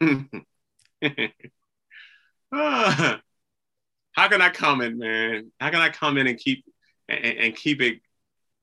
how 4.12 4.28
can 4.28 4.42
I 4.42 4.50
comment, 4.50 4.98
man? 4.98 5.52
How 5.60 5.70
can 5.70 5.80
I 5.80 5.88
comment 5.88 6.28
and 6.28 6.38
keep 6.38 6.64
and, 7.08 7.24
and, 7.24 7.56
keep 7.56 7.80
it 7.80 8.00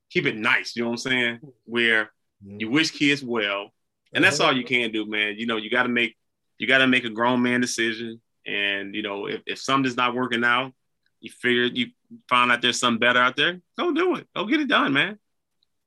keep 0.09 0.25
it 0.25 0.35
nice? 0.35 0.75
You 0.75 0.83
know 0.83 0.89
what 0.89 1.05
I'm 1.05 1.11
saying? 1.11 1.39
Where 1.65 2.11
you 2.45 2.69
wish 2.69 2.91
kids 2.91 3.23
well, 3.23 3.73
and 4.13 4.23
that's 4.23 4.39
all 4.39 4.55
you 4.55 4.63
can 4.63 4.91
do, 4.91 5.05
man. 5.05 5.35
You 5.37 5.45
know, 5.45 5.57
you 5.57 5.69
got 5.69 5.83
to 5.83 5.89
make 5.89 6.15
you 6.57 6.67
got 6.67 6.79
to 6.79 6.87
make 6.87 7.05
a 7.05 7.09
grown 7.09 7.41
man 7.41 7.61
decision, 7.61 8.21
and 8.45 8.93
you 8.93 9.01
know, 9.01 9.27
if, 9.27 9.41
if 9.45 9.59
something's 9.59 9.97
not 9.97 10.13
working 10.13 10.43
out, 10.43 10.73
you 11.21 11.31
figure 11.31 11.63
you 11.63 11.87
found 12.27 12.51
out 12.51 12.61
there's 12.61 12.79
something 12.79 12.99
better 12.99 13.19
out 13.19 13.35
there, 13.35 13.59
go 13.77 13.93
do 13.93 14.15
it. 14.15 14.27
Go 14.35 14.45
get 14.45 14.61
it 14.61 14.67
done, 14.67 14.93
man. 14.93 15.17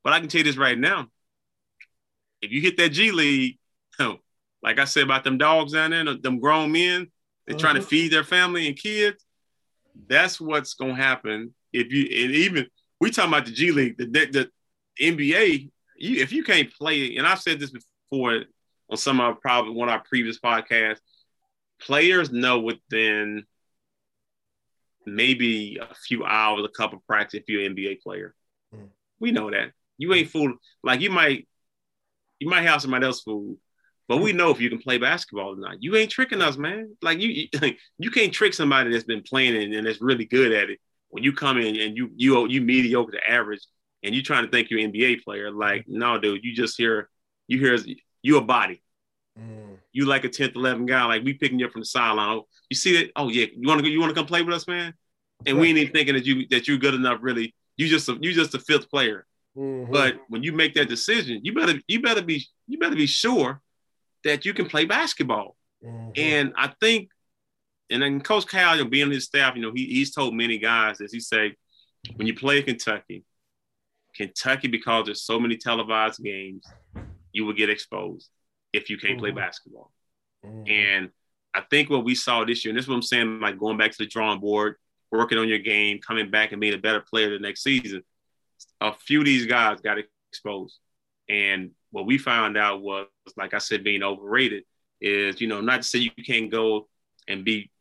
But 0.03 0.13
I 0.13 0.19
can 0.19 0.29
tell 0.29 0.39
you 0.39 0.45
this 0.45 0.57
right 0.57 0.77
now: 0.77 1.07
if 2.41 2.51
you 2.51 2.61
hit 2.61 2.77
that 2.77 2.89
G 2.89 3.11
League, 3.11 3.57
like 3.99 4.79
I 4.79 4.85
said 4.85 5.03
about 5.03 5.23
them 5.23 5.37
dogs 5.37 5.73
down 5.73 5.91
there, 5.91 6.05
them 6.15 6.39
grown 6.39 6.71
men, 6.71 7.11
they're 7.47 7.57
trying 7.57 7.75
to 7.75 7.81
uh-huh. 7.81 7.89
feed 7.89 8.11
their 8.11 8.23
family 8.23 8.67
and 8.67 8.75
kids. 8.75 9.23
That's 10.07 10.41
what's 10.41 10.73
gonna 10.73 10.95
happen 10.95 11.53
if 11.71 11.91
you 11.91 12.01
and 12.01 12.35
even 12.35 12.67
we 12.99 13.11
talking 13.11 13.31
about 13.31 13.45
the 13.45 13.51
G 13.51 13.71
League, 13.71 13.97
the, 13.97 14.05
the, 14.05 14.49
the 14.99 15.13
NBA. 15.13 15.69
You, 15.97 16.21
if 16.21 16.31
you 16.31 16.43
can't 16.43 16.73
play, 16.73 17.17
and 17.17 17.27
I've 17.27 17.41
said 17.41 17.59
this 17.59 17.71
before 17.71 18.43
on 18.89 18.97
some 18.97 19.19
of 19.19 19.25
our 19.25 19.35
probably 19.35 19.73
one 19.73 19.89
of 19.89 19.93
our 19.93 20.03
previous 20.03 20.39
podcasts, 20.39 21.01
players 21.81 22.31
know 22.31 22.59
within 22.59 23.45
maybe 25.05 25.77
a 25.81 25.93
few 25.93 26.23
hours, 26.23 26.65
a 26.65 26.69
couple 26.69 26.97
of 26.97 27.05
practice 27.05 27.41
if 27.41 27.49
you're 27.49 27.65
an 27.65 27.75
NBA 27.75 28.01
player. 28.01 28.33
Mm. 28.73 28.89
We 29.19 29.31
know 29.31 29.51
that. 29.51 29.71
You 29.97 30.13
ain't 30.13 30.29
fool 30.29 30.53
like 30.83 31.01
you 31.01 31.09
might 31.09 31.47
you 32.39 32.49
might 32.49 32.63
have 32.63 32.81
somebody 32.81 33.05
else 33.05 33.21
fool 33.21 33.57
but 34.07 34.17
we 34.17 34.33
know 34.33 34.49
if 34.51 34.59
you 34.59 34.69
can 34.69 34.79
play 34.79 34.97
basketball 34.97 35.53
or 35.53 35.55
not. 35.55 35.81
You 35.81 35.95
ain't 35.95 36.11
tricking 36.11 36.41
us, 36.41 36.57
man. 36.57 36.95
Like 37.01 37.19
you, 37.19 37.47
you, 37.97 38.11
can't 38.11 38.33
trick 38.33 38.53
somebody 38.53 38.91
that's 38.91 39.05
been 39.05 39.23
playing 39.23 39.55
and, 39.55 39.73
and 39.73 39.87
that's 39.87 40.01
really 40.01 40.25
good 40.25 40.51
at 40.51 40.69
it. 40.69 40.79
When 41.09 41.23
you 41.23 41.31
come 41.31 41.57
in 41.57 41.79
and 41.79 41.95
you 41.95 42.11
you 42.15 42.47
you 42.47 42.61
mediocre 42.61 43.11
to 43.11 43.29
average, 43.29 43.61
and 44.01 44.13
you 44.13 44.23
trying 44.23 44.45
to 44.45 44.51
think 44.51 44.69
you're 44.69 44.79
an 44.79 44.91
NBA 44.91 45.23
player, 45.23 45.51
like 45.51 45.85
no, 45.87 46.19
dude, 46.19 46.43
you 46.43 46.53
just 46.55 46.75
hear 46.75 47.09
you 47.47 47.59
hear 47.59 47.77
you 48.21 48.37
a 48.37 48.41
body. 48.41 48.81
Mm. 49.39 49.77
You 49.91 50.05
like 50.05 50.25
a 50.25 50.29
10th, 50.29 50.53
11th 50.53 50.87
guy, 50.87 51.05
like 51.05 51.23
we 51.23 51.33
picking 51.33 51.59
you 51.59 51.67
up 51.67 51.71
from 51.71 51.81
the 51.81 51.85
sideline. 51.85 52.41
You 52.69 52.75
see 52.75 52.97
that? 52.97 53.11
Oh 53.15 53.29
yeah, 53.29 53.45
you 53.55 53.67
want 53.67 53.83
to 53.83 53.89
you 53.89 53.99
want 53.99 54.09
to 54.09 54.15
come 54.15 54.25
play 54.25 54.41
with 54.41 54.55
us, 54.55 54.67
man? 54.67 54.93
And 55.45 55.59
we 55.59 55.69
ain't 55.69 55.77
even 55.77 55.93
thinking 55.93 56.15
that 56.15 56.25
you 56.25 56.47
that 56.49 56.67
you're 56.67 56.77
good 56.77 56.95
enough. 56.95 57.19
Really, 57.21 57.53
you 57.77 57.87
just 57.87 58.09
a, 58.09 58.17
you 58.19 58.33
just 58.33 58.55
a 58.55 58.59
fifth 58.59 58.89
player. 58.89 59.25
Mm-hmm. 59.57 59.91
But 59.91 60.17
when 60.29 60.43
you 60.43 60.51
make 60.51 60.73
that 60.75 60.89
decision, 60.89 61.41
you 61.43 61.53
better 61.53 61.79
you 61.87 62.01
better 62.01 62.21
be 62.21 62.45
you 62.67 62.79
better 62.79 62.95
be 62.95 63.05
sure 63.05 63.61
that 64.23 64.45
you 64.45 64.53
can 64.53 64.67
play 64.67 64.85
basketball. 64.85 65.55
Mm-hmm. 65.85 66.11
And 66.15 66.53
I 66.57 66.71
think, 66.79 67.09
and 67.89 68.01
then 68.01 68.21
Coach 68.21 68.47
Cal, 68.47 68.77
you 68.77 68.83
know, 68.83 68.89
being 68.89 69.11
his 69.11 69.25
staff, 69.25 69.55
you 69.55 69.61
know, 69.61 69.71
he, 69.73 69.85
he's 69.85 70.13
told 70.13 70.33
many 70.33 70.57
guys 70.57 71.01
as 71.01 71.11
he 71.11 71.19
say, 71.19 71.55
when 72.15 72.25
you 72.25 72.33
play 72.33 72.61
Kentucky, 72.61 73.23
Kentucky, 74.15 74.67
because 74.67 75.05
there's 75.05 75.21
so 75.21 75.39
many 75.39 75.57
televised 75.57 76.23
games, 76.23 76.65
you 77.31 77.45
will 77.45 77.53
get 77.53 77.69
exposed 77.69 78.29
if 78.71 78.89
you 78.89 78.97
can't 78.97 79.13
mm-hmm. 79.13 79.19
play 79.19 79.31
basketball. 79.31 79.91
Mm-hmm. 80.45 80.71
And 80.71 81.09
I 81.53 81.61
think 81.61 81.89
what 81.89 82.05
we 82.05 82.15
saw 82.15 82.43
this 82.43 82.65
year, 82.65 82.71
and 82.71 82.77
this 82.77 82.85
is 82.85 82.89
what 82.89 82.95
I'm 82.95 83.01
saying, 83.01 83.39
like 83.39 83.59
going 83.59 83.77
back 83.77 83.91
to 83.91 83.97
the 83.97 84.07
drawing 84.07 84.39
board, 84.39 84.75
working 85.11 85.37
on 85.37 85.47
your 85.47 85.59
game, 85.59 85.99
coming 85.99 86.31
back 86.31 86.51
and 86.51 86.61
being 86.61 86.73
a 86.73 86.79
better 86.79 87.01
player 87.01 87.29
the 87.29 87.39
next 87.39 87.61
season, 87.61 88.03
a 88.81 88.93
few 88.93 89.19
of 89.19 89.25
these 89.25 89.45
guys 89.45 89.81
got 89.81 89.97
exposed. 90.31 90.79
And 91.29 91.71
what 91.91 92.05
we 92.05 92.17
found 92.17 92.57
out 92.57 92.81
was, 92.81 93.07
like 93.37 93.53
I 93.53 93.59
said, 93.59 93.83
being 93.83 94.03
overrated 94.03 94.63
is, 94.99 95.39
you 95.39 95.47
know, 95.47 95.61
not 95.61 95.81
to 95.81 95.87
say 95.87 95.99
you 95.99 96.11
can't 96.25 96.51
go 96.51 96.87
and 97.27 97.45
be 97.45 97.71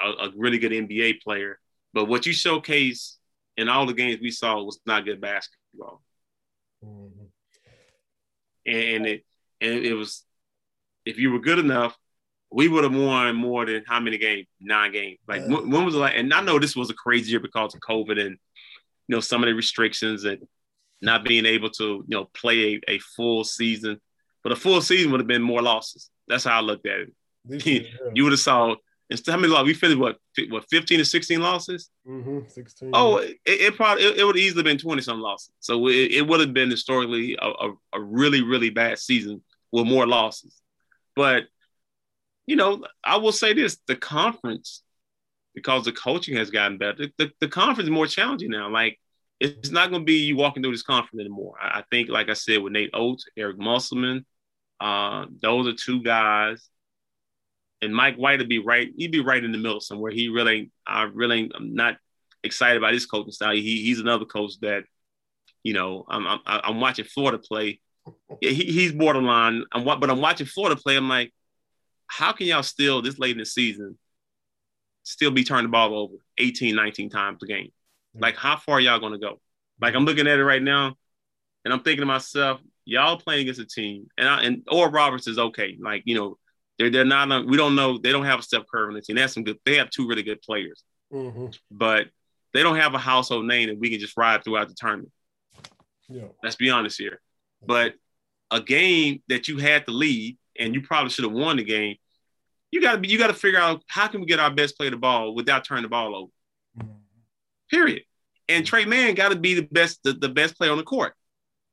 a, 0.00 0.26
a 0.26 0.30
really 0.36 0.58
good 0.58 0.72
NBA 0.72 1.20
player, 1.22 1.58
but 1.92 2.06
what 2.06 2.26
you 2.26 2.32
showcase 2.32 3.18
in 3.56 3.68
all 3.68 3.86
the 3.86 3.92
games 3.92 4.20
we 4.20 4.30
saw 4.30 4.62
was 4.62 4.80
not 4.86 5.04
good 5.04 5.20
basketball. 5.20 6.02
Mm-hmm. 6.84 7.24
And 8.66 9.06
it 9.06 9.24
and 9.60 9.84
it 9.84 9.94
was 9.94 10.24
if 11.04 11.18
you 11.18 11.32
were 11.32 11.40
good 11.40 11.58
enough, 11.58 11.96
we 12.50 12.68
would 12.68 12.84
have 12.84 12.94
won 12.94 13.34
more 13.36 13.66
than 13.66 13.82
how 13.86 14.00
many 14.00 14.18
games? 14.18 14.46
Nine 14.60 14.92
games. 14.92 15.18
Like 15.26 15.42
yeah. 15.42 15.60
when, 15.60 15.84
was 15.84 15.94
the 15.94 16.00
last? 16.00 16.14
And 16.16 16.32
I 16.32 16.40
know 16.40 16.58
this 16.58 16.76
was 16.76 16.90
a 16.90 16.94
crazy 16.94 17.30
year 17.30 17.40
because 17.40 17.74
of 17.74 17.80
COVID 17.80 18.24
and 18.24 18.38
you 19.08 19.16
know 19.16 19.20
some 19.20 19.42
of 19.42 19.48
the 19.48 19.54
restrictions 19.54 20.24
and 20.24 20.46
not 21.00 21.24
being 21.24 21.46
able 21.46 21.70
to 21.70 21.84
you 21.84 22.16
know 22.16 22.26
play 22.34 22.80
a, 22.88 22.92
a 22.92 22.98
full 22.98 23.44
season. 23.44 24.00
But 24.44 24.52
a 24.52 24.56
full 24.56 24.80
season 24.80 25.10
would 25.10 25.20
have 25.20 25.26
been 25.26 25.42
more 25.42 25.62
losses. 25.62 26.10
That's 26.28 26.44
how 26.44 26.58
I 26.58 26.60
looked 26.60 26.86
at 26.86 27.00
it. 27.00 27.92
you 28.14 28.22
would 28.22 28.32
have 28.32 28.40
saw 28.40 28.74
instead 29.10 29.32
how 29.32 29.38
many 29.38 29.52
losses 29.52 29.66
we 29.66 29.74
finished 29.74 29.98
what 29.98 30.18
what 30.50 30.68
15 30.70 30.98
to 30.98 31.04
16 31.04 31.40
losses? 31.40 31.90
Mm-hmm, 32.06 32.48
16. 32.48 32.90
Oh, 32.92 33.18
it, 33.18 33.38
it 33.44 33.76
probably 33.76 34.04
it, 34.04 34.18
it 34.18 34.24
would 34.24 34.36
have 34.36 34.44
easily 34.44 34.62
been 34.62 34.78
20 34.78 35.02
some 35.02 35.20
losses. 35.20 35.50
So 35.60 35.88
it, 35.88 36.12
it 36.12 36.26
would 36.26 36.40
have 36.40 36.52
been 36.52 36.70
historically 36.70 37.36
a, 37.40 37.46
a, 37.46 37.72
a, 37.94 38.00
really, 38.00 38.42
really 38.42 38.70
bad 38.70 38.98
season 38.98 39.42
with 39.72 39.86
more 39.86 40.06
losses. 40.06 40.60
But 41.16 41.44
you 42.46 42.56
know, 42.56 42.84
I 43.04 43.16
will 43.16 43.32
say 43.32 43.52
this 43.52 43.78
the 43.86 43.96
conference, 43.96 44.82
because 45.58 45.84
the 45.84 45.92
coaching 45.92 46.36
has 46.36 46.50
gotten 46.50 46.78
better, 46.78 46.94
the, 46.96 47.12
the, 47.18 47.30
the 47.40 47.48
conference 47.48 47.88
is 47.88 47.90
more 47.90 48.06
challenging 48.06 48.50
now. 48.50 48.70
Like 48.70 48.96
it's 49.40 49.70
not 49.70 49.90
going 49.90 50.02
to 50.02 50.06
be 50.06 50.18
you 50.18 50.36
walking 50.36 50.62
through 50.62 50.72
this 50.72 50.84
conference 50.84 51.20
anymore. 51.20 51.54
I, 51.60 51.80
I, 51.80 51.84
think, 51.90 52.08
like 52.08 52.28
I 52.28 52.34
said, 52.34 52.62
with 52.62 52.72
Nate 52.72 52.90
Oats, 52.94 53.24
Eric 53.36 53.58
Musselman, 53.58 54.24
uh, 54.80 55.26
those 55.42 55.66
are 55.66 55.72
two 55.72 56.00
guys. 56.02 56.68
And 57.82 57.94
Mike 57.94 58.16
White 58.16 58.38
would 58.38 58.48
be 58.48 58.58
right. 58.58 58.88
He'd 58.96 59.12
be 59.12 59.20
right 59.20 59.42
in 59.42 59.52
the 59.52 59.58
middle 59.58 59.80
somewhere. 59.80 60.12
He 60.12 60.28
really, 60.28 60.70
I 60.86 61.02
really, 61.02 61.50
I'm 61.54 61.74
not 61.74 61.96
excited 62.44 62.76
about 62.76 62.92
his 62.92 63.06
coaching 63.06 63.32
style. 63.32 63.54
He, 63.54 63.82
he's 63.82 64.00
another 64.00 64.24
coach 64.24 64.58
that, 64.62 64.84
you 65.64 65.74
know, 65.74 66.04
I'm, 66.08 66.26
I'm, 66.26 66.40
I'm 66.46 66.80
watching 66.80 67.04
Florida 67.04 67.38
play. 67.38 67.80
He, 68.40 68.54
he's 68.54 68.92
borderline. 68.92 69.64
I'm, 69.72 69.84
but 69.84 70.10
I'm 70.10 70.20
watching 70.20 70.46
Florida 70.46 70.80
play. 70.80 70.96
I'm 70.96 71.08
like, 71.08 71.32
how 72.08 72.32
can 72.32 72.46
y'all 72.46 72.62
still 72.62 73.02
this 73.02 73.18
late 73.18 73.32
in 73.32 73.38
the 73.38 73.46
season 73.46 73.98
still 75.08 75.30
be 75.30 75.44
turning 75.44 75.64
the 75.64 75.70
ball 75.70 75.96
over 75.96 76.14
18, 76.38 76.74
19 76.74 77.10
times 77.10 77.42
a 77.42 77.46
game? 77.46 77.70
Like, 78.14 78.36
how 78.36 78.56
far 78.56 78.80
y'all 78.80 78.98
gonna 78.98 79.18
go? 79.18 79.40
Like, 79.80 79.94
I'm 79.94 80.04
looking 80.04 80.26
at 80.26 80.38
it 80.38 80.44
right 80.44 80.62
now, 80.62 80.96
and 81.64 81.72
I'm 81.72 81.80
thinking 81.80 82.02
to 82.02 82.06
myself, 82.06 82.60
y'all 82.84 83.16
playing 83.16 83.42
against 83.42 83.60
a 83.60 83.66
team, 83.66 84.08
and 84.16 84.28
I, 84.28 84.42
and 84.42 84.62
Oral 84.70 84.90
Roberts 84.90 85.26
is 85.26 85.38
okay. 85.38 85.76
Like, 85.80 86.02
you 86.06 86.14
know, 86.14 86.38
they're 86.78 86.90
they're 86.90 87.04
not. 87.04 87.46
We 87.46 87.56
don't 87.56 87.74
know. 87.74 87.98
They 87.98 88.12
don't 88.12 88.24
have 88.24 88.40
a 88.40 88.42
Steph 88.42 88.66
Curry 88.72 88.88
on 88.88 88.94
the 88.94 89.02
team. 89.02 89.16
They 89.16 89.22
have 89.22 89.30
some 89.30 89.44
good. 89.44 89.58
They 89.64 89.76
have 89.76 89.90
two 89.90 90.08
really 90.08 90.22
good 90.22 90.42
players, 90.42 90.82
mm-hmm. 91.12 91.46
but 91.70 92.08
they 92.54 92.62
don't 92.62 92.76
have 92.76 92.94
a 92.94 92.98
household 92.98 93.46
name 93.46 93.68
that 93.68 93.78
we 93.78 93.90
can 93.90 94.00
just 94.00 94.16
ride 94.16 94.42
throughout 94.42 94.68
the 94.68 94.74
tournament. 94.74 95.12
Yeah. 96.08 96.28
Let's 96.42 96.56
be 96.56 96.70
honest 96.70 96.98
here. 96.98 97.20
But 97.64 97.94
a 98.50 98.60
game 98.60 99.22
that 99.28 99.48
you 99.48 99.58
had 99.58 99.86
to 99.86 99.92
lead 99.92 100.38
and 100.58 100.74
you 100.74 100.80
probably 100.80 101.10
should 101.10 101.24
have 101.24 101.32
won 101.32 101.56
the 101.56 101.64
game, 101.64 101.96
you 102.70 102.80
gotta 102.80 102.98
be 102.98 103.08
you 103.08 103.18
gotta 103.18 103.34
figure 103.34 103.58
out 103.58 103.82
how 103.86 104.08
can 104.08 104.20
we 104.20 104.26
get 104.26 104.40
our 104.40 104.50
best 104.50 104.76
player 104.76 104.90
the 104.90 104.96
ball 104.96 105.34
without 105.34 105.64
turning 105.64 105.82
the 105.82 105.88
ball 105.88 106.14
over. 106.14 106.32
Mm-hmm. 106.78 106.92
Period. 107.70 108.02
And 108.48 108.64
Tre 108.64 108.84
Mann 108.84 109.14
got 109.14 109.28
to 109.28 109.36
be 109.36 109.52
the 109.52 109.68
best, 109.70 110.02
the, 110.02 110.14
the 110.14 110.28
best 110.28 110.56
player 110.56 110.70
on 110.70 110.78
the 110.78 110.82
court. 110.82 111.14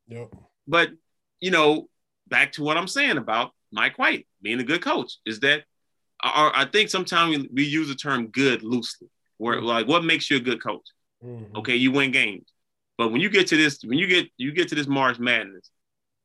Yep. 0.08 0.36
But 0.68 0.90
you 1.40 1.52
know, 1.52 1.90
back 2.28 2.54
to 2.54 2.64
what 2.64 2.78
I'm 2.78 2.88
saying 2.88 3.18
about 3.18 3.52
Mike 3.72 3.98
White 3.98 4.28
being 4.42 4.60
a 4.60 4.64
good 4.64 4.82
coach 4.82 5.18
is 5.26 5.40
that 5.42 5.64
I 6.22 6.66
think 6.72 6.90
sometimes 6.90 7.38
we, 7.38 7.50
we, 7.54 7.64
use 7.66 7.88
the 7.88 7.96
term 7.96 8.28
good 8.28 8.64
loosely. 8.64 9.10
Where 9.38 9.58
mm-hmm. 9.58 9.66
like, 9.66 9.88
what 9.88 10.04
makes 10.04 10.32
you 10.32 10.38
a 10.38 10.42
good 10.42 10.64
coach? 10.64 10.88
Mm-hmm. 11.24 11.58
Okay, 11.58 11.76
you 11.76 11.92
win 11.92 12.12
games. 12.12 12.48
But 12.98 13.12
when 13.12 13.22
you 13.22 13.30
get 13.30 13.48
to 13.48 13.58
this, 13.58 13.80
when 13.84 13.98
you 13.98 14.08
get 14.08 14.28
you 14.38 14.54
get 14.54 14.70
to 14.70 14.76
this 14.76 14.88
March 14.88 15.20
Madness, 15.20 15.70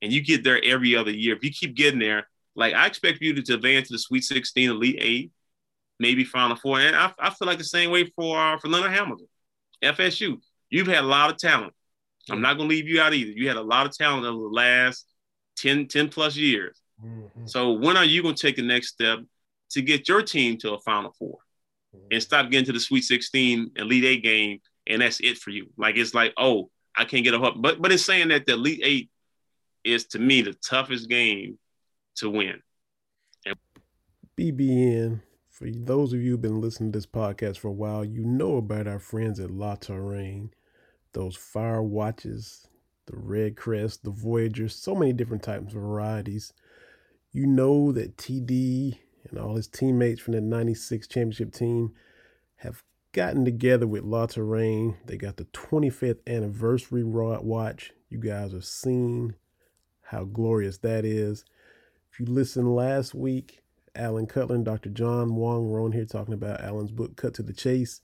and 0.00 0.12
you 0.12 0.22
get 0.22 0.44
there 0.44 0.62
every 0.64 0.96
other 0.96 1.10
year, 1.10 1.36
if 1.36 1.44
you 1.44 1.50
keep 1.50 1.74
getting 1.74 2.00
there, 2.00 2.28
like 2.54 2.74
I 2.74 2.86
expect 2.86 3.20
you 3.20 3.34
to, 3.34 3.54
advance 3.54 3.88
to 3.88 3.94
the 3.94 3.98
Sweet 3.98 4.24
16, 4.24 4.70
Elite 4.70 4.98
Eight, 5.00 5.32
maybe 5.98 6.24
Final 6.24 6.56
Four, 6.56 6.80
and 6.80 6.96
I, 6.96 7.12
I 7.18 7.30
feel 7.30 7.46
like 7.46 7.58
the 7.58 7.64
same 7.64 7.90
way 7.90 8.04
for 8.16 8.38
uh, 8.38 8.58
for 8.58 8.68
Leonard 8.68 8.92
Hamilton. 8.92 9.28
FSU, 9.82 10.38
you've 10.68 10.86
had 10.86 11.04
a 11.04 11.06
lot 11.06 11.30
of 11.30 11.38
talent. 11.38 11.72
I'm 12.30 12.42
not 12.42 12.56
going 12.56 12.68
to 12.68 12.74
leave 12.74 12.88
you 12.88 13.00
out 13.00 13.14
either. 13.14 13.30
You 13.30 13.48
had 13.48 13.56
a 13.56 13.62
lot 13.62 13.86
of 13.86 13.96
talent 13.96 14.26
over 14.26 14.42
the 14.42 14.54
last 14.54 15.06
10, 15.56 15.88
10 15.88 16.08
plus 16.08 16.36
years. 16.36 16.80
Mm-hmm. 17.04 17.46
So 17.46 17.72
when 17.72 17.96
are 17.96 18.04
you 18.04 18.22
going 18.22 18.34
to 18.34 18.42
take 18.42 18.56
the 18.56 18.62
next 18.62 18.88
step 18.88 19.20
to 19.70 19.82
get 19.82 20.08
your 20.08 20.22
team 20.22 20.58
to 20.58 20.74
a 20.74 20.80
Final 20.80 21.12
4 21.18 21.28
mm-hmm. 21.28 22.06
and 22.10 22.22
stop 22.22 22.50
getting 22.50 22.66
to 22.66 22.72
the 22.72 22.80
Sweet 22.80 23.04
16 23.04 23.72
Elite 23.76 24.04
Eight 24.04 24.22
game, 24.22 24.60
and 24.86 25.02
that's 25.02 25.20
it 25.20 25.38
for 25.38 25.50
you? 25.50 25.68
Like 25.76 25.96
it's 25.96 26.14
like, 26.14 26.34
oh, 26.36 26.70
I 26.94 27.04
can't 27.04 27.24
get 27.24 27.34
a 27.34 27.38
hook. 27.38 27.54
But 27.58 27.80
but 27.80 27.92
it's 27.92 28.04
saying 28.04 28.28
that 28.28 28.46
the 28.46 28.54
Elite 28.54 28.80
Eight 28.82 29.10
is 29.84 30.06
to 30.08 30.18
me 30.18 30.42
the 30.42 30.52
toughest 30.52 31.08
game 31.08 31.58
to 32.16 32.30
win. 32.30 32.62
And- 33.46 33.56
BBN. 34.36 35.22
For 35.48 35.68
those 35.70 36.14
of 36.14 36.22
you 36.22 36.30
who've 36.30 36.40
been 36.40 36.62
listening 36.62 36.90
to 36.92 36.98
this 36.98 37.06
podcast 37.06 37.58
for 37.58 37.68
a 37.68 37.72
while, 37.72 38.02
you 38.02 38.24
know 38.24 38.56
about 38.56 38.86
our 38.86 38.98
friends 38.98 39.38
at 39.38 39.50
La 39.50 39.76
Touraine, 39.76 40.52
those 41.12 41.36
fire 41.36 41.82
watches, 41.82 42.66
the 43.04 43.16
Red 43.16 43.56
Crest, 43.56 44.04
the 44.04 44.10
Voyager, 44.10 44.68
so 44.68 44.94
many 44.94 45.12
different 45.12 45.42
types 45.42 45.74
of 45.74 45.82
varieties. 45.82 46.54
You 47.32 47.46
know 47.46 47.92
that 47.92 48.16
TD 48.16 48.98
and 49.28 49.38
all 49.38 49.56
his 49.56 49.68
teammates 49.68 50.20
from 50.20 50.32
the 50.32 50.40
96 50.40 51.06
championship 51.06 51.52
team 51.52 51.92
have 52.56 52.82
gotten 53.12 53.44
together 53.44 53.86
with 53.86 54.04
La 54.04 54.26
Touraine. 54.26 54.96
They 55.04 55.16
got 55.16 55.36
the 55.36 55.44
25th 55.46 56.20
anniversary 56.26 57.04
watch. 57.04 57.92
You 58.08 58.18
guys 58.18 58.52
have 58.52 58.64
seen 58.64 59.34
how 60.02 60.24
glorious 60.24 60.78
that 60.78 61.04
is. 61.04 61.44
You 62.20 62.26
listened 62.26 62.74
last 62.74 63.14
week, 63.14 63.62
Alan 63.94 64.26
Cutler 64.26 64.56
and 64.56 64.62
Dr. 64.62 64.90
John 64.90 65.36
Wong 65.36 65.70
were 65.70 65.80
on 65.80 65.92
here 65.92 66.04
talking 66.04 66.34
about 66.34 66.60
Alan's 66.60 66.90
book, 66.90 67.16
Cut 67.16 67.32
to 67.36 67.42
the 67.42 67.54
Chase. 67.54 68.02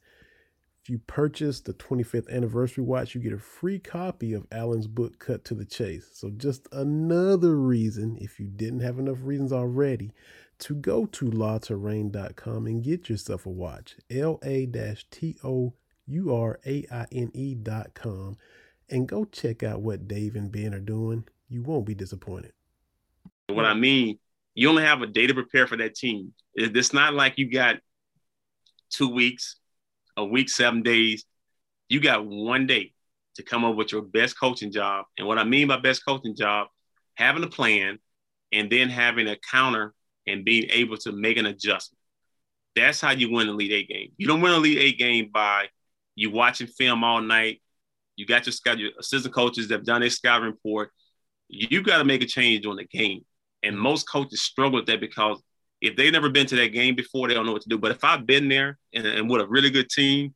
If 0.83 0.89
you 0.89 1.01
purchase 1.01 1.61
the 1.61 1.75
25th 1.75 2.31
anniversary 2.31 2.83
watch, 2.83 3.15
you 3.15 3.21
get 3.21 3.35
a 3.35 3.39
free 3.39 3.79
copy 3.79 4.33
of 4.33 4.47
Alan's 4.51 4.87
book, 4.87 5.19
Cut 5.19 5.45
to 5.45 5.55
the 5.55 5.67
Chase. 5.67 6.09
So, 6.15 6.31
just 6.31 6.67
another 6.73 7.57
reason, 7.57 8.17
if 8.19 8.41
you 8.41 8.47
didn't 8.47 8.81
have 8.81 8.99
enough 8.99 9.19
reasons 9.21 9.53
already, 9.53 10.13
to 10.61 10.75
go 10.75 11.05
to 11.05 11.27
latouraine.com 11.27 12.67
and 12.67 12.83
get 12.83 13.11
yourself 13.11 13.45
a 13.45 13.51
watch. 13.51 13.97
L 14.11 14.39
A 14.43 14.65
T 15.11 15.37
O 15.45 15.75
U 16.07 16.35
R 16.35 16.59
A 16.65 16.87
I 16.91 17.07
N 17.13 17.31
E.com 17.35 18.39
and 18.89 19.07
go 19.07 19.27
check 19.27 19.63
out 19.63 19.83
what 19.83 20.09
Dave 20.09 20.35
and 20.35 20.51
Ben 20.51 20.73
are 20.73 20.81
doing. 20.81 21.25
You 21.51 21.63
won't 21.63 21.85
be 21.85 21.95
disappointed. 21.95 22.55
What 23.49 23.65
I 23.65 23.75
mean, 23.75 24.19
you 24.55 24.69
only 24.69 24.83
have 24.83 25.03
a 25.03 25.07
day 25.07 25.27
to 25.27 25.35
prepare 25.35 25.67
for 25.67 25.77
that 25.77 25.95
team. 25.95 26.33
It's 26.55 26.93
not 26.93 27.15
like 27.15 27.39
you 27.39 27.51
got 27.51 27.77
two 28.91 29.09
weeks, 29.09 29.57
a 30.17 30.25
week, 30.25 30.49
seven 30.49 30.83
days. 30.83 31.25
You 31.89 32.01
got 32.01 32.27
one 32.27 32.67
day 32.67 32.93
to 33.37 33.43
come 33.43 33.65
up 33.65 33.77
with 33.77 33.93
your 33.93 34.03
best 34.03 34.39
coaching 34.39 34.73
job. 34.73 35.05
And 35.17 35.27
what 35.27 35.39
I 35.39 35.45
mean 35.45 35.69
by 35.69 35.79
best 35.79 36.05
coaching 36.05 36.35
job, 36.35 36.69
having 37.15 37.45
a 37.45 37.49
plan 37.49 37.99
and 38.53 38.71
then 38.71 38.89
having 38.89 39.29
a 39.29 39.37
counter 39.51 39.95
and 40.27 40.45
being 40.45 40.69
able 40.71 40.97
to 40.99 41.13
make 41.13 41.37
an 41.37 41.47
adjustment. 41.47 42.01
That's 42.75 43.01
how 43.01 43.13
you 43.13 43.31
win 43.31 43.49
a 43.49 43.53
Elite 43.53 43.73
Eight 43.73 43.89
game. 43.89 44.13
You 44.17 44.27
don't 44.27 44.41
win 44.41 44.53
a 44.53 44.57
Elite 44.57 44.79
Eight 44.79 44.99
game 44.99 45.31
by 45.33 45.69
you 46.15 46.31
watching 46.31 46.67
film 46.67 47.05
all 47.05 47.21
night. 47.21 47.63
You 48.17 48.27
got 48.27 48.47
your 48.47 48.91
assistant 48.99 49.35
coaches 49.35 49.69
that 49.69 49.75
have 49.75 49.85
done 49.85 50.01
their 50.01 50.11
scouting 50.11 50.47
report. 50.49 50.91
You 51.49 51.83
got 51.83 51.99
to 51.99 52.05
make 52.05 52.23
a 52.23 52.27
change 52.27 52.63
during 52.63 52.79
the 52.79 52.85
game. 52.85 53.25
And 53.63 53.77
most 53.77 54.09
coaches 54.09 54.43
struggle 54.43 54.79
with 54.79 54.87
that 54.87 55.01
because 55.01 55.43
if 55.81 55.97
they've 55.97 56.13
never 56.13 56.31
been 56.31 56.47
to 56.47 56.57
that 56.57 56.73
game 56.73 56.95
before, 56.95 57.29
they 57.29 57.35
don't 57.35 57.47
know 57.47 57.53
what 57.53 57.63
to 57.63 57.69
do. 57.69 57.79
But 57.79 57.93
if 57.93 58.05
I've 58.05 58.27
been 58.27 58.49
there 58.49 58.79
and, 58.95 59.07
and 59.07 59.31
with 59.31 59.43
a 59.43 59.47
really 59.47 59.71
good 59.71 59.89
team, 59.89 60.35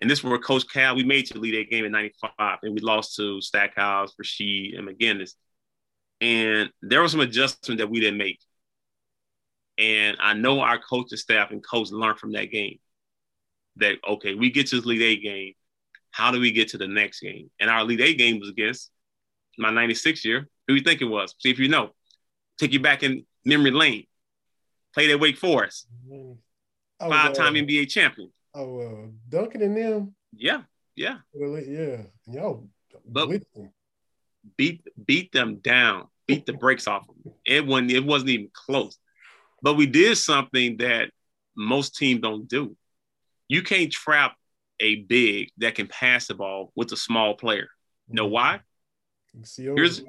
and 0.00 0.10
this 0.10 0.24
where 0.24 0.38
Coach 0.38 0.64
Cal, 0.72 0.96
we 0.96 1.04
made 1.04 1.26
to 1.26 1.34
Elite 1.34 1.54
Eight 1.54 1.70
game 1.70 1.84
in 1.84 1.92
95, 1.92 2.58
and 2.62 2.74
we 2.74 2.80
lost 2.80 3.14
to 3.16 3.40
Stackhouse, 3.40 4.14
Rasheed, 4.20 4.76
and 4.76 4.88
McInnis. 4.88 5.34
And 6.20 6.70
there 6.82 7.02
was 7.02 7.12
some 7.12 7.20
adjustment 7.20 7.78
that 7.78 7.88
we 7.88 8.00
didn't 8.00 8.18
make. 8.18 8.40
And 9.78 10.16
I 10.20 10.34
know 10.34 10.60
our 10.60 10.78
coaching 10.78 11.18
staff 11.18 11.50
and 11.50 11.64
coach 11.64 11.90
learned 11.90 12.18
from 12.18 12.32
that 12.32 12.50
game 12.50 12.78
that, 13.76 13.96
okay, 14.06 14.34
we 14.34 14.50
get 14.50 14.66
to 14.68 14.78
Elite 14.78 15.02
Eight 15.02 15.22
game. 15.22 15.54
How 16.10 16.30
do 16.30 16.40
we 16.40 16.52
get 16.52 16.68
to 16.70 16.78
the 16.78 16.88
next 16.88 17.20
game? 17.20 17.50
And 17.60 17.70
our 17.70 17.80
Elite 17.80 18.00
Eight 18.00 18.18
game 18.18 18.38
was 18.38 18.50
against 18.50 18.90
my 19.56 19.70
96 19.70 20.24
year. 20.24 20.48
Who 20.68 20.74
you 20.74 20.82
think 20.82 21.00
it 21.00 21.06
was? 21.06 21.34
See 21.38 21.50
if 21.50 21.58
you 21.58 21.68
know. 21.68 21.90
Take 22.58 22.72
you 22.72 22.80
back 22.80 23.02
in 23.02 23.24
memory 23.44 23.70
lane. 23.70 24.06
Played 24.94 25.10
at 25.10 25.20
Wake 25.20 25.38
Forest. 25.38 25.88
Oh, 26.10 26.38
Five-time 27.00 27.54
uh, 27.54 27.58
NBA 27.58 27.88
champion. 27.88 28.30
Oh, 28.54 28.80
uh, 28.80 29.06
Duncan 29.28 29.62
and 29.62 29.76
them. 29.76 30.14
Yeah, 30.32 30.62
yeah. 30.94 31.18
Well, 31.32 31.58
yeah. 31.60 32.02
Yo, 32.30 32.68
but 33.06 33.28
beat 34.56 34.86
beat 35.04 35.32
them 35.32 35.56
down. 35.56 36.08
Beat 36.26 36.46
the 36.46 36.52
brakes 36.52 36.86
off 36.86 37.06
them. 37.06 37.34
It 37.44 37.66
wasn't. 37.66 37.90
It 37.90 38.04
wasn't 38.04 38.30
even 38.30 38.50
close. 38.52 38.96
But 39.62 39.74
we 39.74 39.86
did 39.86 40.16
something 40.18 40.76
that 40.78 41.10
most 41.56 41.96
teams 41.96 42.20
don't 42.20 42.48
do. 42.48 42.76
You 43.48 43.62
can't 43.62 43.90
trap 43.90 44.36
a 44.80 44.96
big 44.96 45.50
that 45.58 45.74
can 45.74 45.86
pass 45.86 46.26
the 46.26 46.34
ball 46.34 46.72
with 46.74 46.92
a 46.92 46.96
small 46.96 47.34
player. 47.34 47.68
You 48.08 48.14
know 48.14 48.26
why? 48.26 48.60
See 49.44 49.64
Here's, 49.64 50.02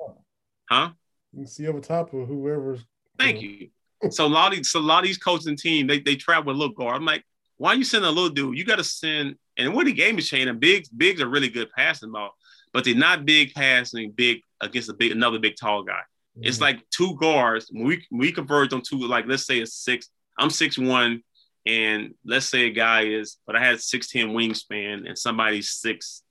huh? 0.69 0.91
You 1.33 1.39
can 1.39 1.47
see 1.47 1.67
over 1.67 1.79
top 1.79 2.13
of 2.13 2.27
whoever's. 2.27 2.85
Thank 3.17 3.41
you. 3.41 3.69
so 4.11 4.25
a 4.25 4.27
lot 4.27 4.51
of 4.51 4.57
these, 4.57 4.69
so 4.69 4.79
a 4.79 4.81
lot 4.81 4.99
of 4.99 5.05
these 5.05 5.17
coaches 5.17 5.47
and 5.47 5.57
teams, 5.57 5.87
they 5.87 5.99
they 5.99 6.15
trap 6.15 6.45
with 6.45 6.55
a 6.55 6.59
little 6.59 6.75
guard. 6.75 6.95
I'm 6.95 7.05
like, 7.05 7.23
why 7.57 7.71
are 7.71 7.75
you 7.75 7.83
sending 7.83 8.09
a 8.09 8.11
little 8.11 8.29
dude? 8.29 8.57
You 8.57 8.65
got 8.65 8.77
to 8.77 8.83
send. 8.83 9.35
And 9.57 9.73
when 9.73 9.85
the 9.85 9.93
game 9.93 10.17
is 10.17 10.29
changing, 10.29 10.59
bigs 10.59 10.89
bigs 10.89 11.21
are 11.21 11.27
really 11.27 11.49
good 11.49 11.69
passing 11.75 12.11
ball, 12.11 12.35
but 12.71 12.85
they're 12.85 12.95
not 12.95 13.25
big 13.25 13.53
passing 13.53 14.11
big 14.11 14.41
against 14.61 14.89
a 14.89 14.93
big 14.93 15.11
another 15.11 15.39
big 15.39 15.55
tall 15.59 15.83
guy. 15.83 16.01
Mm-hmm. 16.37 16.47
It's 16.47 16.61
like 16.61 16.87
two 16.89 17.15
guards. 17.17 17.67
When 17.71 17.85
we 17.85 18.05
we 18.11 18.31
converge 18.31 18.73
on 18.73 18.81
two, 18.81 18.99
like 18.99 19.25
let's 19.27 19.45
say 19.45 19.61
a 19.61 19.67
six. 19.67 20.09
I'm 20.37 20.49
six 20.49 20.77
one, 20.77 21.23
and 21.65 22.15
let's 22.25 22.47
say 22.47 22.67
a 22.67 22.71
guy 22.71 23.05
is, 23.05 23.37
but 23.45 23.55
I 23.55 23.63
had 23.63 23.79
six 23.79 24.09
ten 24.09 24.29
wingspan, 24.29 25.07
and 25.07 25.17
somebody's 25.17 25.71
six 25.71 26.23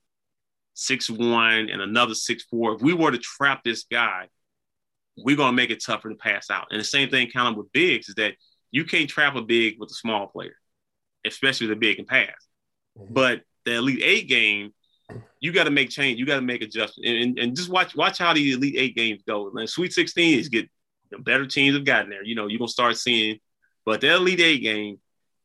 six 0.73 1.09
one, 1.09 1.69
and 1.69 1.81
another 1.81 2.15
six 2.15 2.43
four. 2.43 2.75
If 2.75 2.81
we 2.81 2.93
were 2.93 3.11
to 3.11 3.17
trap 3.17 3.63
this 3.63 3.85
guy, 3.89 4.27
we're 5.17 5.35
gonna 5.35 5.55
make 5.55 5.69
it 5.69 5.83
tougher 5.83 6.09
to 6.09 6.15
pass 6.15 6.49
out. 6.49 6.67
And 6.71 6.79
the 6.79 6.85
same 6.85 7.09
thing 7.09 7.29
kind 7.29 7.47
of 7.47 7.55
with 7.55 7.71
bigs 7.71 8.09
is 8.09 8.15
that 8.15 8.33
you 8.71 8.85
can't 8.85 9.09
trap 9.09 9.35
a 9.35 9.41
big 9.41 9.79
with 9.79 9.91
a 9.91 9.93
small 9.93 10.27
player, 10.27 10.55
especially 11.25 11.67
the 11.67 11.75
big 11.75 11.99
and 11.99 12.07
pass. 12.07 12.29
Mm-hmm. 12.97 13.13
But 13.13 13.41
the 13.65 13.75
Elite 13.75 14.01
Eight 14.03 14.27
game, 14.27 14.73
you 15.39 15.51
got 15.51 15.65
to 15.65 15.71
make 15.71 15.89
change. 15.89 16.19
You 16.19 16.25
got 16.25 16.37
to 16.37 16.41
make 16.41 16.61
adjustments, 16.61 17.07
and, 17.07 17.17
and, 17.17 17.39
and, 17.39 17.55
just 17.55 17.69
watch 17.69 17.95
watch 17.95 18.17
how 18.17 18.33
the 18.33 18.53
Elite 18.53 18.75
Eight 18.77 18.95
games 18.95 19.21
go. 19.27 19.51
And 19.55 19.69
Sweet 19.69 19.93
Sixteen 19.93 20.39
is 20.39 20.49
get 20.49 20.69
the 21.11 21.19
better 21.19 21.45
teams 21.45 21.75
have 21.75 21.85
gotten 21.85 22.09
there. 22.09 22.23
You 22.23 22.35
know, 22.35 22.47
you're 22.47 22.59
gonna 22.59 22.67
start 22.67 22.97
seeing, 22.97 23.39
but 23.85 24.01
the 24.01 24.15
Elite 24.15 24.41
Eight 24.41 24.61
game, 24.61 24.99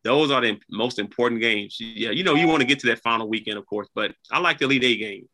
those 0.05 0.31
are 0.31 0.41
the 0.41 0.59
most 0.71 0.99
important 0.99 1.41
games. 1.41 1.77
Yeah, 1.79 2.11
you 2.11 2.25
know, 2.25 2.35
you 2.35 2.49
want 2.49 2.61
to 2.61 2.67
get 2.67 2.81
to 2.81 2.87
that 2.89 3.01
final 3.01 3.29
weekend, 3.29 3.59
of 3.59 3.67
course, 3.67 3.89
but 3.95 4.15
I 4.31 4.39
like 4.39 4.59
the 4.59 4.65
Elite 4.65 4.85
Eight 4.85 4.99
game. 4.99 5.29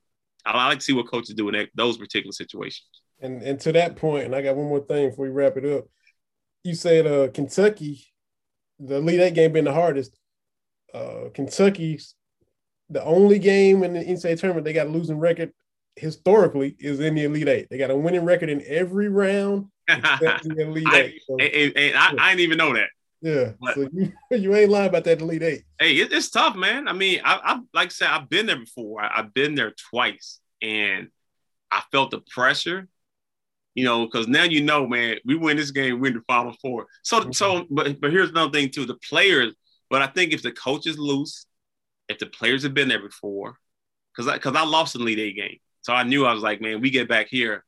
I 0.44 0.68
like 0.68 0.78
to 0.80 0.84
see 0.84 0.92
what 0.92 1.10
coaches 1.10 1.34
do 1.34 1.48
in 1.48 1.54
that, 1.54 1.70
those 1.74 1.96
particular 1.96 2.32
situations. 2.32 2.86
And 3.20 3.42
and 3.42 3.60
to 3.60 3.72
that 3.72 3.96
point, 3.96 4.26
and 4.26 4.34
I 4.34 4.42
got 4.42 4.56
one 4.56 4.68
more 4.68 4.80
thing 4.80 5.10
before 5.10 5.26
we 5.26 5.30
wrap 5.30 5.56
it 5.56 5.64
up. 5.64 5.84
You 6.62 6.74
said 6.74 7.06
uh, 7.06 7.28
Kentucky, 7.32 8.06
the 8.78 8.96
Elite 8.96 9.20
Eight 9.20 9.34
game 9.34 9.52
being 9.52 9.64
the 9.64 9.72
hardest. 9.72 10.16
Uh, 10.92 11.28
Kentucky's 11.32 12.14
the 12.90 13.02
only 13.02 13.38
game 13.38 13.82
in 13.82 13.94
the 13.94 14.04
NCAA 14.04 14.38
tournament 14.38 14.64
they 14.64 14.72
got 14.72 14.86
a 14.86 14.90
losing 14.90 15.18
record 15.18 15.52
historically 15.96 16.76
is 16.78 17.00
in 17.00 17.14
the 17.14 17.24
Elite 17.24 17.48
Eight. 17.48 17.68
They 17.70 17.78
got 17.78 17.90
a 17.90 17.96
winning 17.96 18.24
record 18.24 18.50
in 18.50 18.62
every 18.66 19.08
round 19.08 19.66
except 19.88 20.44
the 20.48 20.62
Elite 20.62 20.86
I, 20.88 21.00
Eight. 21.00 21.22
So, 21.26 21.36
and, 21.38 21.76
and 21.76 21.96
I, 21.96 22.14
I, 22.18 22.30
didn't 22.30 22.40
even 22.40 22.58
know 22.58 22.74
that. 22.74 22.88
Yeah, 23.22 23.52
but, 23.60 23.74
so 23.74 23.88
you, 23.92 24.12
you 24.30 24.54
ain't 24.54 24.70
lying 24.70 24.88
about 24.88 25.04
that 25.04 25.20
Elite 25.20 25.42
Eight. 25.42 25.62
Hey, 25.78 25.96
it, 25.96 26.12
it's 26.12 26.30
tough, 26.30 26.56
man. 26.56 26.88
I 26.88 26.92
mean, 26.92 27.20
I, 27.24 27.40
I 27.42 27.60
like 27.72 27.86
I 27.86 27.90
said, 27.90 28.08
I've 28.08 28.28
been 28.28 28.46
there 28.46 28.58
before. 28.58 29.02
I, 29.02 29.20
I've 29.20 29.34
been 29.34 29.54
there 29.54 29.72
twice, 29.90 30.40
and 30.60 31.08
I 31.70 31.82
felt 31.90 32.10
the 32.10 32.20
pressure. 32.20 32.88
You 33.74 33.84
know, 33.84 34.04
because 34.04 34.28
now 34.28 34.44
you 34.44 34.62
know, 34.62 34.86
man, 34.86 35.16
we 35.24 35.34
win 35.34 35.56
this 35.56 35.72
game, 35.72 36.00
win 36.00 36.14
the 36.14 36.22
Final 36.28 36.54
Four. 36.62 36.86
So, 37.02 37.20
mm-hmm. 37.20 37.32
so, 37.32 37.66
but 37.70 38.00
but 38.00 38.12
here's 38.12 38.30
another 38.30 38.52
thing 38.52 38.70
too: 38.70 38.86
the 38.86 38.94
players. 38.94 39.54
But 39.90 40.02
I 40.02 40.06
think 40.06 40.32
if 40.32 40.42
the 40.42 40.52
coach 40.52 40.86
is 40.86 40.98
loose, 40.98 41.46
if 42.08 42.18
the 42.18 42.26
players 42.26 42.62
have 42.62 42.74
been 42.74 42.88
there 42.88 43.02
before, 43.02 43.58
because 44.12 44.28
I, 44.28 44.38
cause 44.38 44.54
I 44.56 44.64
lost 44.64 44.94
the 44.94 44.98
lead 45.00 45.18
Eight 45.18 45.36
game. 45.36 45.58
So 45.82 45.92
I 45.92 46.02
knew 46.04 46.24
I 46.24 46.32
was 46.32 46.42
like, 46.42 46.60
man, 46.60 46.80
we 46.80 46.90
get 46.90 47.08
back 47.08 47.28
here, 47.28 47.64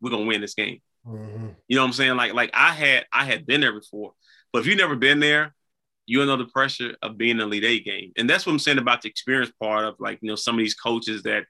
we're 0.00 0.10
gonna 0.10 0.24
win 0.24 0.40
this 0.40 0.54
game. 0.54 0.80
Mm-hmm. 1.06 1.48
You 1.68 1.76
know 1.76 1.82
what 1.82 1.88
I'm 1.88 1.92
saying? 1.92 2.16
Like, 2.16 2.34
like 2.34 2.50
I 2.54 2.72
had 2.72 3.06
I 3.12 3.24
had 3.24 3.44
been 3.46 3.60
there 3.60 3.72
before, 3.72 4.12
but 4.52 4.60
if 4.60 4.66
you've 4.66 4.78
never 4.78 4.96
been 4.96 5.20
there, 5.20 5.54
you 6.06 6.24
know 6.24 6.36
the 6.36 6.46
pressure 6.46 6.96
of 7.02 7.16
being 7.16 7.36
an 7.36 7.42
Elite 7.42 7.64
Eight 7.64 7.84
game. 7.84 8.12
And 8.16 8.28
that's 8.28 8.46
what 8.46 8.52
I'm 8.52 8.58
saying 8.58 8.78
about 8.78 9.02
the 9.02 9.08
experience 9.08 9.52
part 9.60 9.84
of 9.84 9.96
like, 9.98 10.18
you 10.20 10.28
know, 10.28 10.36
some 10.36 10.56
of 10.56 10.58
these 10.58 10.74
coaches 10.74 11.22
that 11.22 11.44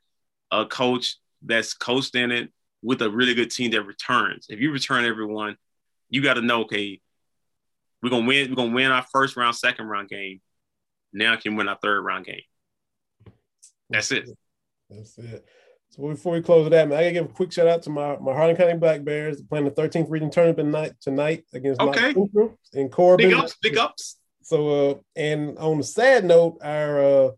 a 0.50 0.66
coach 0.66 1.16
that's 1.42 1.74
coached 1.74 2.14
in 2.14 2.30
it 2.30 2.52
with 2.82 3.02
a 3.02 3.10
really 3.10 3.34
good 3.34 3.50
team 3.50 3.70
that 3.70 3.82
returns. 3.82 4.46
If 4.48 4.60
you 4.60 4.72
return 4.72 5.04
everyone, 5.04 5.56
you 6.08 6.22
got 6.22 6.34
to 6.34 6.42
know, 6.42 6.62
okay, 6.62 7.00
we're 8.02 8.10
gonna 8.10 8.26
win, 8.26 8.50
we're 8.50 8.56
gonna 8.56 8.74
win 8.74 8.90
our 8.90 9.06
first 9.12 9.36
round, 9.36 9.54
second 9.54 9.86
round 9.86 10.08
game 10.08 10.40
now 11.12 11.34
I 11.34 11.36
can 11.36 11.56
win 11.56 11.68
our 11.68 11.78
third 11.80 12.02
round 12.02 12.26
game. 12.26 12.42
That's 13.90 14.10
it. 14.12 14.28
That's 14.88 15.18
it. 15.18 15.44
So 15.90 16.08
before 16.08 16.32
we 16.32 16.40
close 16.40 16.66
it 16.66 16.72
out, 16.72 16.88
man, 16.88 16.98
I 16.98 17.02
gotta 17.02 17.12
give 17.12 17.24
a 17.26 17.34
quick 17.34 17.52
shout 17.52 17.66
out 17.68 17.82
to 17.82 17.90
my, 17.90 18.16
my 18.16 18.32
Harlan 18.32 18.56
County 18.56 18.78
Black 18.78 19.04
Bears 19.04 19.42
playing 19.42 19.66
the 19.66 19.70
13th 19.70 20.10
region 20.10 20.30
tournament 20.30 20.70
night 20.70 20.92
tonight 21.02 21.44
against 21.52 21.80
okay. 21.82 22.14
in 22.72 22.88
Corbin. 22.88 23.28
Big 23.28 23.36
ups, 23.36 23.56
big 23.60 23.76
ups. 23.76 24.18
So 24.42 24.90
uh 24.90 24.94
and 25.14 25.58
on 25.58 25.80
a 25.80 25.82
sad 25.82 26.24
note, 26.24 26.58
our 26.62 27.02
uh 27.02 27.30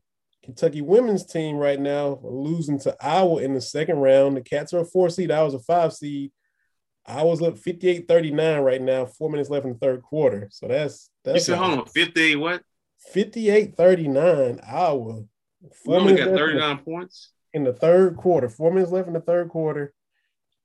Kentucky 0.45 0.83
women's 0.83 1.25
team 1.25 1.57
right 1.57 1.81
now 1.81 2.21
losing 2.23 2.79
to 2.81 2.95
Iowa 3.01 3.43
in 3.43 3.55
the 3.55 3.61
second 3.63 3.97
round. 3.97 4.37
The 4.37 4.43
Cats 4.43 4.75
are 4.75 4.81
a 4.81 4.85
four 4.85 5.09
seed, 5.09 5.31
I 5.31 5.43
was 5.43 5.55
a 5.55 5.59
five 5.59 5.93
seed. 5.93 6.33
I 7.07 7.23
was 7.23 7.43
up 7.43 7.59
58 7.59 8.07
39 8.09 8.61
right 8.61 8.81
now, 8.81 9.07
four 9.07 9.31
minutes 9.31 9.51
left 9.51 9.67
in 9.67 9.73
the 9.73 9.79
third 9.79 10.03
quarter. 10.03 10.49
So 10.51 10.69
that's 10.69 11.11
that's 11.25 11.37
you 11.49 11.55
said, 11.55 11.59
hold 11.59 11.81
on, 11.81 11.87
58 11.87 12.37
what? 12.37 12.63
58 13.13 13.77
39 13.77 14.61
Iowa. 14.67 15.23
We 15.87 15.95
only 15.95 16.17
got 16.17 16.37
39 16.37 16.79
points 16.79 17.31
in 17.55 17.65
the 17.65 17.73
third 17.73 18.17
quarter. 18.17 18.49
Four 18.49 18.71
minutes 18.73 18.93
left 18.93 19.09
in 19.09 19.15
the 19.15 19.21
third 19.21 19.49
quarter. 19.49 19.95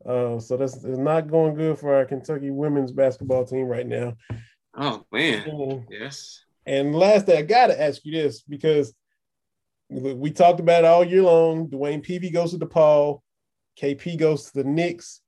Uh, 0.06 0.40
so 0.40 0.58
that's 0.58 0.76
it's 0.76 0.98
not 0.98 1.30
going 1.30 1.56
good 1.56 1.78
for 1.78 1.94
our 1.94 2.06
Kentucky 2.06 2.52
women's 2.52 2.92
basketball 2.92 3.46
team 3.46 3.66
right 3.66 3.88
now. 3.88 4.16
Oh 4.74 5.06
man, 5.12 5.44
mm. 5.44 5.86
yes. 5.90 6.44
And 6.66 6.96
last 6.96 7.26
thing, 7.26 7.38
I 7.38 7.42
gotta 7.42 7.82
ask 7.82 8.04
you 8.06 8.12
this 8.12 8.42
because 8.42 8.94
we 9.90 10.32
talked 10.32 10.60
about 10.60 10.84
it 10.84 10.88
all 10.88 11.04
year 11.04 11.24
long. 11.24 11.68
DeWayne 11.68 12.06
Peevy 12.06 12.32
goes 12.32 12.52
to 12.52 12.60
DePaul, 12.60 13.22
KP 13.80 14.18
goes 14.18 14.46
to 14.46 14.64
the 14.64 14.64
Knicks. 14.64 15.22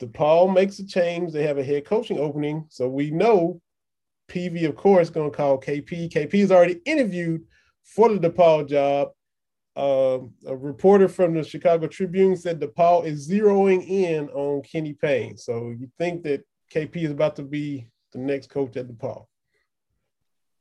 DePaul 0.00 0.52
makes 0.52 0.78
a 0.78 0.86
change. 0.86 1.32
They 1.32 1.46
have 1.46 1.58
a 1.58 1.64
head 1.64 1.84
coaching 1.84 2.18
opening, 2.18 2.66
so 2.68 2.88
we 2.88 3.10
know 3.10 3.60
Peevy, 4.28 4.66
of 4.68 4.76
course, 4.76 5.10
going 5.10 5.30
to 5.30 5.36
call 5.36 5.60
KP. 5.60 6.10
KP 6.10 6.34
is 6.34 6.52
already 6.52 6.80
interviewed 6.84 7.42
for 7.84 8.08
the 8.08 8.30
DePaul 8.30 8.68
job. 8.68 9.08
Uh, 9.76 10.18
a 10.46 10.56
reporter 10.56 11.08
from 11.08 11.34
the 11.34 11.44
Chicago 11.44 11.86
Tribune 11.86 12.36
said 12.36 12.60
DePaul 12.60 13.04
is 13.04 13.28
zeroing 13.28 13.86
in 13.88 14.28
on 14.30 14.62
Kenny 14.62 14.94
Payne. 14.94 15.36
So 15.36 15.70
you 15.78 15.88
think 15.98 16.22
that 16.24 16.42
KP 16.72 16.96
is 16.96 17.10
about 17.10 17.36
to 17.36 17.42
be 17.42 17.88
the 18.12 18.18
next 18.18 18.50
coach 18.50 18.76
at 18.76 18.88
DePaul? 18.88 19.26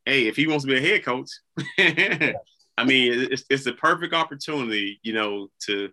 Hey, 0.06 0.28
if 0.28 0.36
he 0.36 0.48
wants 0.48 0.66
to 0.66 0.72
be 0.72 0.78
a 0.78 0.82
head 0.82 1.04
coach, 1.04 1.30
I 2.80 2.86
mean, 2.86 3.28
it's 3.32 3.44
it's 3.50 3.66
a 3.66 3.74
perfect 3.74 4.14
opportunity, 4.14 5.00
you 5.04 5.14
know, 5.14 5.50
to 5.66 5.90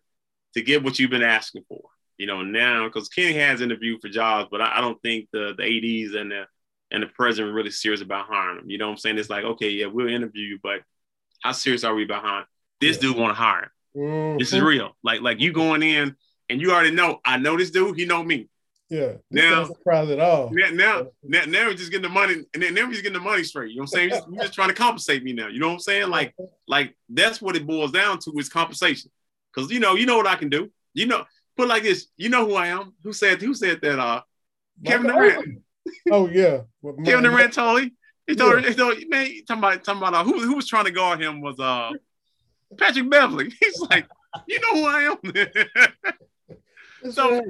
to 0.55 0.63
get 0.63 0.85
what 0.85 0.99
you've 0.99 1.11
been 1.11 1.23
asking 1.23 1.65
for. 1.69 1.83
You 2.17 2.27
know, 2.27 2.43
now 2.43 2.87
because 2.87 3.09
Kenny 3.09 3.35
has 3.35 3.61
interviewed 3.61 4.01
for 4.01 4.09
jobs, 4.09 4.49
but 4.51 4.61
I, 4.61 4.79
I 4.79 4.81
don't 4.81 5.01
think 5.03 5.29
the 5.33 5.55
the 5.57 5.65
ads 5.65 6.15
and 6.15 6.31
the 6.31 6.47
and 6.91 7.03
the 7.03 7.09
president 7.09 7.55
really 7.55 7.71
serious 7.71 8.01
about 8.01 8.27
hiring 8.27 8.61
him. 8.61 8.71
You 8.71 8.79
know 8.79 8.87
what 8.87 8.93
I'm 8.93 8.99
saying? 8.99 9.19
It's 9.19 9.31
like, 9.31 9.45
okay, 9.45 9.71
yeah, 9.71 9.87
we'll 9.87 10.09
interview 10.09 10.45
you, 10.45 10.59
but 10.63 10.83
how 11.43 11.53
serious 11.53 11.85
are 11.85 11.95
we 11.95 12.05
behind? 12.05 12.47
This 12.81 12.97
yeah. 12.97 13.03
dude 13.03 13.17
want 13.17 13.31
to 13.31 13.35
hire 13.35 13.63
him. 13.65 13.71
Mm-hmm. 13.97 14.39
This 14.39 14.53
is 14.53 14.61
real. 14.61 14.97
Like, 15.03 15.21
like 15.21 15.41
you 15.41 15.53
going 15.53 15.83
in 15.83 16.15
and 16.49 16.61
you 16.61 16.71
already 16.71 16.93
know, 16.93 17.21
I 17.25 17.39
know 17.39 17.57
this 17.57 17.71
dude, 17.71 17.99
he 17.99 18.05
know 18.05 18.23
me. 18.23 18.49
Yeah. 18.89 19.15
Now, 19.31 19.65
surprise 19.65 20.11
at 20.11 20.21
all. 20.21 20.51
Now, 20.53 20.71
now, 20.71 21.07
now, 21.23 21.45
now 21.47 21.67
we're 21.67 21.75
just 21.75 21.91
getting 21.91 22.09
the 22.09 22.09
money, 22.09 22.45
and 22.55 22.63
then 22.63 22.75
now 22.75 22.89
just 22.89 23.03
getting 23.03 23.19
the 23.19 23.25
money 23.25 23.43
straight. 23.43 23.71
You 23.71 23.77
know 23.77 23.83
what 23.83 23.99
I'm 23.99 24.11
saying? 24.11 24.23
You're 24.31 24.43
just 24.43 24.55
trying 24.55 24.69
to 24.69 24.75
compensate 24.75 25.25
me 25.25 25.33
now. 25.33 25.49
You 25.49 25.59
know 25.59 25.69
what 25.69 25.75
I'm 25.75 25.81
saying? 25.81 26.09
Like, 26.09 26.35
like 26.69 26.97
that's 27.09 27.43
what 27.43 27.57
it 27.57 27.67
boils 27.67 27.93
down 27.93 28.19
to 28.21 28.33
is 28.39 28.49
compensation. 28.49 29.11
Because 29.53 29.71
you 29.71 29.81
know, 29.81 29.95
you 29.95 30.07
know 30.07 30.17
what 30.17 30.27
I 30.27 30.37
can 30.37 30.49
do. 30.49 30.71
You 30.95 31.07
know, 31.07 31.25
put 31.57 31.69
like 31.69 31.83
this. 31.83 32.07
You 32.17 32.29
know 32.29 32.47
who 32.47 32.55
I 32.55 32.69
am. 32.69 32.95
Who 33.03 33.13
said? 33.13 33.43
Who 33.43 33.55
said 33.55 33.81
that? 33.83 33.99
Uh, 33.99 34.23
Kevin 34.85 35.09
Durant. 35.09 35.63
Oh 36.11 36.29
yeah, 36.29 36.63
Kevin 37.05 37.25
Durant 37.25 37.53
told 37.53 37.83
he. 37.83 37.93
He 38.27 38.35
told, 38.35 38.61
yeah. 38.61 38.71
he 38.71 38.75
told 38.75 38.97
man, 39.09 39.31
talking 39.47 39.59
about 39.59 39.85
talking 39.85 40.03
about 40.03 40.15
uh, 40.15 40.25
who 40.25 40.41
who 40.41 40.57
was 40.57 40.67
trying 40.67 40.85
to 40.87 40.91
guard 40.91 41.23
him 41.23 41.41
was 41.41 41.61
uh 41.61 41.91
Patrick 42.77 43.09
Beverley. 43.09 43.53
He's 43.61 43.81
like, 43.81 44.09
you 44.49 44.61
know 44.61 44.75
who 44.75 44.87
I 44.87 45.17
am. 47.05 47.13
so 47.13 47.41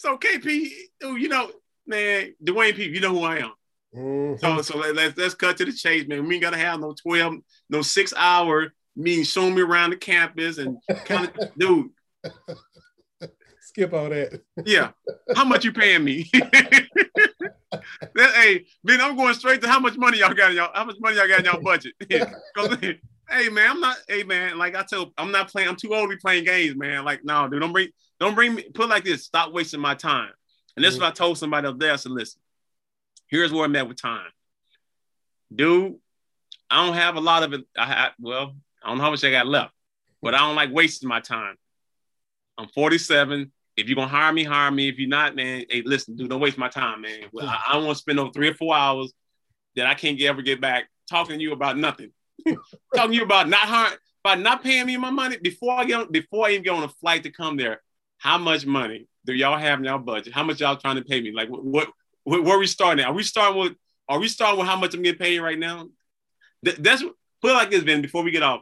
so 0.00 0.16
KP, 0.16 0.70
you 1.02 1.28
know, 1.28 1.50
man, 1.86 2.34
DeWayne 2.42 2.74
P, 2.74 2.84
you 2.84 3.00
know 3.00 3.10
who 3.10 3.22
I 3.22 3.36
am. 3.40 3.52
Mm-hmm. 3.94 4.38
So 4.38 4.62
so 4.62 4.78
let, 4.78 4.96
us 4.96 5.14
let's 5.18 5.34
cut 5.34 5.58
to 5.58 5.66
the 5.66 5.72
chase, 5.72 6.08
man. 6.08 6.26
We 6.26 6.36
ain't 6.36 6.42
gotta 6.42 6.56
have 6.56 6.80
no 6.80 6.94
12, 6.94 7.34
no 7.68 7.82
six 7.82 8.14
hour 8.16 8.72
me 8.96 9.24
showing 9.24 9.54
me 9.54 9.60
around 9.60 9.90
the 9.90 9.96
campus 9.96 10.56
and 10.56 10.78
kind 11.04 11.30
of 11.38 11.54
dude. 11.58 11.90
Skip 13.60 13.92
all 13.92 14.08
that. 14.08 14.40
Yeah. 14.64 14.92
How 15.36 15.44
much 15.44 15.66
you 15.66 15.72
paying 15.72 16.02
me? 16.02 16.30
that, 16.32 16.86
hey, 18.14 18.64
man, 18.82 19.02
I'm 19.02 19.16
going 19.16 19.34
straight 19.34 19.60
to 19.60 19.68
how 19.68 19.80
much 19.80 19.98
money 19.98 20.20
y'all 20.20 20.32
got 20.32 20.52
in 20.52 20.56
y'all, 20.56 20.70
how 20.72 20.86
much 20.86 20.96
money 20.98 21.16
y'all 21.16 21.28
got 21.28 21.40
in 21.40 21.44
y'all 21.44 21.62
budget. 21.62 21.94
Hey 23.32 23.48
man, 23.48 23.70
I'm 23.70 23.80
not 23.80 23.96
hey 24.08 24.24
man, 24.24 24.58
like 24.58 24.74
I 24.74 24.82
tell 24.82 25.12
I'm 25.16 25.30
not 25.30 25.52
playing, 25.52 25.68
I'm 25.68 25.76
too 25.76 25.94
old 25.94 26.10
to 26.10 26.16
be 26.16 26.20
playing 26.20 26.44
games, 26.44 26.74
man. 26.74 27.04
Like, 27.04 27.24
no, 27.24 27.46
dude, 27.46 27.60
don't 27.60 27.70
bring 27.70 27.90
don't 28.20 28.34
bring 28.34 28.54
me 28.54 28.62
put 28.62 28.88
like 28.88 29.04
this, 29.04 29.24
stop 29.24 29.52
wasting 29.52 29.80
my 29.80 29.94
time. 29.94 30.30
And 30.76 30.84
this 30.84 30.94
mm-hmm. 30.94 30.96
is 30.96 31.00
what 31.00 31.08
I 31.08 31.14
told 31.14 31.38
somebody 31.38 31.66
up 31.66 31.78
there. 31.78 31.92
I 31.92 31.96
said, 31.96 32.12
listen, 32.12 32.40
here's 33.26 33.52
where 33.52 33.64
I'm 33.64 33.74
at 33.76 33.88
with 33.88 34.00
time. 34.00 34.30
Dude, 35.54 35.96
I 36.70 36.86
don't 36.86 36.94
have 36.94 37.16
a 37.16 37.20
lot 37.20 37.42
of 37.42 37.54
it. 37.54 37.62
I 37.76 38.10
well, 38.20 38.54
I 38.82 38.88
don't 38.88 38.98
know 38.98 39.04
how 39.04 39.10
much 39.10 39.24
I 39.24 39.30
got 39.30 39.46
left, 39.46 39.72
but 40.22 40.34
I 40.34 40.38
don't 40.38 40.54
like 40.54 40.70
wasting 40.70 41.08
my 41.08 41.20
time. 41.20 41.56
I'm 42.56 42.68
47. 42.68 43.50
If 43.76 43.88
you're 43.88 43.96
gonna 43.96 44.08
hire 44.08 44.32
me, 44.32 44.44
hire 44.44 44.70
me. 44.70 44.88
If 44.88 44.98
you're 44.98 45.08
not, 45.08 45.34
man, 45.34 45.64
hey, 45.68 45.82
listen, 45.84 46.14
dude, 46.14 46.28
don't 46.28 46.40
waste 46.40 46.58
my 46.58 46.68
time, 46.68 47.00
man. 47.00 47.24
Well, 47.32 47.48
I, 47.48 47.60
I 47.68 47.72
don't 47.72 47.86
want 47.86 47.96
to 47.96 48.00
spend 48.02 48.20
over 48.20 48.30
three 48.30 48.48
or 48.48 48.54
four 48.54 48.76
hours 48.76 49.12
that 49.76 49.86
I 49.86 49.94
can't 49.94 50.20
ever 50.20 50.42
get 50.42 50.60
back 50.60 50.88
talking 51.08 51.38
to 51.38 51.42
you 51.42 51.52
about 51.52 51.78
nothing. 51.78 52.12
talking 52.94 53.12
to 53.12 53.16
you 53.16 53.22
about 53.22 53.48
not 53.48 53.60
hiring, 53.60 53.98
about 54.24 54.40
not 54.40 54.62
paying 54.62 54.86
me 54.86 54.96
my 54.96 55.10
money 55.10 55.38
before 55.38 55.74
I 55.74 55.84
get 55.84 56.00
on, 56.00 56.12
before 56.12 56.46
I 56.46 56.50
even 56.50 56.62
get 56.62 56.74
on 56.74 56.82
a 56.82 56.88
flight 56.88 57.22
to 57.24 57.30
come 57.30 57.56
there. 57.56 57.80
How 58.20 58.36
much 58.36 58.66
money 58.66 59.08
do 59.24 59.32
y'all 59.32 59.58
have 59.58 59.78
in 59.78 59.86
y'all 59.86 59.98
budget? 59.98 60.34
How 60.34 60.44
much 60.44 60.60
y'all 60.60 60.76
trying 60.76 60.96
to 60.96 61.02
pay 61.02 61.20
me? 61.20 61.32
Like 61.32 61.48
what, 61.48 61.64
what 61.64 61.88
where 62.24 62.56
are 62.56 62.58
we 62.58 62.66
starting? 62.66 63.02
At? 63.02 63.10
Are 63.10 63.14
we 63.14 63.22
starting 63.22 63.58
with 63.58 63.72
are 64.08 64.18
we 64.18 64.28
starting 64.28 64.58
with 64.58 64.68
how 64.68 64.76
much 64.76 64.94
I'm 64.94 65.02
getting 65.02 65.18
paid 65.18 65.38
right 65.40 65.58
now? 65.58 65.88
Th- 66.64 66.76
that's 66.76 67.02
put 67.02 67.50
it 67.50 67.54
like 67.54 67.70
this, 67.70 67.82
Ben, 67.82 68.02
before 68.02 68.22
we 68.22 68.30
get 68.30 68.42
off. 68.42 68.60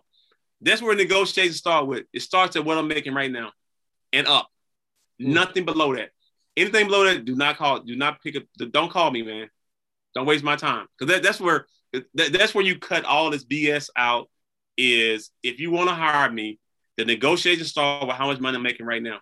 That's 0.60 0.80
where 0.80 0.94
negotiations 0.94 1.56
start 1.56 1.86
with. 1.86 2.04
It 2.12 2.22
starts 2.22 2.54
at 2.56 2.64
what 2.64 2.78
I'm 2.78 2.86
making 2.88 3.14
right 3.14 3.30
now 3.30 3.50
and 4.12 4.26
up. 4.26 4.48
Mm. 5.20 5.34
Nothing 5.34 5.64
below 5.64 5.94
that. 5.96 6.10
Anything 6.56 6.86
below 6.86 7.04
that, 7.04 7.24
do 7.24 7.34
not 7.34 7.56
call, 7.56 7.80
do 7.80 7.96
not 7.96 8.22
pick 8.22 8.36
up, 8.36 8.42
don't 8.70 8.90
call 8.90 9.10
me, 9.10 9.22
man. 9.22 9.48
Don't 10.14 10.26
waste 10.26 10.44
my 10.44 10.56
time. 10.56 10.86
Because 10.98 11.14
that, 11.14 11.22
that's 11.22 11.40
where 11.40 11.66
that, 12.14 12.32
that's 12.32 12.54
where 12.54 12.64
you 12.64 12.78
cut 12.78 13.04
all 13.04 13.30
this 13.30 13.44
BS 13.44 13.90
out. 13.96 14.28
Is 14.76 15.30
if 15.42 15.58
you 15.58 15.72
want 15.72 15.88
to 15.88 15.94
hire 15.94 16.30
me, 16.30 16.60
the 16.96 17.04
negotiations 17.04 17.70
start 17.70 18.06
with 18.06 18.16
how 18.16 18.26
much 18.28 18.38
money 18.38 18.56
I'm 18.56 18.62
making 18.62 18.86
right 18.86 19.02
now. 19.02 19.18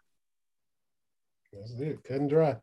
That's 1.52 1.72
it, 1.72 2.02
cut 2.04 2.18
and 2.18 2.30
dry. 2.30 2.56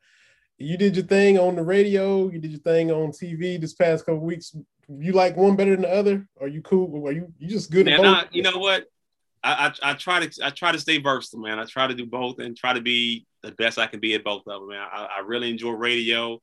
You 0.58 0.78
did 0.78 0.96
your 0.96 1.06
thing 1.06 1.40
on 1.40 1.56
the 1.56 1.64
radio. 1.64 2.30
You 2.30 2.40
did 2.40 2.52
your 2.52 2.60
thing 2.62 2.92
on 2.92 3.12
TV 3.12 3.60
this 3.60 3.74
past 3.74 4.06
couple 4.06 4.22
weeks. 4.22 4.56
You 4.88 5.14
like 5.14 5.36
one 5.36 5.56
better 5.56 5.72
than 5.72 5.82
the 5.82 5.94
other? 5.94 6.28
Are 6.40 6.48
you 6.48 6.62
cool? 6.62 7.06
Are 7.08 7.12
you 7.12 7.34
you 7.40 7.48
just 7.48 7.72
good? 7.72 7.86
Man, 7.86 8.06
I, 8.06 8.26
you 8.32 8.44
know 8.44 8.58
what? 8.58 8.86
I, 9.44 9.74
I, 9.84 9.92
I 9.92 9.94
try 9.94 10.26
to 10.26 10.46
I 10.46 10.50
try 10.52 10.72
to 10.72 10.80
stay 10.80 11.00
versatile, 11.00 11.42
man. 11.42 11.60
I 11.60 11.66
try 11.66 11.88
to 11.88 11.94
do 11.94 12.06
both 12.06 12.40
and 12.40 12.56
try 12.56 12.74
to 12.74 12.82
be 12.82 13.26
the 13.42 13.52
best 13.52 13.78
I 13.78 13.88
can 13.88 14.00
be 14.00 14.14
at 14.14 14.24
both 14.24 14.44
of 14.48 14.62
them, 14.62 14.70
man. 14.70 14.88
I, 14.92 15.08
I 15.18 15.20
really 15.26 15.50
enjoy 15.50 15.72
radio. 15.72 16.40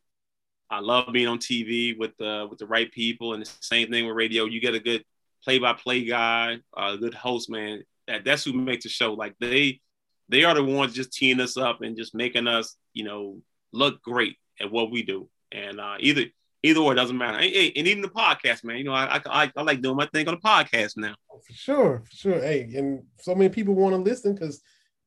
I 0.70 0.80
love 0.80 1.12
being 1.12 1.26
on 1.26 1.38
TV 1.38 1.98
with 1.98 2.16
the 2.18 2.46
with 2.48 2.58
the 2.58 2.66
right 2.66 2.90
people, 2.90 3.34
and 3.34 3.44
the 3.44 3.50
same 3.60 3.90
thing 3.90 4.06
with 4.06 4.16
radio. 4.16 4.44
You 4.44 4.60
get 4.60 4.74
a 4.74 4.80
good 4.80 5.04
play-by-play 5.44 6.04
guy, 6.04 6.58
a 6.76 6.96
good 6.98 7.14
host, 7.14 7.50
man. 7.50 7.82
That 8.06 8.24
that's 8.24 8.44
who 8.44 8.52
makes 8.52 8.84
the 8.84 8.90
show. 8.90 9.14
Like 9.14 9.34
they 9.40 9.80
they 10.30 10.44
are 10.44 10.54
the 10.54 10.64
ones 10.64 10.94
just 10.94 11.12
teeing 11.12 11.40
us 11.40 11.56
up 11.56 11.82
and 11.82 11.96
just 11.96 12.14
making 12.14 12.46
us, 12.46 12.76
you 12.92 13.04
know, 13.04 13.38
look 13.72 14.00
great 14.02 14.36
at 14.60 14.70
what 14.70 14.90
we 14.90 15.02
do. 15.02 15.28
And 15.52 15.80
uh, 15.80 15.96
either 15.98 16.26
either 16.62 16.80
or 16.80 16.94
doesn't 16.94 17.18
matter. 17.18 17.38
Hey, 17.38 17.72
and 17.74 17.88
even 17.88 18.02
the 18.02 18.08
podcast, 18.08 18.64
man. 18.64 18.78
You 18.78 18.84
know, 18.84 18.92
I, 18.92 19.20
I 19.26 19.50
I 19.56 19.62
like 19.62 19.82
doing 19.82 19.96
my 19.96 20.06
thing 20.06 20.28
on 20.28 20.34
the 20.34 20.40
podcast 20.40 20.96
now. 20.96 21.14
For 21.46 21.52
sure, 21.52 22.02
for 22.08 22.16
sure. 22.16 22.40
Hey, 22.40 22.72
and 22.76 23.02
so 23.20 23.34
many 23.34 23.50
people 23.50 23.74
want 23.74 23.94
to 23.94 24.00
listen 24.00 24.34
because 24.34 24.62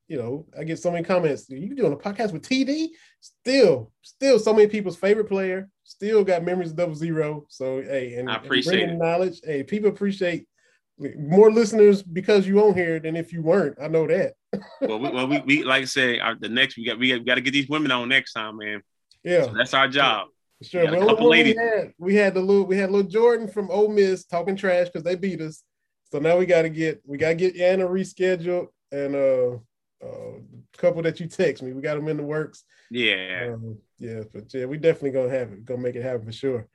you 0.08 0.18
know, 0.18 0.46
I 0.58 0.64
get 0.64 0.78
so 0.78 0.90
many 0.90 1.04
comments. 1.04 1.48
You 1.48 1.74
doing 1.74 1.92
a 1.92 1.96
podcast 1.96 2.32
with 2.32 2.42
TD? 2.42 2.88
Still, 3.20 3.90
still 4.02 4.38
so 4.38 4.52
many 4.52 4.66
people's 4.66 4.96
favorite 4.96 5.28
player. 5.28 5.70
Still 5.84 6.24
got 6.24 6.44
memories 6.44 6.70
of 6.70 6.76
double 6.76 6.94
zero. 6.94 7.46
So 7.48 7.80
hey, 7.80 8.14
and 8.14 8.30
I 8.30 8.36
appreciate 8.36 8.88
and 8.88 8.98
knowledge. 8.98 9.40
Hey, 9.42 9.62
people 9.62 9.88
appreciate 9.88 10.46
more 10.98 11.50
listeners 11.50 12.02
because 12.02 12.46
you 12.46 12.60
on 12.60 12.74
here 12.74 13.00
than 13.00 13.16
if 13.16 13.32
you 13.32 13.42
weren't. 13.42 13.76
I 13.80 13.88
know 13.88 14.06
that. 14.06 14.34
well, 14.80 14.98
we, 14.98 15.10
well, 15.10 15.26
we, 15.26 15.40
we 15.40 15.64
like 15.64 15.82
I 15.82 15.86
say, 15.86 16.18
our, 16.18 16.36
the 16.36 16.48
next 16.48 16.76
we 16.76 16.86
got 16.86 16.98
we 16.98 17.18
got 17.20 17.34
to 17.36 17.40
get 17.40 17.52
these 17.52 17.68
women 17.68 17.90
on 17.90 18.08
next 18.08 18.32
time, 18.32 18.58
man. 18.58 18.82
Yeah, 19.22 19.44
so 19.44 19.54
that's 19.56 19.74
our 19.74 19.88
job. 19.88 20.28
Sure. 20.62 20.90
Well, 20.90 21.28
we 21.28 21.54
had 21.54 21.92
we 21.98 22.14
had 22.14 22.34
the 22.34 22.40
little 22.40 22.64
we 22.64 22.76
had 22.76 22.90
little 22.90 23.08
Jordan 23.08 23.48
from 23.48 23.70
Ole 23.70 23.88
Miss 23.88 24.24
talking 24.24 24.56
trash 24.56 24.86
because 24.86 25.02
they 25.02 25.16
beat 25.16 25.40
us. 25.40 25.62
So 26.12 26.18
now 26.20 26.36
we 26.36 26.46
got 26.46 26.62
to 26.62 26.68
get 26.68 27.02
we 27.04 27.18
got 27.18 27.30
to 27.30 27.34
get 27.34 27.56
Anna 27.56 27.86
rescheduled 27.86 28.68
and 28.92 29.16
uh 29.16 29.58
uh, 30.04 30.38
couple 30.76 31.02
that 31.02 31.20
you 31.20 31.26
text 31.26 31.62
me. 31.62 31.72
We 31.72 31.82
got 31.82 31.94
them 31.94 32.08
in 32.08 32.16
the 32.16 32.22
works. 32.22 32.64
Yeah. 32.90 33.52
Um, 33.54 33.78
yeah, 33.98 34.22
but 34.32 34.52
yeah, 34.52 34.66
we 34.66 34.76
definitely 34.76 35.12
gonna 35.12 35.30
have 35.30 35.52
it. 35.52 35.64
Gonna 35.64 35.80
make 35.80 35.96
it 35.96 36.02
happen 36.02 36.26
for 36.26 36.32
sure. 36.32 36.68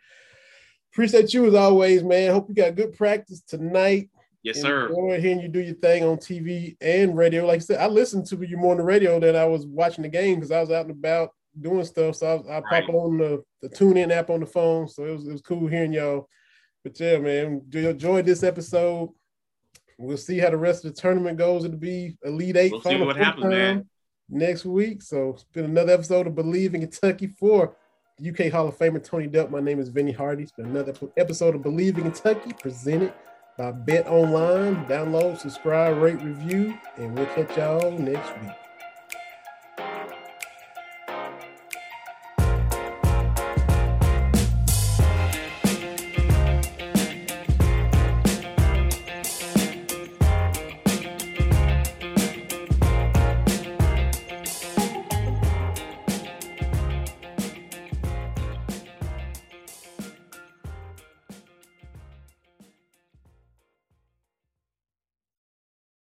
Appreciate 0.92 1.34
you 1.34 1.46
as 1.46 1.54
always, 1.54 2.04
man. 2.04 2.32
Hope 2.32 2.50
you 2.50 2.56
got 2.56 2.76
good 2.76 2.98
practice 2.98 3.42
tonight. 3.42 4.10
Yes, 4.42 4.62
sir. 4.62 4.88
Enjoy 4.88 5.20
hearing 5.20 5.42
you 5.42 5.50
do 5.50 5.60
your 5.60 5.76
thing 5.76 6.04
on 6.04 6.18
TV 6.18 6.78
and 6.82 7.18
radio. 7.18 7.46
Like 7.46 7.58
I 7.58 7.60
said, 7.60 7.82
I 7.82 7.88
listened 7.88 8.26
to 8.28 8.48
you 8.48 8.58
more 8.58 8.72
on 8.72 8.78
the 8.78 8.84
radio 8.84 9.20
than 9.20 9.36
I 9.36 9.46
was 9.46 9.66
watching 9.66 10.04
the 10.04 10.10
game 10.10 10.36
because 10.36 10.52
I 10.52 10.62
was 10.62 10.72
out 10.72 10.86
and 10.86 10.92
about 10.92 11.32
doing 11.60 11.84
stuff. 11.84 12.16
So 12.16 12.28
I, 12.28 12.34
was, 12.36 12.48
I 12.48 12.60
right. 12.60 12.86
pop 12.86 12.96
on 12.96 13.18
the, 13.18 13.44
the 13.62 13.70
TuneIn 13.70 14.12
app 14.12 14.30
on 14.30 14.40
the 14.40 14.46
phone. 14.46 14.88
So 14.88 15.06
it 15.06 15.12
was, 15.12 15.28
it 15.28 15.32
was 15.32 15.42
cool 15.42 15.68
hearing 15.68 15.94
y'all. 15.94 16.30
But 16.84 17.00
yeah, 17.00 17.18
man, 17.18 17.62
do 17.68 17.82
you 17.82 17.90
enjoy 17.90 18.22
this 18.22 18.44
episode. 18.44 19.10
We'll 19.98 20.16
see 20.16 20.38
how 20.38 20.50
the 20.50 20.58
rest 20.58 20.86
of 20.86 20.96
the 20.96 21.02
tournament 21.02 21.38
goes. 21.38 21.66
It'll 21.66 21.78
be 21.78 22.18
Elite 22.24 22.56
Eight. 22.56 22.72
We'll 22.72 22.82
see 22.82 23.02
what 23.02 23.18
happens, 23.18 23.46
man. 23.46 23.90
Next 24.30 24.64
week. 24.64 25.02
So 25.02 25.32
it's 25.32 25.44
been 25.44 25.66
another 25.66 25.94
episode 25.94 26.26
of 26.28 26.36
Believe 26.36 26.74
in 26.74 26.82
Kentucky 26.82 27.28
for 27.28 27.76
UK 28.28 28.52
Hall 28.52 28.68
of 28.68 28.78
Famer 28.78 29.02
Tony 29.04 29.28
Delk. 29.28 29.50
My 29.50 29.62
name 29.62 29.80
is 29.80 29.90
Vinny 29.90 30.12
Hardy. 30.12 30.44
It's 30.44 30.52
been 30.52 30.66
another 30.66 30.94
episode 31.16 31.56
of 31.56 31.64
Believe 31.64 31.98
in 31.98 32.04
Kentucky 32.04 32.52
presented 32.54 33.14
by 33.58 33.72
BetOnline. 33.72 34.88
Download, 34.88 35.38
subscribe, 35.38 35.98
rate, 35.98 36.22
review, 36.22 36.78
and 36.98 37.16
we'll 37.16 37.26
catch 37.28 37.58
y'all 37.58 37.92
next 37.92 38.32
week. 38.42 38.69